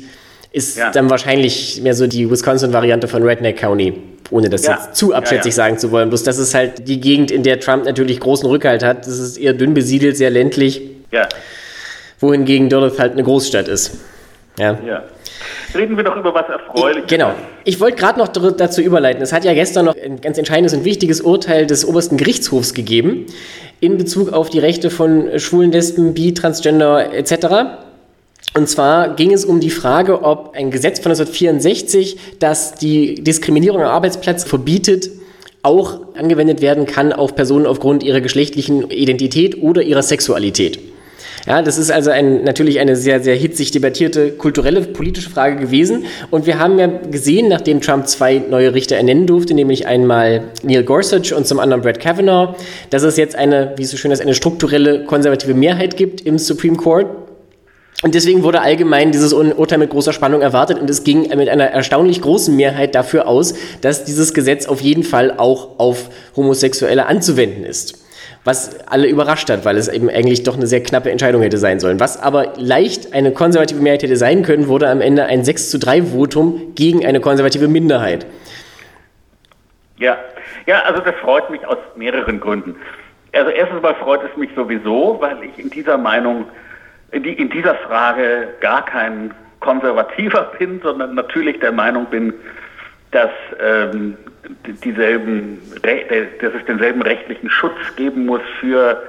ist 0.54 0.78
ja. 0.78 0.91
dann 0.91 1.10
wahrscheinlich 1.10 1.82
mehr 1.82 1.96
so 1.96 2.08
die 2.08 2.30
Wisconsin-Variante 2.30 3.08
von 3.10 3.24
Redneck 3.24 3.58
County 3.58 3.93
ohne 4.32 4.50
das 4.50 4.63
ja. 4.63 4.72
jetzt 4.72 4.96
zu 4.96 5.13
abschätzig 5.13 5.54
sagen 5.54 5.78
zu 5.78 5.91
wollen. 5.91 6.10
Bloß 6.10 6.24
das 6.24 6.39
ist 6.39 6.56
halt 6.56 6.88
die 6.88 7.00
Gegend, 7.00 7.30
in 7.30 7.43
der 7.43 7.60
Trump 7.60 7.86
natürlich 7.86 8.19
großen 8.19 8.48
Rückhalt 8.48 8.84
hat. 8.84 9.06
Das 9.06 9.19
ist 9.19 9.38
eher 9.38 9.54
dünn 9.54 9.74
besiedelt, 9.74 10.17
sehr 10.17 10.32
ländlich. 10.32 10.82
Ja. 11.12 11.28
Wohingegen 12.19 12.69
Duluth 12.69 13.00
halt 13.00 13.12
eine 13.12 13.24
Großstadt 13.24 13.67
ist. 13.67 13.98
Ja. 14.58 14.80
ja. 14.86 15.04
Reden 15.75 15.97
wir 15.97 16.03
doch 16.03 16.15
über 16.15 16.33
was 16.33 16.47
Erfreuliches. 16.49 17.09
Genau. 17.09 17.33
Ich 17.63 17.79
wollte 17.79 17.97
gerade 17.97 18.19
noch 18.19 18.27
dazu 18.27 18.81
überleiten. 18.81 19.21
Es 19.21 19.33
hat 19.33 19.43
ja 19.43 19.53
gestern 19.53 19.86
noch 19.86 19.95
ein 19.95 20.21
ganz 20.21 20.38
entscheidendes 20.38 20.73
und 20.73 20.86
wichtiges 20.86 21.21
Urteil 21.21 21.65
des 21.65 21.86
obersten 21.86 22.17
Gerichtshofs 22.17 22.73
gegeben 22.73 23.25
in 23.79 23.97
Bezug 23.97 24.31
auf 24.31 24.49
die 24.49 24.59
Rechte 24.59 24.89
von 24.89 25.39
Schwulen, 25.39 25.71
Lesben, 25.71 26.13
Bi, 26.13 26.33
Transgender 26.33 27.13
etc. 27.13 27.47
Und 28.55 28.69
zwar 28.69 29.15
ging 29.15 29.33
es 29.33 29.45
um 29.45 29.59
die 29.59 29.71
Frage, 29.71 30.23
ob 30.23 30.55
ein 30.55 30.69
Gesetz 30.69 30.99
von 30.99 31.12
1964, 31.12 32.17
das 32.39 32.75
die 32.75 33.15
Diskriminierung 33.15 33.81
am 33.81 33.88
Arbeitsplatz 33.88 34.43
verbietet, 34.43 35.09
auch 35.63 36.01
angewendet 36.15 36.62
werden 36.62 36.86
kann 36.86 37.13
auf 37.13 37.36
Personen 37.36 37.65
aufgrund 37.65 38.03
ihrer 38.03 38.21
geschlechtlichen 38.21 38.91
Identität 38.91 39.62
oder 39.62 39.81
ihrer 39.81 40.03
Sexualität. 40.03 40.77
Ja, 41.45 41.62
das 41.62 41.77
ist 41.77 41.91
also 41.91 42.10
ein, 42.10 42.45
natürlich 42.45 42.79
eine 42.79 42.95
sehr, 42.95 43.21
sehr 43.21 43.36
hitzig 43.36 43.71
debattierte 43.71 44.32
kulturelle, 44.32 44.82
politische 44.82 45.29
Frage 45.29 45.58
gewesen. 45.58 46.06
Und 46.32 46.45
wir 46.45 46.58
haben 46.58 46.79
ja 46.79 46.88
gesehen, 46.88 47.49
nachdem 47.49 47.82
Trump 47.82 48.08
zwei 48.08 48.38
neue 48.38 48.73
Richter 48.73 48.95
ernennen 48.95 49.27
durfte, 49.27 49.53
nämlich 49.53 49.86
einmal 49.86 50.45
Neil 50.63 50.84
Gorsuch 50.84 51.36
und 51.36 51.45
zum 51.45 51.60
anderen 51.60 51.82
Brett 51.82 51.99
Kavanaugh, 51.99 52.56
dass 52.91 53.03
es 53.03 53.17
jetzt 53.17 53.36
eine, 53.36 53.73
wie 53.75 53.84
es 53.84 53.91
so 53.91 53.97
schön 53.97 54.12
ist, 54.12 54.21
eine 54.21 54.36
strukturelle 54.36 55.03
konservative 55.03 55.53
Mehrheit 55.53 55.97
gibt 55.97 56.21
im 56.21 56.39
Supreme 56.39 56.77
Court. 56.77 57.08
Und 58.03 58.15
deswegen 58.15 58.43
wurde 58.43 58.62
allgemein 58.62 59.12
dieses 59.12 59.34
Urteil 59.34 59.79
mit 59.79 59.89
großer 59.89 60.13
Spannung 60.13 60.41
erwartet 60.41 60.79
und 60.79 60.89
es 60.89 61.03
ging 61.03 61.29
mit 61.36 61.49
einer 61.49 61.65
erstaunlich 61.65 62.21
großen 62.21 62.56
Mehrheit 62.56 62.95
dafür 62.95 63.27
aus, 63.27 63.53
dass 63.82 64.06
dieses 64.06 64.34
Gesetz 64.34 64.65
auf 64.65 64.82
jeden 64.82 65.03
Fall 65.03 65.34
auch 65.38 65.79
auf 65.79 66.10
Homosexuelle 66.36 67.06
anzuwenden 67.06 67.65
ist 67.65 68.02
was 68.43 68.86
alle 68.88 69.08
überrascht 69.08 69.49
hat, 69.49 69.63
weil 69.65 69.77
es 69.77 69.88
eben 69.88 70.10
eigentlich 70.10 70.43
doch 70.43 70.58
eine 70.58 70.67
sehr 70.67 70.84
knappe 70.84 71.10
Entscheidung 71.12 71.41
hätte 71.41 71.58
sein 71.58 71.79
sollen. 71.79 71.99
Was 71.99 72.21
aber 72.21 72.53
leicht 72.58 73.13
eine 73.13 73.32
konservative 73.32 73.82
Mehrheit 73.82 74.03
hätte 74.03 74.17
sein 74.17 74.43
können, 74.43 74.67
wurde 74.67 74.89
am 74.89 75.01
Ende 75.01 75.25
ein 75.25 75.43
6 75.43 75.69
zu 75.69 75.79
3 75.79 76.03
Votum 76.03 76.73
gegen 76.75 77.06
eine 77.06 77.21
konservative 77.21 77.67
Minderheit. 77.67 78.25
Ja, 79.97 80.17
ja, 80.65 80.82
also 80.84 81.01
das 81.01 81.15
freut 81.15 81.49
mich 81.49 81.65
aus 81.65 81.77
mehreren 81.95 82.39
Gründen. 82.39 82.75
Also 83.34 83.49
erstens 83.49 83.82
mal 83.82 83.95
freut 83.95 84.21
es 84.29 84.38
mich 84.38 84.49
sowieso, 84.56 85.17
weil 85.19 85.43
ich 85.43 85.58
in 85.58 85.69
dieser 85.69 85.97
Meinung, 85.97 86.45
in, 87.12 87.23
die, 87.23 87.34
in 87.34 87.49
dieser 87.49 87.75
Frage 87.75 88.49
gar 88.60 88.86
kein 88.86 89.34
Konservativer 89.60 90.51
bin, 90.60 90.82
sondern 90.82 91.15
natürlich 91.15 91.60
der 91.60 91.71
Meinung 91.71 92.06
bin, 92.06 92.34
dass 93.12 93.32
ähm, 93.62 94.17
dieselben, 94.84 95.60
dass 95.82 96.53
es 96.53 96.65
denselben 96.65 97.01
rechtlichen 97.01 97.49
Schutz 97.49 97.77
geben 97.95 98.25
muss 98.25 98.41
für 98.60 99.03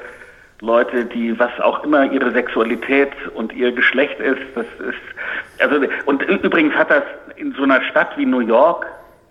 Leute, 0.60 1.04
die 1.04 1.38
was 1.38 1.58
auch 1.60 1.84
immer 1.84 2.10
ihre 2.10 2.32
Sexualität 2.32 3.12
und 3.34 3.52
ihr 3.52 3.72
Geschlecht 3.72 4.18
ist. 4.20 4.40
Das 4.54 4.66
ist 4.78 5.60
also 5.60 5.86
und 6.06 6.22
übrigens 6.22 6.74
hat 6.74 6.90
das 6.90 7.02
in 7.36 7.52
so 7.52 7.64
einer 7.64 7.82
Stadt 7.82 8.16
wie 8.16 8.26
New 8.26 8.40
York 8.40 8.86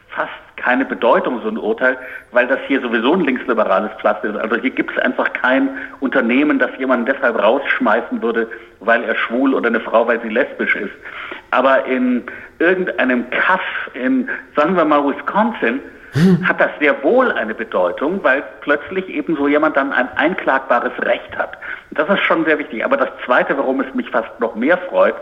fast 0.10 0.32
keine 0.58 0.86
Bedeutung, 0.86 1.42
so 1.42 1.50
ein 1.50 1.58
Urteil, 1.58 1.98
weil 2.32 2.48
das 2.48 2.60
hier 2.68 2.80
sowieso 2.82 3.14
ein 3.14 3.22
linksliberales 3.22 3.92
Pflaster 4.00 4.30
ist. 4.30 4.38
Also 4.38 4.56
hier 4.58 4.70
gibt 4.70 4.92
es 4.92 4.98
einfach 5.00 5.34
kein 5.34 5.70
Unternehmen, 6.00 6.60
das 6.60 6.70
jemanden 6.78 7.06
deshalb 7.06 7.42
rausschmeißen 7.42 8.22
würde, 8.22 8.48
weil 8.80 9.04
er 9.04 9.16
schwul 9.16 9.54
oder 9.56 9.68
eine 9.68 9.80
Frau, 9.80 10.08
weil 10.08 10.22
sie 10.22 10.30
lesbisch 10.30 10.76
ist. 10.76 10.94
Aber 11.54 11.86
in 11.86 12.24
irgendeinem 12.60 13.30
Kaff 13.30 13.62
in, 13.94 14.30
sagen 14.56 14.76
wir 14.76 14.86
mal, 14.86 15.04
Wisconsin, 15.06 15.80
hm. 16.14 16.48
hat 16.48 16.60
das 16.60 16.70
sehr 16.80 17.02
wohl 17.04 17.32
eine 17.32 17.54
Bedeutung, 17.54 18.24
weil 18.24 18.44
plötzlich 18.62 19.08
eben 19.10 19.36
so 19.36 19.48
jemand 19.48 19.76
dann 19.78 19.92
ein 19.92 20.08
einklagbares 20.16 20.94
Recht 21.00 21.36
hat. 21.38 21.58
Das 21.92 22.08
ist 22.10 22.24
schon 22.24 22.46
sehr 22.46 22.60
wichtig. 22.60 22.86
Aber 22.86 22.98
das 22.98 23.10
Zweite, 23.26 23.58
warum 23.58 23.82
es 23.82 23.94
mich 23.96 24.10
fast 24.10 24.40
noch 24.40 24.56
mehr 24.56 24.78
freut, 24.78 25.16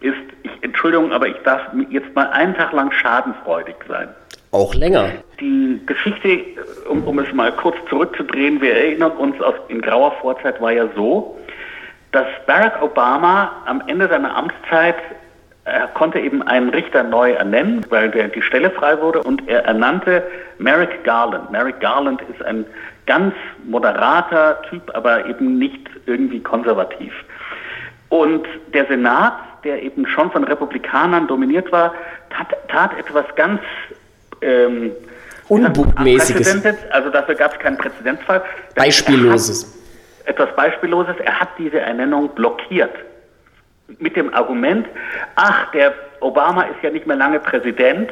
ist, 0.00 0.16
ich, 0.42 0.50
Entschuldigung, 0.62 1.12
aber 1.12 1.28
ich 1.28 1.36
darf 1.44 1.62
jetzt 1.90 2.14
mal 2.14 2.28
einen 2.30 2.54
Tag 2.54 2.72
lang 2.72 2.90
schadenfreudig 2.92 3.76
sein. 3.88 4.08
Auch 4.50 4.74
länger. 4.74 5.10
Die 5.40 5.80
Geschichte, 5.86 6.40
um, 6.88 7.04
um 7.04 7.18
es 7.20 7.32
mal 7.32 7.52
kurz 7.52 7.76
zurückzudrehen, 7.88 8.60
wir 8.60 8.76
erinnern 8.76 9.12
uns, 9.12 9.40
aus, 9.40 9.54
in 9.68 9.80
grauer 9.80 10.12
Vorzeit 10.20 10.60
war 10.60 10.72
ja 10.72 10.88
so, 10.94 11.38
dass 12.10 12.26
Barack 12.46 12.82
Obama 12.82 13.62
am 13.64 13.82
Ende 13.86 14.08
seiner 14.08 14.36
Amtszeit 14.36 14.96
er 15.64 15.86
konnte 15.88 16.18
eben 16.18 16.42
einen 16.42 16.70
Richter 16.70 17.04
neu 17.04 17.32
ernennen, 17.32 17.86
weil 17.88 18.10
die 18.10 18.42
Stelle 18.42 18.70
frei 18.70 19.00
wurde 19.00 19.22
und 19.22 19.48
er 19.48 19.64
ernannte 19.64 20.26
Merrick 20.58 21.04
Garland. 21.04 21.50
Merrick 21.52 21.78
Garland 21.80 22.20
ist 22.22 22.44
ein 22.44 22.64
ganz 23.06 23.34
moderater 23.64 24.60
Typ, 24.68 24.90
aber 24.94 25.26
eben 25.26 25.58
nicht 25.58 25.88
irgendwie 26.06 26.40
konservativ. 26.40 27.12
Und 28.08 28.46
der 28.74 28.86
Senat, 28.86 29.34
der 29.62 29.82
eben 29.82 30.06
schon 30.06 30.30
von 30.32 30.42
Republikanern 30.44 31.28
dominiert 31.28 31.70
war, 31.70 31.94
tat, 32.30 32.48
tat 32.68 32.98
etwas 32.98 33.24
ganz 33.36 33.60
ähm, 34.40 34.90
Unbugmäßiges. 35.48 36.64
Also 36.90 37.10
dafür 37.10 37.34
gab 37.36 37.52
es 37.52 37.58
keinen 37.60 37.78
Präzedenzfall. 37.78 38.42
Beispielloses. 38.74 39.78
etwas 40.24 40.54
Beispielloses. 40.56 41.16
Er 41.24 41.38
hat 41.38 41.50
diese 41.58 41.80
Ernennung 41.80 42.30
blockiert 42.34 42.92
mit 43.98 44.16
dem 44.16 44.32
Argument, 44.34 44.86
ach, 45.34 45.70
der 45.72 45.92
Obama 46.20 46.62
ist 46.62 46.82
ja 46.82 46.90
nicht 46.90 47.06
mehr 47.06 47.16
lange 47.16 47.40
Präsident, 47.40 48.10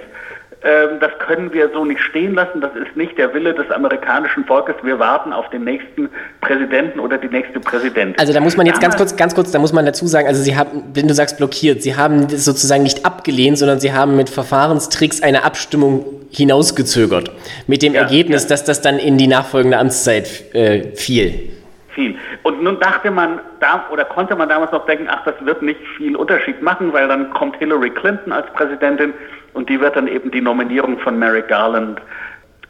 ähm, 0.63 0.99
das 1.01 1.11
können 1.21 1.55
wir 1.55 1.71
so 1.73 1.87
nicht 1.87 2.01
stehen 2.03 2.35
lassen, 2.35 2.61
das 2.61 2.73
ist 2.75 2.95
nicht 2.95 3.17
der 3.17 3.33
Wille 3.33 3.55
des 3.55 3.71
amerikanischen 3.71 4.45
Volkes, 4.45 4.75
wir 4.83 4.99
warten 4.99 5.33
auf 5.33 5.49
den 5.49 5.65
nächsten 5.65 6.11
Präsidenten 6.43 7.01
oder 7.01 7.17
die 7.17 7.29
nächste 7.29 7.61
Präsidentin. 7.61 8.19
Also 8.19 8.35
da 8.35 8.41
muss 8.41 8.59
man 8.59 8.67
jetzt 8.67 8.81
ganz 8.81 8.95
kurz, 8.95 9.17
ganz 9.17 9.35
kurz, 9.35 9.53
da 9.53 9.59
muss 9.59 9.73
man 9.73 9.87
dazu 9.87 10.07
sagen, 10.07 10.29
also 10.29 10.43
Sie 10.43 10.57
haben, 10.57 10.85
wenn 10.93 11.09
du 11.09 11.15
sagst 11.15 11.39
blockiert, 11.39 11.83
Sie 11.83 11.97
haben 11.97 12.29
das 12.29 12.45
sozusagen 12.45 12.83
nicht 12.83 13.07
abgelehnt, 13.07 13.57
sondern 13.57 13.81
Sie 13.81 13.95
haben 13.95 14.17
mit 14.17 14.29
Verfahrenstricks 14.29 15.23
eine 15.23 15.45
Abstimmung 15.45 16.05
hinausgezögert. 16.31 17.31
Mit 17.67 17.81
dem 17.81 17.95
ja, 17.95 18.03
Ergebnis, 18.03 18.43
ja. 18.43 18.51
dass 18.51 18.65
das 18.65 18.83
dann 18.83 18.99
in 18.99 19.17
die 19.17 19.29
nachfolgende 19.29 19.79
Amtszeit 19.79 20.55
äh, 20.55 20.95
fiel 20.95 21.53
viel. 21.93 22.17
Und 22.43 22.63
nun 22.63 22.79
dachte 22.81 23.11
man 23.11 23.41
da 23.61 23.87
oder 23.91 24.05
konnte 24.05 24.37
man 24.37 24.49
damals 24.49 24.73
noch 24.73 24.87
denken, 24.87 25.09
ach, 25.11 25.25
das 25.25 25.35
wird 25.41 25.63
nicht 25.63 25.81
viel 25.97 26.17
Unterschied 26.17 26.63
machen, 26.63 26.93
weil 26.93 27.09
dann 27.09 27.31
kommt 27.31 27.57
Hillary 27.57 27.91
Clinton 27.91 28.33
als 28.33 28.47
Präsidentin 28.53 29.13
und 29.53 29.69
die 29.69 29.81
wird 29.81 29.97
dann 29.97 30.07
eben 30.07 30.31
die 30.31 30.41
Nominierung 30.41 30.99
von 30.99 31.19
Merrick 31.19 31.49
Garland 31.49 32.01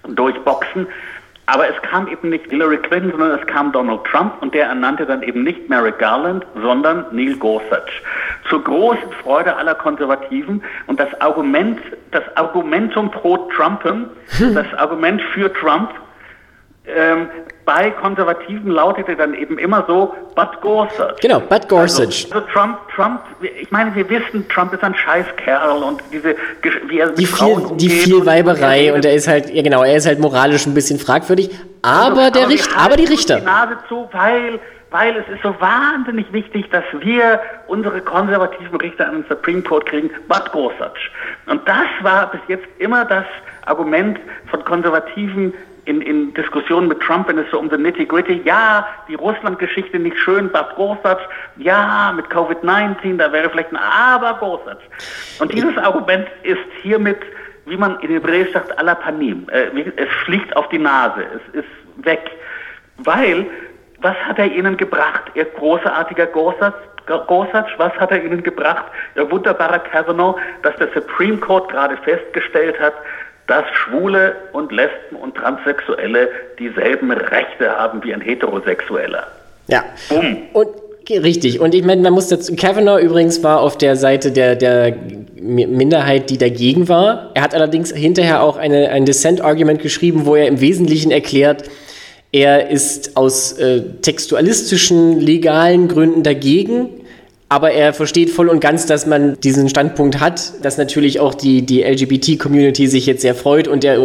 durchboxen. 0.09 0.87
Aber 1.47 1.69
es 1.69 1.83
kam 1.83 2.07
eben 2.07 2.29
nicht 2.29 2.49
Hillary 2.49 2.79
Clinton, 2.79 3.11
sondern 3.11 3.37
es 3.37 3.47
kam 3.49 3.73
Donald 3.73 4.05
Trump 4.05 4.35
und 4.41 4.55
der 4.55 4.67
ernannte 4.67 5.05
dann 5.05 5.25
eben 5.25 5.43
nicht 5.43 5.69
Merrick 5.69 5.99
Garland, 5.99 6.47
sondern 6.63 7.07
Neil 7.11 7.35
Gorsuch. 7.37 7.91
Zur 8.49 8.63
großen 8.63 9.11
Freude 9.21 9.57
aller 9.57 9.75
Konservativen 9.75 10.63
und 10.87 11.01
das 11.01 11.21
Argument, 11.21 11.81
das 12.13 12.23
Argumentum 12.37 13.11
pro 13.11 13.37
Trumpem, 13.57 14.11
das 14.55 14.73
Argument 14.75 15.21
für 15.35 15.53
Trump 15.53 15.91
ähm, 16.87 17.29
bei 17.65 17.91
Konservativen 17.91 18.71
lautete 18.71 19.15
dann 19.15 19.35
eben 19.35 19.59
immer 19.59 19.85
so, 19.87 20.13
but 20.35 20.61
Gorsuch. 20.61 21.17
Genau, 21.21 21.41
but 21.41 21.69
Gorsuch. 21.69 22.27
Also, 22.27 22.35
also, 22.35 22.47
Trump, 22.53 22.79
Trump, 22.95 23.21
ich 23.61 23.71
meine, 23.71 23.95
wir 23.95 24.09
wissen, 24.09 24.49
Trump 24.49 24.73
ist 24.73 24.83
ein 24.83 24.95
Scheißkerl 24.95 25.83
und 25.83 26.03
diese, 26.11 26.35
wie 26.89 26.99
er 26.99 27.11
die 27.11 27.27
viel, 27.27 27.63
Die 27.77 27.91
viel 27.91 28.27
Weiberei 28.27 28.91
und, 28.91 28.97
und 28.97 29.05
er 29.05 29.15
ist 29.15 29.29
halt, 29.29 29.51
ja 29.51 29.63
genau, 29.63 29.85
er 29.85 29.97
ist 29.97 30.07
halt 30.07 30.19
moralisch 30.19 30.67
ein 30.67 30.75
bisschen 30.75 30.99
fragwürdig, 30.99 31.51
aber 31.83 32.19
also, 32.19 32.33
der 32.33 32.43
aber 32.43 32.53
Richter, 32.53 32.77
aber 32.79 32.97
die 32.97 33.05
Richter. 33.05 33.37
Die 33.41 33.45
Nase 33.45 33.77
zu, 33.89 34.09
weil 34.13 34.59
weil 34.91 35.17
es 35.17 35.29
ist 35.29 35.43
so 35.43 35.55
wahnsinnig 35.61 36.33
wichtig, 36.33 36.69
dass 36.71 36.83
wir 36.99 37.41
unsere 37.69 38.01
konservativen 38.01 38.77
Richter 38.81 39.07
an 39.07 39.23
den 39.23 39.25
Supreme 39.29 39.63
Court 39.63 39.87
kriegen, 39.87 40.11
but 40.29 40.51
Gorsuch. 40.51 40.99
Und 41.47 41.67
das 41.69 41.87
war 42.03 42.31
bis 42.33 42.41
jetzt 42.49 42.67
immer 42.79 43.05
das 43.05 43.25
Argument 43.67 44.19
von 44.51 44.65
Konservativen, 44.65 45.55
in, 45.85 46.01
in 46.01 46.35
Diskussionen 46.35 46.89
mit 46.89 47.01
Trump, 47.01 47.29
wenn 47.29 47.39
es 47.39 47.51
so 47.51 47.59
um 47.59 47.71
the 47.71 47.77
nitty-gritty, 47.77 48.43
ja, 48.45 48.87
die 49.09 49.15
Russland-Geschichte 49.15 49.99
nicht 49.99 50.19
schön, 50.19 50.51
Bad 50.51 50.77
Gorsuch, 50.77 51.21
ja, 51.57 52.13
mit 52.15 52.27
Covid-19, 52.27 53.17
da 53.17 53.33
wäre 53.33 53.51
vielleicht 53.51 53.73
ein 53.73 53.77
Aber 53.77 54.35
Gorsuch. 54.35 54.81
Und 55.39 55.53
dieses 55.53 55.77
Argument 55.79 56.27
ist 56.43 56.59
hiermit, 56.83 57.19
wie 57.67 57.77
man 57.77 57.99
in 58.01 58.11
Hebräisch 58.11 58.53
sagt, 58.53 58.79
à 58.79 58.83
la 58.83 58.95
panim. 58.95 59.47
Äh, 59.51 59.69
es 59.97 60.09
fliegt 60.25 60.55
auf 60.57 60.69
die 60.69 60.79
Nase, 60.79 61.25
es 61.35 61.61
ist 61.61 62.05
weg. 62.07 62.31
Weil, 62.99 63.47
was 64.01 64.17
hat 64.27 64.39
er 64.39 64.47
ihnen 64.47 64.77
gebracht, 64.77 65.23
ihr 65.35 65.45
großartiger 65.45 66.27
Gorsuch? 66.27 66.73
Gorsuch, 67.07 67.79
was 67.79 67.93
hat 67.95 68.11
er 68.13 68.23
ihnen 68.23 68.43
gebracht, 68.43 68.85
ihr 69.17 69.29
wunderbarer 69.31 69.81
Kavanaugh, 69.81 70.39
dass 70.63 70.77
der 70.77 70.89
Supreme 70.93 71.39
Court 71.39 71.69
gerade 71.71 71.97
festgestellt 71.99 72.79
hat, 72.79 72.95
dass 73.51 73.65
Schwule 73.73 74.37
und 74.53 74.71
Lesben 74.71 75.17
und 75.21 75.35
Transsexuelle 75.35 76.29
dieselben 76.61 77.11
Rechte 77.11 77.69
haben 77.69 78.03
wie 78.05 78.15
ein 78.15 78.21
Heterosexueller. 78.21 79.27
Ja. 79.67 79.85
Bumm. 80.09 80.39
Und 80.53 80.69
Richtig. 81.09 81.59
Und 81.59 81.75
ich 81.75 81.83
meine, 81.83 82.03
man 82.03 82.13
muss 82.13 82.29
dazu. 82.29 82.55
Kavanaugh 82.55 83.01
übrigens 83.01 83.43
war 83.43 83.61
auf 83.63 83.77
der 83.77 83.97
Seite 83.97 84.31
der, 84.31 84.55
der 84.55 84.95
Minderheit, 85.41 86.31
die 86.31 86.39
dagegen 86.39 86.89
war. 86.89 87.33
Er 87.35 87.43
hat 87.43 87.53
allerdings 87.53 87.91
hinterher 87.91 88.43
auch 88.45 88.57
eine, 88.57 88.91
ein 88.91 89.07
Dissent-Argument 89.07 89.83
geschrieben, 89.83 90.25
wo 90.25 90.37
er 90.37 90.47
im 90.47 90.61
Wesentlichen 90.61 91.11
erklärt, 91.11 91.65
er 92.31 92.71
ist 92.71 93.17
aus 93.17 93.55
äh, 93.55 93.83
textualistischen, 94.03 95.19
legalen 95.19 95.89
Gründen 95.89 96.23
dagegen, 96.23 97.00
aber 97.51 97.73
er 97.73 97.93
versteht 97.93 98.31
voll 98.31 98.49
und 98.49 98.61
ganz, 98.61 98.87
dass 98.87 99.07
man 99.07 99.39
diesen 99.41 99.69
Standpunkt 99.69 100.21
hat, 100.21 100.53
dass 100.63 100.79
natürlich 100.79 101.19
auch 101.19 101.35
die, 101.35 101.63
die 101.63 101.83
LGBT-Community 101.83 102.87
sich 102.87 103.07
jetzt 103.07 103.23
sehr 103.23 103.35
freut 103.35 103.67
und 103.67 103.83
der 103.83 103.99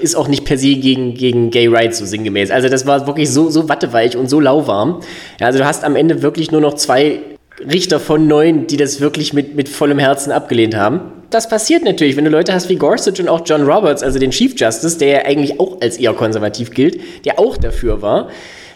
ist 0.00 0.14
auch 0.14 0.28
nicht 0.28 0.44
per 0.44 0.56
se 0.56 0.76
gegen, 0.76 1.14
gegen 1.14 1.50
Gay 1.50 1.66
Rights 1.66 1.98
so 1.98 2.06
sinngemäß. 2.06 2.52
Also 2.52 2.68
das 2.68 2.86
war 2.86 3.08
wirklich 3.08 3.28
so, 3.28 3.50
so 3.50 3.68
watteweich 3.68 4.16
und 4.16 4.30
so 4.30 4.38
lauwarm. 4.38 5.00
Ja, 5.40 5.48
also 5.48 5.58
du 5.58 5.66
hast 5.66 5.82
am 5.82 5.96
Ende 5.96 6.22
wirklich 6.22 6.52
nur 6.52 6.60
noch 6.60 6.74
zwei 6.74 7.18
Richter 7.60 7.98
von 7.98 8.28
neun, 8.28 8.68
die 8.68 8.76
das 8.76 9.00
wirklich 9.00 9.32
mit, 9.32 9.56
mit 9.56 9.68
vollem 9.68 9.98
Herzen 9.98 10.30
abgelehnt 10.30 10.76
haben. 10.76 11.00
Das 11.30 11.48
passiert 11.48 11.82
natürlich, 11.84 12.16
wenn 12.16 12.24
du 12.24 12.30
Leute 12.30 12.54
hast 12.54 12.68
wie 12.68 12.76
Gorsuch 12.76 13.18
und 13.18 13.28
auch 13.28 13.40
John 13.44 13.62
Roberts, 13.62 14.04
also 14.04 14.20
den 14.20 14.30
Chief 14.30 14.54
Justice, 14.56 14.98
der 14.98 15.08
ja 15.08 15.24
eigentlich 15.24 15.58
auch 15.58 15.80
als 15.80 15.96
eher 15.96 16.12
konservativ 16.12 16.70
gilt, 16.70 17.00
der 17.24 17.40
auch 17.40 17.56
dafür 17.56 18.00
war 18.00 18.28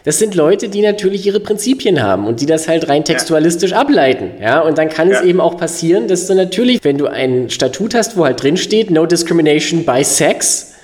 das 0.07 0.21
sind 0.21 0.37
Leute, 0.37 0.69
die 0.69 0.83
natürlich 0.83 1.27
ihre 1.27 1.41
Prinzipien 1.41 2.01
haben 2.01 2.29
und 2.29 2.41
die 2.41 2.47
das 2.47 2.69
halt 2.69 2.89
rein 2.89 3.05
textualistisch 3.05 3.73
ja. 3.73 3.81
ableiten. 3.81 4.41
Ja, 4.41 4.61
und 4.61 4.79
dann 4.79 4.89
kann 4.89 5.11
ja. 5.11 5.19
es 5.19 5.25
eben 5.25 5.41
auch 5.41 5.57
passieren, 5.57 6.07
dass 6.07 6.29
du 6.29 6.35
natürlich, 6.35 6.79
wenn 6.85 6.97
du 6.97 7.09
ein 7.09 7.51
Statut 7.51 7.93
hast, 7.93 8.17
wo 8.17 8.25
halt 8.25 8.41
drin 8.41 8.57
steht, 8.57 8.93
no 8.93 9.05
discrimination 9.05 9.85
by 9.85 10.05
sex, 10.05 10.75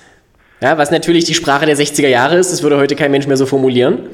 ja, 0.59 0.77
was 0.77 0.91
natürlich 0.91 1.23
die 1.23 1.35
Sprache 1.35 1.65
der 1.65 1.77
60er 1.77 2.09
Jahre 2.09 2.35
ist, 2.35 2.51
das 2.51 2.63
würde 2.63 2.75
heute 2.75 2.97
kein 2.97 3.11
Mensch 3.11 3.25
mehr 3.25 3.37
so 3.37 3.45
formulieren, 3.45 4.09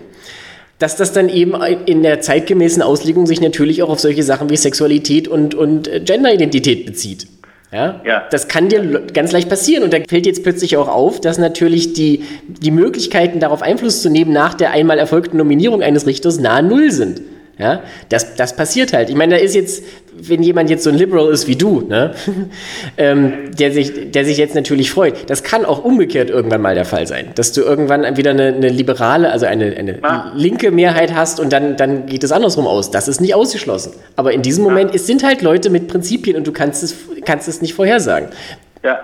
dass 0.77 0.95
das 0.95 1.11
dann 1.11 1.27
eben 1.27 1.55
in 1.87 2.03
der 2.03 2.21
zeitgemäßen 2.21 2.83
Auslegung 2.83 3.25
sich 3.25 3.41
natürlich 3.41 3.81
auch 3.81 3.89
auf 3.89 3.99
solche 3.99 4.21
Sachen 4.21 4.51
wie 4.51 4.57
Sexualität 4.57 5.27
und, 5.27 5.55
und 5.55 5.89
Genderidentität 6.05 6.85
bezieht. 6.85 7.25
Ja? 7.71 8.01
ja? 8.03 8.23
Das 8.31 8.47
kann 8.47 8.69
dir 8.69 9.07
ganz 9.13 9.31
leicht 9.31 9.49
passieren. 9.49 9.83
Und 9.83 9.93
da 9.93 9.97
fällt 10.07 10.25
jetzt 10.25 10.43
plötzlich 10.43 10.77
auch 10.77 10.87
auf, 10.87 11.21
dass 11.21 11.37
natürlich 11.37 11.93
die, 11.93 12.23
die 12.47 12.71
Möglichkeiten, 12.71 13.39
darauf 13.39 13.61
Einfluss 13.61 14.01
zu 14.01 14.09
nehmen, 14.09 14.33
nach 14.33 14.53
der 14.53 14.71
einmal 14.71 14.99
erfolgten 14.99 15.37
Nominierung 15.37 15.83
eines 15.83 16.05
Richters 16.07 16.39
nahe 16.39 16.63
Null 16.63 16.91
sind. 16.91 17.21
Ja, 17.59 17.83
das, 18.07 18.35
das 18.35 18.55
passiert 18.55 18.93
halt. 18.93 19.09
Ich 19.09 19.15
meine, 19.17 19.35
da 19.35 19.41
ist 19.41 19.53
jetzt, 19.53 19.83
wenn 20.13 20.41
jemand 20.41 20.69
jetzt 20.69 20.85
so 20.85 20.89
ein 20.89 20.95
Liberal 20.95 21.29
ist 21.29 21.45
wie 21.45 21.57
du, 21.57 21.81
ne, 21.81 22.13
ähm, 22.97 23.51
der, 23.51 23.73
sich, 23.73 24.11
der 24.11 24.23
sich 24.23 24.37
jetzt 24.37 24.55
natürlich 24.55 24.91
freut, 24.91 25.29
das 25.29 25.43
kann 25.43 25.65
auch 25.65 25.83
umgekehrt 25.83 26.29
irgendwann 26.29 26.61
mal 26.61 26.73
der 26.73 26.85
Fall 26.85 27.05
sein, 27.05 27.31
dass 27.35 27.51
du 27.51 27.59
irgendwann 27.59 28.15
wieder 28.15 28.31
eine, 28.31 28.47
eine 28.47 28.69
liberale, 28.69 29.29
also 29.29 29.45
eine, 29.45 29.75
eine 29.75 29.99
ah. 30.03 30.31
linke 30.35 30.71
Mehrheit 30.71 31.13
hast 31.13 31.41
und 31.41 31.51
dann, 31.51 31.75
dann 31.75 32.05
geht 32.05 32.23
es 32.23 32.31
andersrum 32.31 32.65
aus. 32.65 32.91
Das 32.91 33.09
ist 33.09 33.19
nicht 33.19 33.35
ausgeschlossen. 33.35 33.91
Aber 34.15 34.31
in 34.31 34.41
diesem 34.41 34.63
Moment, 34.63 34.91
ah. 34.91 34.95
es 34.95 35.05
sind 35.05 35.25
halt 35.25 35.41
Leute 35.41 35.69
mit 35.69 35.89
Prinzipien 35.89 36.37
und 36.37 36.47
du 36.47 36.53
kannst 36.53 36.81
es, 36.81 36.95
kannst 37.25 37.49
es 37.49 37.61
nicht 37.61 37.73
vorhersagen. 37.73 38.29
Ja. 38.83 39.01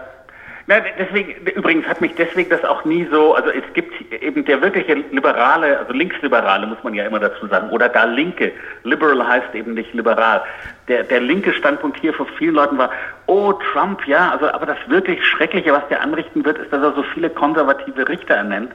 Na, 0.68 0.78
deswegen, 0.97 1.45
übrigens 1.45 1.86
hat 1.88 2.01
mich 2.01 2.16
deswegen 2.16 2.49
das 2.49 2.66
auch 2.66 2.86
nie 2.86 3.07
so, 3.11 3.36
also 3.36 3.51
es 3.51 3.63
gibt 3.74 3.93
eben 4.11 4.43
der 4.45 4.61
wirkliche 4.63 4.95
liberale, 5.11 5.78
also 5.78 5.93
linksliberale 5.93 6.66
muss 6.66 6.84
man 6.84 6.95
ja 6.95 7.05
immer 7.05 7.20
dazu 7.20 7.45
sagen, 7.45 7.70
oder 7.70 7.88
gar 7.88 8.07
linke. 8.07 8.51
Liberal 8.84 9.28
heißt 9.28 9.53
eben 9.53 9.76
nicht 9.76 9.93
liberal. 9.93 10.41
Der, 10.88 11.03
der 11.03 11.20
linke 11.20 11.53
Standpunkt 11.53 11.99
hier 11.99 12.16
von 12.16 12.26
vielen 12.39 12.55
Leuten 12.55 12.80
war, 12.80 12.89
oh 13.28 13.53
Trump, 13.53 14.07
ja, 14.07 14.32
also 14.32 14.47
aber 14.51 14.66
das 14.66 14.80
wirklich 14.88 15.24
Schreckliche, 15.24 15.72
was 15.72 15.88
der 15.89 16.01
anrichten 16.01 16.43
wird, 16.43 16.57
ist, 16.57 16.74
dass 16.74 16.82
er 16.82 16.93
so 16.93 17.03
viele 17.13 17.30
konservative 17.30 18.09
Richter 18.09 18.34
ernennt. 18.34 18.72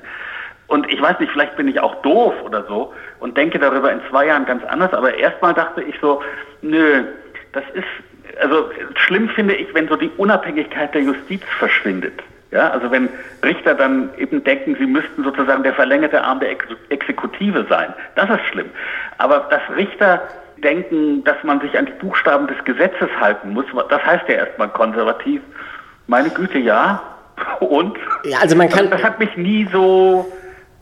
Und 0.68 0.88
ich 0.92 1.02
weiß 1.02 1.18
nicht, 1.18 1.32
vielleicht 1.32 1.56
bin 1.56 1.66
ich 1.66 1.80
auch 1.80 1.96
doof 2.02 2.34
oder 2.44 2.62
so 2.68 2.94
und 3.18 3.36
denke 3.36 3.58
darüber 3.58 3.90
in 3.90 4.00
zwei 4.08 4.26
Jahren 4.26 4.46
ganz 4.46 4.64
anders, 4.64 4.94
aber 4.94 5.14
erstmal 5.14 5.54
dachte 5.54 5.82
ich 5.82 5.96
so, 6.00 6.22
nö, 6.62 7.02
das 7.52 7.64
ist 7.74 7.88
also 8.40 8.70
schlimm 8.94 9.28
finde 9.28 9.54
ich, 9.54 9.72
wenn 9.74 9.88
so 9.88 9.96
die 9.96 10.10
Unabhängigkeit 10.16 10.94
der 10.94 11.02
Justiz 11.02 11.42
verschwindet. 11.58 12.14
Ja, 12.50 12.70
also 12.70 12.90
wenn 12.90 13.08
Richter 13.44 13.74
dann 13.74 14.10
eben 14.18 14.42
denken, 14.42 14.74
sie 14.78 14.86
müssten 14.86 15.22
sozusagen 15.22 15.62
der 15.62 15.72
verlängerte 15.72 16.20
Arm 16.22 16.40
der 16.40 16.50
Ex 16.50 16.64
Exekutive 16.88 17.64
sein. 17.68 17.94
Das 18.16 18.28
ist 18.28 18.44
schlimm. 18.50 18.70
Aber 19.18 19.46
dass 19.50 19.60
Richter 19.76 20.20
denken, 20.62 21.22
dass 21.24 21.36
man 21.44 21.60
sich 21.60 21.78
an 21.78 21.86
die 21.86 21.92
Buchstaben 21.92 22.48
des 22.48 22.56
Gesetzes 22.64 23.08
halten 23.20 23.50
muss, 23.50 23.66
das 23.88 24.04
heißt 24.04 24.28
ja 24.28 24.34
erstmal 24.34 24.68
konservativ. 24.68 25.40
Meine 26.08 26.30
Güte, 26.30 26.58
ja. 26.58 27.00
Und? 27.60 27.96
Ja, 28.24 28.38
also 28.42 28.56
man 28.56 28.68
kann. 28.68 28.90
Das 28.90 29.02
hat 29.02 29.20
mich 29.20 29.34
nie 29.36 29.68
so 29.72 30.26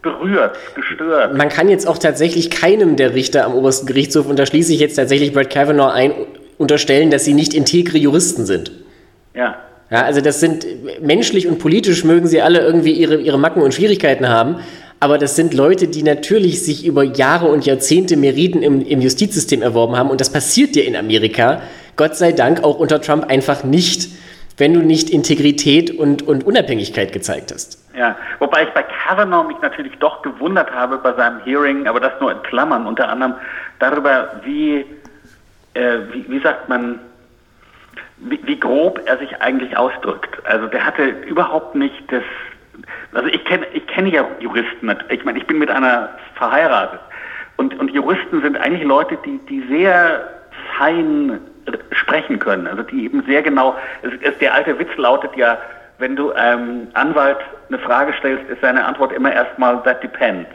berührt, 0.01 0.57
gestört. 0.75 1.37
Man 1.37 1.49
kann 1.51 1.69
jetzt 1.69 1.87
auch 1.87 1.99
tatsächlich 1.99 2.51
keinem 2.51 2.97
der 2.97 3.15
Richter 3.15 3.45
am 3.45 3.55
obersten 3.55 3.87
Gerichtshof, 3.87 4.27
und 4.27 4.39
da 4.39 4.47
schließe 4.47 4.73
ich 4.73 4.81
jetzt 4.81 4.95
tatsächlich 4.97 5.33
Brett 5.33 5.51
Kavanaugh 5.51 5.93
ein, 5.93 6.13
unterstellen, 6.59 7.11
dass 7.11 7.25
sie 7.25 7.35
nicht 7.35 7.55
integre 7.55 7.99
Juristen 7.99 8.45
sind. 8.45 8.73
Ja. 9.35 9.57
Ja, 9.91 10.03
also 10.03 10.21
das 10.21 10.41
sind 10.41 10.67
menschlich 11.01 11.49
und 11.49 11.59
politisch 11.59 12.05
mögen 12.05 12.27
sie 12.27 12.43
alle 12.43 12.61
irgendwie 12.61 12.93
ihre, 12.93 13.17
ihre 13.17 13.39
Macken 13.39 13.63
und 13.63 13.73
Schwierigkeiten 13.73 14.29
haben, 14.29 14.57
aber 15.01 15.17
das 15.17 15.35
sind 15.35 15.55
Leute, 15.55 15.89
die 15.89 16.03
natürlich 16.03 16.63
sich 16.63 16.85
über 16.85 17.05
Jahre 17.05 17.47
und 17.47 17.65
Jahrzehnte 17.65 18.19
Meriten 18.19 18.63
im, 18.63 18.85
im 18.85 19.01
Justizsystem 19.01 19.63
erworben 19.63 19.97
haben 19.97 20.11
und 20.11 20.21
das 20.21 20.31
passiert 20.31 20.75
dir 20.75 20.85
in 20.85 20.95
Amerika, 20.95 21.63
Gott 21.97 22.17
sei 22.17 22.33
Dank 22.33 22.65
auch 22.65 22.79
unter 22.79 23.01
Trump 23.01 23.31
einfach 23.31 23.65
nicht, 23.65 24.11
wenn 24.59 24.75
du 24.75 24.81
nicht 24.81 25.09
Integrität 25.09 25.91
und, 25.91 26.23
und 26.23 26.45
Unabhängigkeit 26.45 27.13
gezeigt 27.13 27.53
hast. 27.53 27.83
Ja, 27.97 28.17
wobei 28.41 28.65
ich 28.65 28.71
bei 28.71 28.83
Kavanaugh 28.83 29.47
mich 29.47 29.57
natürlich 29.63 29.97
doch 29.99 30.21
gewundert 30.23 30.71
habe 30.71 30.99
bei 30.99 31.15
seinem 31.15 31.41
Hearing, 31.45 31.87
aber 31.87 32.01
das 32.01 32.13
nur 32.21 32.31
in 32.31 32.43
Klammern, 32.43 32.87
unter 32.87 33.09
anderem 33.09 33.35
darüber, 33.79 34.41
wie 34.45 34.85
äh, 35.75 35.99
wie, 36.13 36.29
wie, 36.29 36.41
sagt 36.41 36.69
man, 36.69 37.01
wie, 38.19 38.41
wie, 38.45 38.59
grob 38.59 39.01
er 39.07 39.19
sich 39.19 39.41
eigentlich 39.41 39.77
ausdrückt. 39.77 40.45
Also 40.45 40.67
der 40.67 40.85
hatte 40.85 41.05
überhaupt 41.05 41.75
nicht 41.75 42.11
das, 42.11 42.23
also 43.13 43.29
ich 43.29 43.45
kenne 43.45 43.67
ich 43.73 43.87
kenne 43.87 44.11
ja 44.11 44.27
Juristen, 44.41 44.95
ich 45.09 45.25
meine, 45.25 45.39
ich 45.39 45.47
bin 45.47 45.59
mit 45.59 45.71
einer 45.71 46.11
verheiratet 46.35 47.01
und, 47.57 47.79
und 47.79 47.91
Juristen 47.91 48.41
sind 48.41 48.57
eigentlich 48.57 48.85
Leute, 48.85 49.19
die, 49.25 49.39
die 49.49 49.67
sehr 49.69 50.29
fein 50.77 51.41
sprechen 51.93 52.39
können, 52.39 52.67
also 52.67 52.83
die 52.83 53.05
eben 53.05 53.23
sehr 53.25 53.43
genau, 53.43 53.77
es, 54.03 54.13
es, 54.23 54.39
der 54.39 54.55
alte 54.55 54.79
Witz 54.79 54.97
lautet 54.97 55.37
ja, 55.37 55.59
wenn 55.99 56.17
du 56.17 56.33
einem 56.33 56.89
Anwalt 56.95 57.39
eine 57.69 57.79
Frage 57.81 58.15
stellst, 58.19 58.49
ist 58.49 58.61
seine 58.63 58.85
Antwort 58.85 59.13
immer 59.13 59.33
erstmal 59.33 59.83
that 59.83 60.03
depends. 60.03 60.49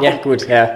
Ja, 0.00 0.12
gut, 0.22 0.48
ja. 0.48 0.70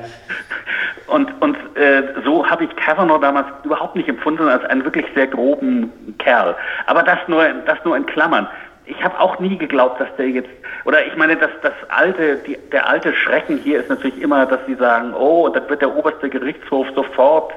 Und, 1.07 1.31
und 1.41 1.57
äh, 1.77 2.03
so 2.25 2.49
habe 2.49 2.65
ich 2.65 2.77
Kavanaugh 2.77 3.21
damals 3.21 3.47
überhaupt 3.65 3.95
nicht 3.97 4.09
empfunden 4.09 4.49
als 4.49 4.65
einen 4.65 4.85
wirklich 4.85 5.07
sehr 5.15 5.27
groben 5.29 5.93
Kerl. 6.19 6.57
Aber 6.87 7.03
das 7.03 7.19
nur, 7.29 7.45
das 7.67 7.79
nur 7.85 7.97
in 7.97 8.07
Klammern. 8.07 8.49
Ich 8.87 9.03
habe 9.03 9.19
auch 9.19 9.39
nie 9.39 9.57
geglaubt, 9.57 10.01
dass 10.01 10.09
der 10.17 10.29
jetzt, 10.29 10.49
oder 10.85 11.05
ich 11.07 11.17
meine, 11.17 11.37
dass 11.37 11.51
das 11.63 11.73
alte, 11.89 12.37
die, 12.47 12.57
der 12.73 12.89
alte 12.89 13.15
Schrecken 13.15 13.59
hier 13.59 13.81
ist 13.81 13.89
natürlich 13.89 14.21
immer, 14.21 14.47
dass 14.47 14.61
sie 14.67 14.75
sagen, 14.75 15.15
oh, 15.15 15.49
dann 15.49 15.69
wird 15.69 15.81
der 15.81 15.95
oberste 15.95 16.29
Gerichtshof 16.29 16.87
sofort 16.95 17.53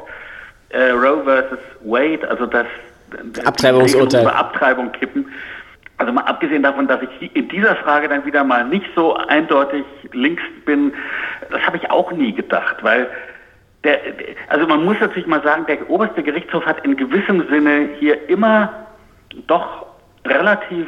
äh, 0.69 0.89
Roe 0.89 1.23
versus 1.23 1.59
Wade, 1.81 2.27
also 2.29 2.45
das 2.45 2.65
Abtreibungsurteil. 3.45 4.21
Über 4.21 4.35
Abtreibung 4.35 4.91
kippen. 4.91 5.31
Also 5.99 6.13
mal 6.13 6.21
abgesehen 6.21 6.63
davon, 6.63 6.87
dass 6.87 7.01
ich 7.01 7.35
in 7.35 7.49
dieser 7.49 7.75
Frage 7.75 8.07
dann 8.07 8.25
wieder 8.25 8.43
mal 8.45 8.65
nicht 8.65 8.85
so 8.95 9.15
eindeutig 9.15 9.83
links 10.13 10.41
bin, 10.65 10.93
das 11.51 11.61
habe 11.61 11.75
ich 11.75 11.91
auch 11.91 12.11
nie 12.13 12.33
gedacht, 12.33 12.77
weil 12.81 13.07
der, 13.83 13.99
also 14.47 14.65
man 14.65 14.83
muss 14.85 14.97
natürlich 15.01 15.27
mal 15.27 15.43
sagen, 15.43 15.65
der 15.67 15.89
oberste 15.89 16.23
Gerichtshof 16.23 16.65
hat 16.65 16.85
in 16.85 16.95
gewissem 16.95 17.45
Sinne 17.49 17.89
hier 17.99 18.29
immer 18.29 18.87
doch 19.47 19.87
relativ 20.25 20.87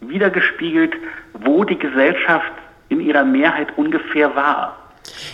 wiedergespiegelt, 0.00 0.94
wo 1.32 1.64
die 1.64 1.78
Gesellschaft 1.78 2.52
in 2.90 3.00
ihrer 3.00 3.24
Mehrheit 3.24 3.76
ungefähr 3.76 4.36
war. 4.36 4.76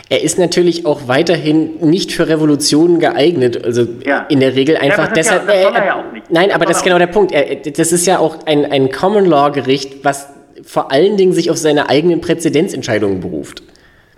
Er 0.08 0.22
ist 0.22 0.38
natürlich 0.38 0.86
auch 0.86 1.06
weiterhin 1.06 1.76
nicht 1.80 2.12
für 2.12 2.28
Revolutionen 2.28 2.98
geeignet. 2.98 3.64
Also 3.64 3.86
ja. 4.04 4.26
in 4.28 4.40
der 4.40 4.54
Regel 4.54 4.76
einfach 4.76 5.08
ja, 5.08 5.14
deshalb. 5.14 5.48
Ja, 5.48 5.54
äh, 5.54 5.86
ja 5.86 5.94
auch 6.00 6.12
nicht. 6.12 6.30
Nein, 6.30 6.50
aber 6.50 6.66
das 6.66 6.78
ist 6.78 6.82
genau 6.82 6.98
der 6.98 7.06
Punkt. 7.06 7.32
Er, 7.32 7.56
das 7.56 7.92
ist 7.92 8.06
ja 8.06 8.18
auch 8.18 8.46
ein, 8.46 8.64
ein 8.64 8.90
Common 8.90 9.26
Law 9.26 9.50
Gericht, 9.50 10.04
was 10.04 10.28
vor 10.64 10.92
allen 10.92 11.16
Dingen 11.16 11.32
sich 11.32 11.50
auf 11.50 11.56
seine 11.56 11.88
eigenen 11.88 12.20
Präzedenzentscheidungen 12.20 13.20
beruft. 13.20 13.62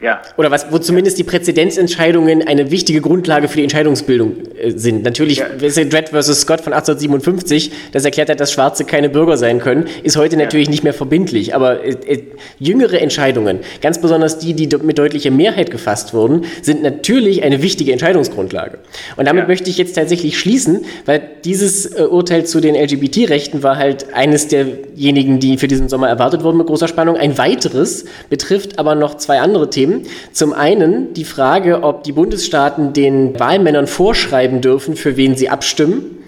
Ja. 0.02 0.20
Oder 0.36 0.50
was, 0.50 0.66
wo 0.72 0.78
zumindest 0.78 1.16
die 1.18 1.22
Präzedenzentscheidungen 1.22 2.44
eine 2.44 2.72
wichtige 2.72 3.00
Grundlage 3.00 3.46
für 3.46 3.58
die 3.58 3.62
Entscheidungsbildung 3.62 4.34
äh, 4.58 4.72
sind. 4.72 5.04
Natürlich, 5.04 5.38
ja. 5.38 5.46
Dredd 5.48 6.08
vs. 6.08 6.40
Scott 6.40 6.60
von 6.60 6.72
1857, 6.72 7.70
das 7.92 8.04
erklärt 8.04 8.28
hat, 8.28 8.40
dass 8.40 8.50
Schwarze 8.50 8.84
keine 8.84 9.08
Bürger 9.08 9.36
sein 9.36 9.60
können, 9.60 9.86
ist 10.02 10.16
heute 10.16 10.34
ja. 10.34 10.42
natürlich 10.42 10.68
nicht 10.68 10.82
mehr 10.82 10.92
verbindlich. 10.92 11.54
Aber 11.54 11.84
äh, 11.84 11.90
äh, 11.90 12.22
jüngere 12.58 13.00
Entscheidungen, 13.00 13.60
ganz 13.80 14.00
besonders 14.00 14.40
die, 14.40 14.54
die 14.54 14.68
mit 14.78 14.98
deutlicher 14.98 15.30
Mehrheit 15.30 15.70
gefasst 15.70 16.12
wurden, 16.14 16.46
sind 16.62 16.82
natürlich 16.82 17.44
eine 17.44 17.62
wichtige 17.62 17.92
Entscheidungsgrundlage. 17.92 18.78
Und 19.16 19.26
damit 19.26 19.44
ja. 19.44 19.48
möchte 19.48 19.70
ich 19.70 19.78
jetzt 19.78 19.94
tatsächlich 19.94 20.36
schließen, 20.36 20.84
weil 21.06 21.22
dieses 21.44 21.86
äh, 21.86 22.02
Urteil 22.02 22.44
zu 22.44 22.60
den 22.60 22.74
LGBT-Rechten 22.74 23.62
war 23.62 23.76
halt 23.76 24.12
eines 24.14 24.48
derjenigen, 24.48 25.38
die 25.38 25.58
für 25.58 25.68
diesen 25.68 25.88
Sommer 25.88 26.08
erwartet 26.08 26.42
wurden 26.42 26.58
mit 26.58 26.66
großer 26.66 26.88
Spannung. 26.88 27.16
Ein 27.16 27.38
weiteres 27.38 28.06
betrifft 28.30 28.80
aber 28.80 28.96
noch 28.96 29.16
zwei 29.18 29.38
andere 29.38 29.70
Themen 29.70 29.91
Themen. 29.92 30.06
Zum 30.32 30.52
einen 30.52 31.14
die 31.14 31.24
Frage, 31.24 31.82
ob 31.82 32.04
die 32.04 32.12
Bundesstaaten 32.12 32.92
den 32.92 33.38
Wahlmännern 33.38 33.86
vorschreiben 33.86 34.60
dürfen, 34.60 34.96
für 34.96 35.16
wen 35.16 35.36
sie 35.36 35.48
abstimmen. 35.48 36.18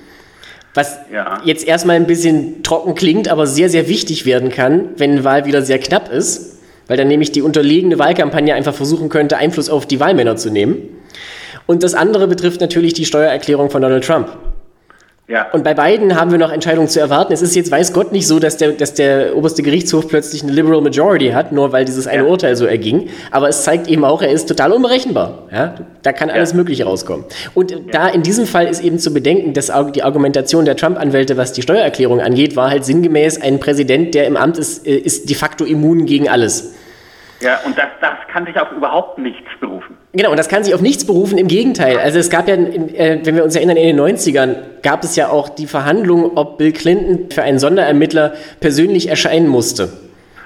Was 0.74 0.98
ja. 1.12 1.40
jetzt 1.44 1.66
erstmal 1.66 1.96
ein 1.96 2.06
bisschen 2.06 2.62
trocken 2.64 2.94
klingt, 2.94 3.28
aber 3.28 3.46
sehr, 3.46 3.68
sehr 3.68 3.88
wichtig 3.88 4.26
werden 4.26 4.50
kann, 4.50 4.88
wenn 4.96 5.12
eine 5.12 5.24
Wahl 5.24 5.44
wieder 5.44 5.62
sehr 5.62 5.78
knapp 5.78 6.10
ist, 6.10 6.58
weil 6.88 6.96
dann 6.96 7.06
nämlich 7.06 7.30
die 7.30 7.42
unterlegene 7.42 7.98
Wahlkampagne 7.98 8.54
einfach 8.54 8.74
versuchen 8.74 9.08
könnte, 9.08 9.36
Einfluss 9.36 9.70
auf 9.70 9.86
die 9.86 10.00
Wahlmänner 10.00 10.36
zu 10.36 10.50
nehmen. 10.50 10.78
Und 11.66 11.82
das 11.84 11.94
andere 11.94 12.26
betrifft 12.26 12.60
natürlich 12.60 12.92
die 12.92 13.04
Steuererklärung 13.04 13.70
von 13.70 13.82
Donald 13.82 14.04
Trump. 14.04 14.36
Ja. 15.26 15.50
Und 15.52 15.64
bei 15.64 15.72
beiden 15.72 16.20
haben 16.20 16.30
wir 16.30 16.38
noch 16.38 16.52
Entscheidungen 16.52 16.88
zu 16.88 17.00
erwarten. 17.00 17.32
Es 17.32 17.40
ist 17.40 17.56
jetzt, 17.56 17.70
weiß 17.70 17.94
Gott, 17.94 18.12
nicht 18.12 18.28
so, 18.28 18.38
dass 18.38 18.58
der, 18.58 18.72
dass 18.72 18.92
der 18.92 19.34
oberste 19.34 19.62
Gerichtshof 19.62 20.06
plötzlich 20.06 20.42
eine 20.42 20.52
Liberal 20.52 20.82
Majority 20.82 21.30
hat, 21.30 21.50
nur 21.50 21.72
weil 21.72 21.86
dieses 21.86 22.06
eine 22.06 22.24
ja. 22.24 22.28
Urteil 22.28 22.56
so 22.56 22.66
erging. 22.66 23.08
Aber 23.30 23.48
es 23.48 23.64
zeigt 23.64 23.88
eben 23.88 24.04
auch, 24.04 24.20
er 24.20 24.30
ist 24.30 24.46
total 24.46 24.72
unberechenbar. 24.72 25.48
Ja? 25.50 25.76
Da 26.02 26.12
kann 26.12 26.28
alles 26.28 26.50
ja. 26.50 26.58
Mögliche 26.58 26.84
rauskommen. 26.84 27.24
Und 27.54 27.74
da 27.92 28.08
in 28.08 28.22
diesem 28.22 28.46
Fall 28.46 28.66
ist 28.66 28.82
eben 28.82 28.98
zu 28.98 29.14
bedenken, 29.14 29.54
dass 29.54 29.72
die 29.94 30.02
Argumentation 30.02 30.66
der 30.66 30.76
Trump-Anwälte, 30.76 31.38
was 31.38 31.54
die 31.54 31.62
Steuererklärung 31.62 32.20
angeht, 32.20 32.54
war 32.54 32.68
halt 32.68 32.84
sinngemäß 32.84 33.40
ein 33.40 33.60
Präsident, 33.60 34.14
der 34.14 34.26
im 34.26 34.36
Amt 34.36 34.58
ist, 34.58 34.86
äh, 34.86 34.94
ist 34.94 35.30
de 35.30 35.36
facto 35.36 35.64
immun 35.64 36.04
gegen 36.04 36.28
alles. 36.28 36.74
Ja, 37.40 37.60
und 37.64 37.78
das, 37.78 37.88
das 38.02 38.12
kann 38.30 38.44
sich 38.44 38.60
auf 38.60 38.70
überhaupt 38.72 39.18
nichts 39.18 39.48
berufen. 39.58 39.96
Genau, 40.16 40.30
und 40.30 40.38
das 40.38 40.48
kann 40.48 40.62
sich 40.62 40.74
auf 40.74 40.80
nichts 40.80 41.04
berufen, 41.04 41.38
im 41.38 41.48
Gegenteil. 41.48 41.98
Also 41.98 42.20
es 42.20 42.30
gab 42.30 42.48
ja, 42.48 42.54
äh, 42.54 43.18
wenn 43.24 43.34
wir 43.34 43.42
uns 43.42 43.56
erinnern, 43.56 43.76
in 43.76 43.96
den 43.96 44.00
90ern 44.00 44.54
gab 44.82 45.02
es 45.02 45.16
ja 45.16 45.28
auch 45.28 45.48
die 45.48 45.66
Verhandlung, 45.66 46.36
ob 46.36 46.56
Bill 46.56 46.72
Clinton 46.72 47.30
für 47.30 47.42
einen 47.42 47.58
Sonderermittler 47.58 48.34
persönlich 48.60 49.08
erscheinen 49.08 49.48
musste. 49.48 49.92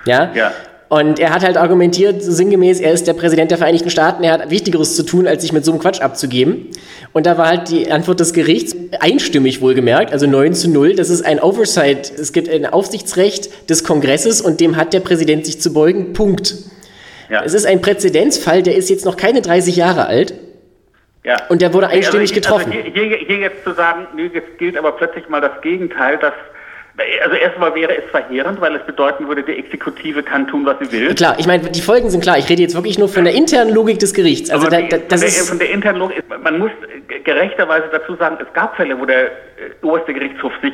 Ja? 0.07 0.33
ja. 0.35 0.53
Und 0.89 1.19
er 1.19 1.35
hat 1.35 1.45
halt 1.45 1.59
argumentiert, 1.59 2.23
so 2.23 2.33
sinngemäß, 2.33 2.81
er 2.81 2.93
ist 2.93 3.07
der 3.07 3.13
Präsident 3.13 3.51
der 3.51 3.59
Vereinigten 3.59 3.91
Staaten, 3.91 4.25
er 4.25 4.33
hat 4.33 4.51
Wichtigeres 4.51 4.97
zu 4.97 5.03
tun, 5.03 5.27
als 5.27 5.43
sich 5.43 5.53
mit 5.53 5.63
so 5.63 5.71
einem 5.71 5.81
Quatsch 5.81 6.01
abzugeben. 6.01 6.69
Und 7.13 7.27
da 7.27 7.37
war 7.37 7.49
halt 7.49 7.69
die 7.69 7.93
Antwort 7.93 8.21
des 8.21 8.33
Gerichts 8.33 8.75
einstimmig 9.01 9.61
wohlgemerkt, 9.61 10.15
also 10.15 10.27
9 10.27 10.55
zu 10.55 10.71
0. 10.71 10.95
Das 10.95 11.11
ist 11.11 11.27
ein 11.27 11.41
Oversight. 11.41 12.11
Es 12.19 12.33
gibt 12.33 12.49
ein 12.49 12.65
Aufsichtsrecht 12.65 13.69
des 13.69 13.85
Kongresses 13.85 14.41
und 14.41 14.61
dem 14.61 14.79
hat 14.79 14.95
der 14.95 15.01
Präsident 15.01 15.45
sich 15.45 15.61
zu 15.61 15.75
beugen. 15.75 16.15
Punkt. 16.15 16.55
Ja. 17.29 17.43
Es 17.45 17.55
ist 17.55 17.67
ein 17.67 17.81
Präzedenzfall, 17.81 18.63
der 18.63 18.77
ist 18.77 18.89
jetzt 18.91 19.05
noch 19.05 19.17
keine 19.17 19.43
30 19.43 19.77
Jahre 19.77 20.07
alt. 20.07 20.35
Ja. 21.25 21.37
Und 21.49 21.61
der 21.61 21.75
wurde 21.75 21.89
einstimmig 21.89 22.31
also 22.31 22.33
ich, 22.33 22.33
getroffen. 22.33 22.73
Also 22.73 22.91
hier, 22.91 23.05
hier, 23.05 23.19
hier, 23.19 23.37
jetzt 23.39 23.65
zu 23.65 23.75
sagen, 23.75 24.07
nee, 24.15 24.31
jetzt 24.33 24.57
gilt 24.59 24.79
aber 24.79 24.93
plötzlich 24.93 25.29
mal 25.29 25.41
das 25.41 25.61
Gegenteil, 25.61 26.17
dass 26.19 26.33
also 27.23 27.37
erstmal 27.37 27.75
wäre 27.75 27.97
es 27.97 28.11
verheerend, 28.11 28.61
weil 28.61 28.75
es 28.75 28.85
bedeuten 28.85 29.29
würde, 29.29 29.43
die 29.43 29.57
Exekutive 29.57 30.23
kann 30.23 30.49
tun, 30.49 30.67
was 30.67 30.77
sie 30.81 30.91
will. 30.91 31.15
Klar, 31.15 31.37
ich 31.39 31.47
meine, 31.47 31.71
die 31.71 31.81
Folgen 31.81 32.11
sind 32.11 32.23
klar. 32.23 32.39
Ich 32.39 32.49
rede 32.49 32.63
jetzt 32.63 32.75
wirklich 32.75 32.99
nur 32.99 33.09
von 33.09 33.25
der 33.25 33.35
internen 33.35 33.73
Logik 33.73 33.99
des 34.01 34.15
Gerichts. 34.15 34.51
Also 34.51 34.69
da, 34.69 34.81
da, 34.83 34.99
das 34.99 35.21
von, 35.21 35.21
der, 35.21 35.31
von 35.31 35.59
der 35.59 35.71
internen 35.71 35.99
Logik, 36.01 36.25
man 36.43 36.59
muss 36.59 36.71
gerechterweise 37.25 37.89
dazu 37.93 38.17
sagen, 38.17 38.39
es 38.41 38.53
gab 38.53 38.77
Fälle, 38.77 38.99
wo 38.99 39.05
der 39.05 39.27
äh, 39.27 39.31
oberste 39.83 40.13
Gerichtshof 40.13 40.53
sich, 40.61 40.73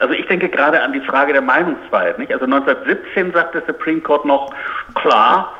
also 0.00 0.12
ich 0.14 0.26
denke 0.26 0.48
gerade 0.48 0.82
an 0.82 0.92
die 0.92 1.00
Frage 1.00 1.32
der 1.32 1.42
Meinungsfreiheit. 1.42 2.18
Nicht? 2.18 2.32
Also 2.32 2.46
1917 2.46 3.32
sagt 3.32 3.54
der 3.54 3.62
Supreme 3.66 4.00
Court 4.00 4.24
noch 4.24 4.52
klar, 4.94 5.52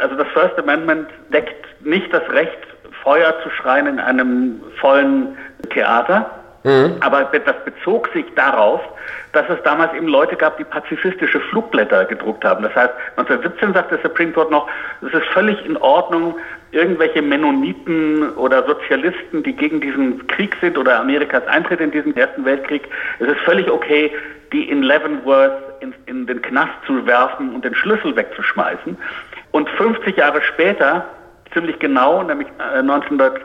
also 0.00 0.16
das 0.16 0.28
First 0.28 0.58
Amendment 0.58 1.08
deckt 1.32 1.66
nicht 1.84 2.12
das 2.12 2.28
Recht, 2.30 2.58
Feuer 3.02 3.34
zu 3.42 3.50
schreien 3.50 3.86
in 3.86 3.98
einem 3.98 4.60
vollen 4.80 5.36
Theater. 5.72 6.30
Mhm. 6.62 6.96
Aber 7.00 7.24
das 7.24 7.64
bezog 7.64 8.10
sich 8.12 8.26
darauf, 8.34 8.80
dass 9.32 9.48
es 9.48 9.62
damals 9.62 9.94
eben 9.94 10.08
Leute 10.08 10.36
gab, 10.36 10.58
die 10.58 10.64
pazifistische 10.64 11.40
Flugblätter 11.40 12.04
gedruckt 12.04 12.44
haben. 12.44 12.62
Das 12.62 12.74
heißt, 12.74 12.92
1917 13.16 13.72
sagt 13.72 13.92
der 13.92 13.98
Supreme 14.00 14.32
Court 14.32 14.50
noch, 14.50 14.68
es 15.00 15.12
ist 15.14 15.26
völlig 15.32 15.64
in 15.64 15.76
Ordnung, 15.78 16.36
irgendwelche 16.72 17.22
Mennoniten 17.22 18.30
oder 18.34 18.64
Sozialisten, 18.66 19.42
die 19.42 19.54
gegen 19.54 19.80
diesen 19.80 20.26
Krieg 20.26 20.56
sind 20.60 20.76
oder 20.76 21.00
Amerikas 21.00 21.46
Eintritt 21.46 21.80
in 21.80 21.90
diesen 21.90 22.16
Ersten 22.16 22.44
Weltkrieg, 22.44 22.82
es 23.18 23.28
ist 23.28 23.40
völlig 23.40 23.70
okay, 23.70 24.12
die 24.52 24.68
in 24.68 24.82
Leavenworth 24.82 25.52
in, 25.80 25.94
in 26.06 26.26
den 26.26 26.42
Knast 26.42 26.72
zu 26.86 27.06
werfen 27.06 27.54
und 27.54 27.64
den 27.64 27.74
Schlüssel 27.74 28.14
wegzuschmeißen. 28.14 28.96
Und 29.52 29.68
50 29.70 30.16
Jahre 30.16 30.42
später, 30.42 31.06
ziemlich 31.52 31.78
genau, 31.78 32.22
nämlich 32.22 32.48
äh, 32.58 32.78
1900 32.78 33.40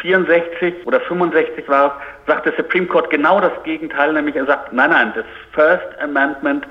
64 0.00 0.86
oder 0.86 1.00
65 1.00 1.68
war 1.68 1.86
es, 1.86 2.26
sagt 2.26 2.46
der 2.46 2.52
Supreme 2.56 2.86
Court 2.86 3.10
genau 3.10 3.40
das 3.40 3.52
Gegenteil, 3.64 4.12
nämlich 4.12 4.36
er 4.36 4.46
sagt, 4.46 4.72
nein, 4.72 4.90
nein, 4.90 5.12
das 5.14 5.24
First 5.52 6.00
Amendment 6.00 6.66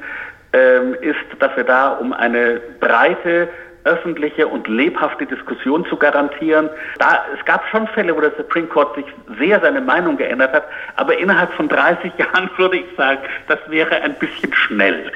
ähm, 0.53 0.95
ist, 1.01 1.17
dafür 1.39 1.63
da 1.63 1.89
um 1.89 2.13
eine 2.13 2.61
breite 2.80 3.49
öffentliche 3.86 4.47
und 4.47 4.67
lebhafte 4.67 5.25
Diskussion 5.25 5.86
zu 5.86 5.95
garantieren. 5.95 6.69
Da, 6.99 7.25
es 7.38 7.43
gab 7.45 7.65
schon 7.69 7.88
Fälle, 7.88 8.15
wo 8.15 8.21
der 8.21 8.34
Supreme 8.36 8.67
Court 8.67 8.95
sich 8.95 9.05
sehr 9.39 9.59
seine 9.61 9.82
Meinung 9.82 10.17
geändert 10.17 10.53
hat, 10.53 10.65
aber 10.95 11.17
innerhalb 11.17 11.51
von 11.53 11.69
30 11.69 12.11
Jahren 12.17 12.49
würde 12.57 12.77
ich 12.77 12.95
sagen, 12.97 13.21
das 13.47 13.59
wäre 13.67 14.01
ein 14.01 14.15
bisschen 14.15 14.53
schnell. 14.53 15.11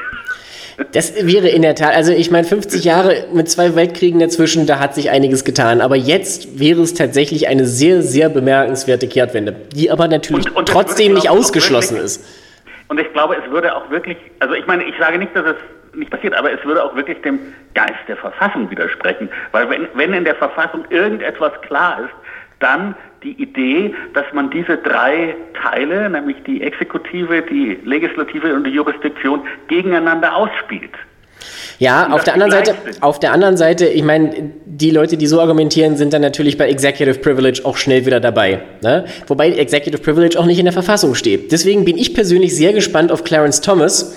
Das 0.92 1.16
wäre 1.26 1.50
in 1.50 1.62
der 1.62 1.76
Tat, 1.76 1.96
also 1.96 2.12
ich 2.12 2.32
meine, 2.32 2.46
50 2.46 2.84
Jahre 2.84 3.26
mit 3.34 3.50
zwei 3.50 3.76
Weltkriegen 3.76 4.20
dazwischen, 4.20 4.66
da 4.66 4.80
hat 4.80 4.96
sich 4.96 5.10
einiges 5.10 5.44
getan. 5.44 5.82
Aber 5.82 5.96
jetzt 5.96 6.60
wäre 6.60 6.82
es 6.82 6.94
tatsächlich 6.94 7.48
eine 7.48 7.66
sehr, 7.66 8.02
sehr 8.02 8.30
bemerkenswerte 8.30 9.08
Kehrtwende, 9.08 9.56
die 9.76 9.92
aber 9.92 10.08
natürlich 10.08 10.48
und, 10.48 10.58
und 10.58 10.70
trotzdem 10.70 11.14
nicht 11.14 11.30
ausgeschlossen 11.30 11.96
wirklich, 11.96 12.06
ist. 12.06 12.26
Und 12.88 13.00
ich 13.00 13.12
glaube, 13.14 13.36
es 13.36 13.52
würde 13.52 13.76
auch 13.76 13.90
wirklich, 13.90 14.18
also 14.40 14.56
ich 14.56 14.66
meine, 14.66 14.84
ich 14.84 14.96
sage 15.00 15.18
nicht, 15.18 15.36
dass 15.36 15.46
es 15.46 15.56
nicht 15.96 16.10
passiert, 16.10 16.34
aber 16.34 16.52
es 16.52 16.64
würde 16.66 16.84
auch 16.84 16.96
wirklich 16.96 17.22
dem 17.22 17.40
Geist 17.76 17.94
der 18.08 18.18
Verfassung 18.18 18.70
widersprechen. 18.70 19.30
Weil 19.52 19.70
wenn, 19.70 19.88
wenn 19.94 20.14
in 20.14 20.26
der 20.26 20.36
Verfassung 20.36 20.86
irgendetwas 20.90 21.54
klar 21.62 22.00
ist, 22.04 22.14
dann 22.60 22.96
die 23.24 23.42
Idee, 23.42 23.94
dass 24.14 24.26
man 24.34 24.50
diese 24.50 24.78
drei 24.78 25.36
Teile, 25.62 26.10
nämlich 26.10 26.38
die 26.46 26.62
Exekutive, 26.62 27.42
die 27.42 27.80
Legislative 27.84 28.54
und 28.54 28.66
die 28.66 28.72
Jurisdiktion, 28.72 29.42
gegeneinander 29.68 30.36
ausspielt. 30.36 30.92
Ja, 31.80 32.10
auf 32.12 32.24
der 32.24 32.34
anderen 32.34 32.52
Seite, 32.52 32.76
auf 33.02 33.20
der 33.20 33.34
anderen 33.34 33.58
Seite, 33.58 33.88
ich 33.88 34.04
meine, 34.04 34.52
die 34.66 34.92
Leute, 34.92 35.18
die 35.18 35.28
so 35.28 35.42
argumentieren, 35.42 35.98
sind 35.98 36.14
dann 36.14 36.22
natürlich 36.22 36.58
bei 36.58 36.70
Executive 36.70 37.20
Privilege 37.20 37.62
auch 37.66 37.78
schnell 37.78 38.06
wieder 38.06 38.20
dabei. 38.20 38.62
Ne? 38.82 39.06
Wobei 39.28 39.52
Executive 39.52 40.02
Privilege 40.02 40.40
auch 40.40 40.46
nicht 40.46 40.60
in 40.60 40.66
der 40.66 40.74
Verfassung 40.74 41.16
steht. 41.16 41.52
Deswegen 41.52 41.84
bin 41.84 41.98
ich 41.98 42.14
persönlich 42.14 42.56
sehr 42.56 42.74
gespannt 42.74 43.12
auf 43.12 43.24
Clarence 43.24 43.62
Thomas, 43.62 44.16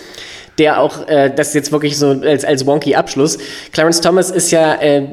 der 0.58 0.80
auch, 0.80 1.08
äh, 1.08 1.30
das 1.34 1.48
ist 1.48 1.54
jetzt 1.54 1.72
wirklich 1.72 1.98
so 1.98 2.08
als, 2.10 2.44
als 2.44 2.66
wonky 2.66 2.94
Abschluss. 2.94 3.38
Clarence 3.72 4.00
Thomas 4.00 4.30
ist 4.30 4.50
ja 4.50 4.74
äh, 4.80 5.08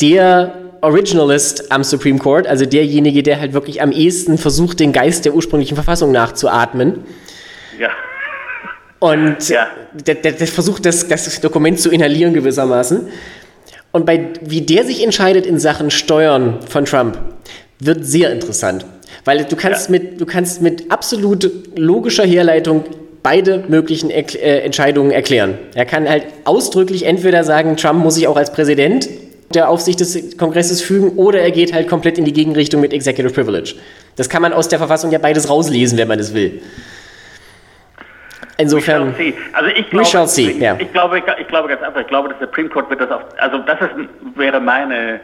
der 0.00 0.65
Originalist 0.80 1.72
am 1.72 1.82
Supreme 1.84 2.18
Court, 2.18 2.46
also 2.46 2.66
derjenige, 2.66 3.22
der 3.22 3.40
halt 3.40 3.52
wirklich 3.52 3.82
am 3.82 3.92
ehesten 3.92 4.38
versucht, 4.38 4.80
den 4.80 4.92
Geist 4.92 5.24
der 5.24 5.34
ursprünglichen 5.34 5.74
Verfassung 5.74 6.12
nachzuatmen. 6.12 7.04
Ja. 7.78 7.90
Und 8.98 9.48
ja. 9.48 9.68
Der, 9.92 10.14
der, 10.14 10.32
der, 10.32 10.46
versucht, 10.46 10.84
das, 10.86 11.08
das 11.08 11.40
Dokument 11.40 11.78
zu 11.80 11.90
inhalieren 11.90 12.34
gewissermaßen. 12.34 13.08
Und 13.92 14.04
bei, 14.04 14.28
wie 14.42 14.60
der 14.60 14.84
sich 14.84 15.02
entscheidet 15.02 15.46
in 15.46 15.58
Sachen 15.58 15.90
Steuern 15.90 16.60
von 16.68 16.84
Trump, 16.84 17.18
wird 17.78 18.04
sehr 18.04 18.30
interessant. 18.32 18.84
Weil 19.24 19.44
du 19.44 19.56
kannst, 19.56 19.88
ja. 19.88 19.92
mit, 19.92 20.20
du 20.20 20.26
kannst 20.26 20.62
mit 20.62 20.90
absolut 20.90 21.50
logischer 21.76 22.24
Herleitung 22.24 22.84
beide 23.22 23.64
möglichen 23.68 24.10
er 24.10 24.34
äh, 24.34 24.60
Entscheidungen 24.60 25.10
erklären. 25.10 25.58
Er 25.74 25.84
kann 25.84 26.08
halt 26.08 26.24
ausdrücklich 26.44 27.04
entweder 27.06 27.42
sagen, 27.42 27.76
Trump 27.76 28.02
muss 28.02 28.14
sich 28.14 28.28
auch 28.28 28.36
als 28.36 28.52
Präsident 28.52 29.08
der 29.54 29.68
Aufsicht 29.68 30.00
des 30.00 30.36
Kongresses 30.36 30.82
fügen 30.82 31.16
oder 31.16 31.40
er 31.40 31.50
geht 31.50 31.72
halt 31.72 31.88
komplett 31.88 32.18
in 32.18 32.24
die 32.24 32.32
Gegenrichtung 32.32 32.80
mit 32.80 32.92
Executive 32.92 33.32
Privilege. 33.32 33.74
Das 34.16 34.28
kann 34.28 34.42
man 34.42 34.52
aus 34.52 34.68
der 34.68 34.78
Verfassung 34.78 35.10
ja 35.10 35.18
beides 35.18 35.48
rauslesen, 35.48 35.98
wenn 35.98 36.08
man 36.08 36.18
es 36.18 36.34
will. 36.34 36.62
Insofern. 38.58 39.14
Also 39.52 39.70
ich 39.70 39.90
glaube, 39.90 40.26
see, 40.28 40.52
ja. 40.58 40.76
ich, 40.78 40.90
glaube, 40.92 41.18
ich 41.18 41.48
glaube 41.48 41.68
ganz 41.68 41.82
einfach, 41.82 42.00
ich 42.00 42.06
glaube, 42.06 42.30
der 42.30 42.38
Supreme 42.38 42.70
Court 42.70 42.88
wird 42.88 43.02
das 43.02 43.10
auf, 43.10 43.22
also 43.38 43.58
das 43.58 43.80
ist, 43.82 43.90
wäre 44.34 44.60
meine 44.60 45.20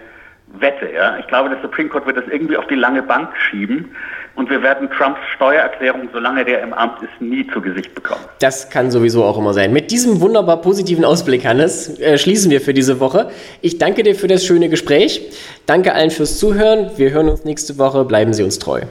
Wette, 0.59 0.91
ja. 0.93 1.17
Ich 1.19 1.27
glaube, 1.29 1.49
der 1.49 1.61
Supreme 1.63 1.89
Court 1.89 2.07
wird 2.07 2.19
das 2.19 2.25
irgendwie 2.31 2.59
auf 2.59 2.67
die 2.67 2.75
lange 2.75 3.03
Bank 3.03 3.31
schieben 3.51 3.91
und 4.37 4.51
wir 4.51 4.63
werden 4.63 4.89
Trumps 4.91 5.21
Steuererklärung, 5.37 6.09
solange 6.13 6.45
der 6.45 6.63
im 6.63 6.73
Amt 6.73 7.03
ist, 7.03 7.21
nie 7.21 7.47
zu 7.49 7.61
Gesicht 7.61 7.95
bekommen. 7.95 8.23
Das 8.41 8.71
kann 8.71 8.91
sowieso 8.91 9.25
auch 9.25 9.39
immer 9.39 9.55
sein. 9.55 9.73
Mit 9.73 9.91
diesem 9.91 10.21
wunderbar 10.21 10.61
positiven 10.61 11.05
Ausblick, 11.05 11.45
Hannes, 11.45 11.99
äh, 12.01 12.19
schließen 12.19 12.51
wir 12.51 12.61
für 12.61 12.75
diese 12.75 13.01
Woche. 13.01 13.31
Ich 13.61 13.79
danke 13.79 14.03
dir 14.03 14.15
für 14.15 14.29
das 14.29 14.45
schöne 14.45 14.69
Gespräch. 14.69 15.23
Danke 15.67 15.95
allen 15.95 16.11
fürs 16.11 16.39
Zuhören. 16.39 16.91
Wir 16.97 17.11
hören 17.11 17.29
uns 17.29 17.45
nächste 17.45 17.79
Woche. 17.79 18.05
Bleiben 18.05 18.33
Sie 18.33 18.43
uns 18.43 18.59
treu. 18.59 18.83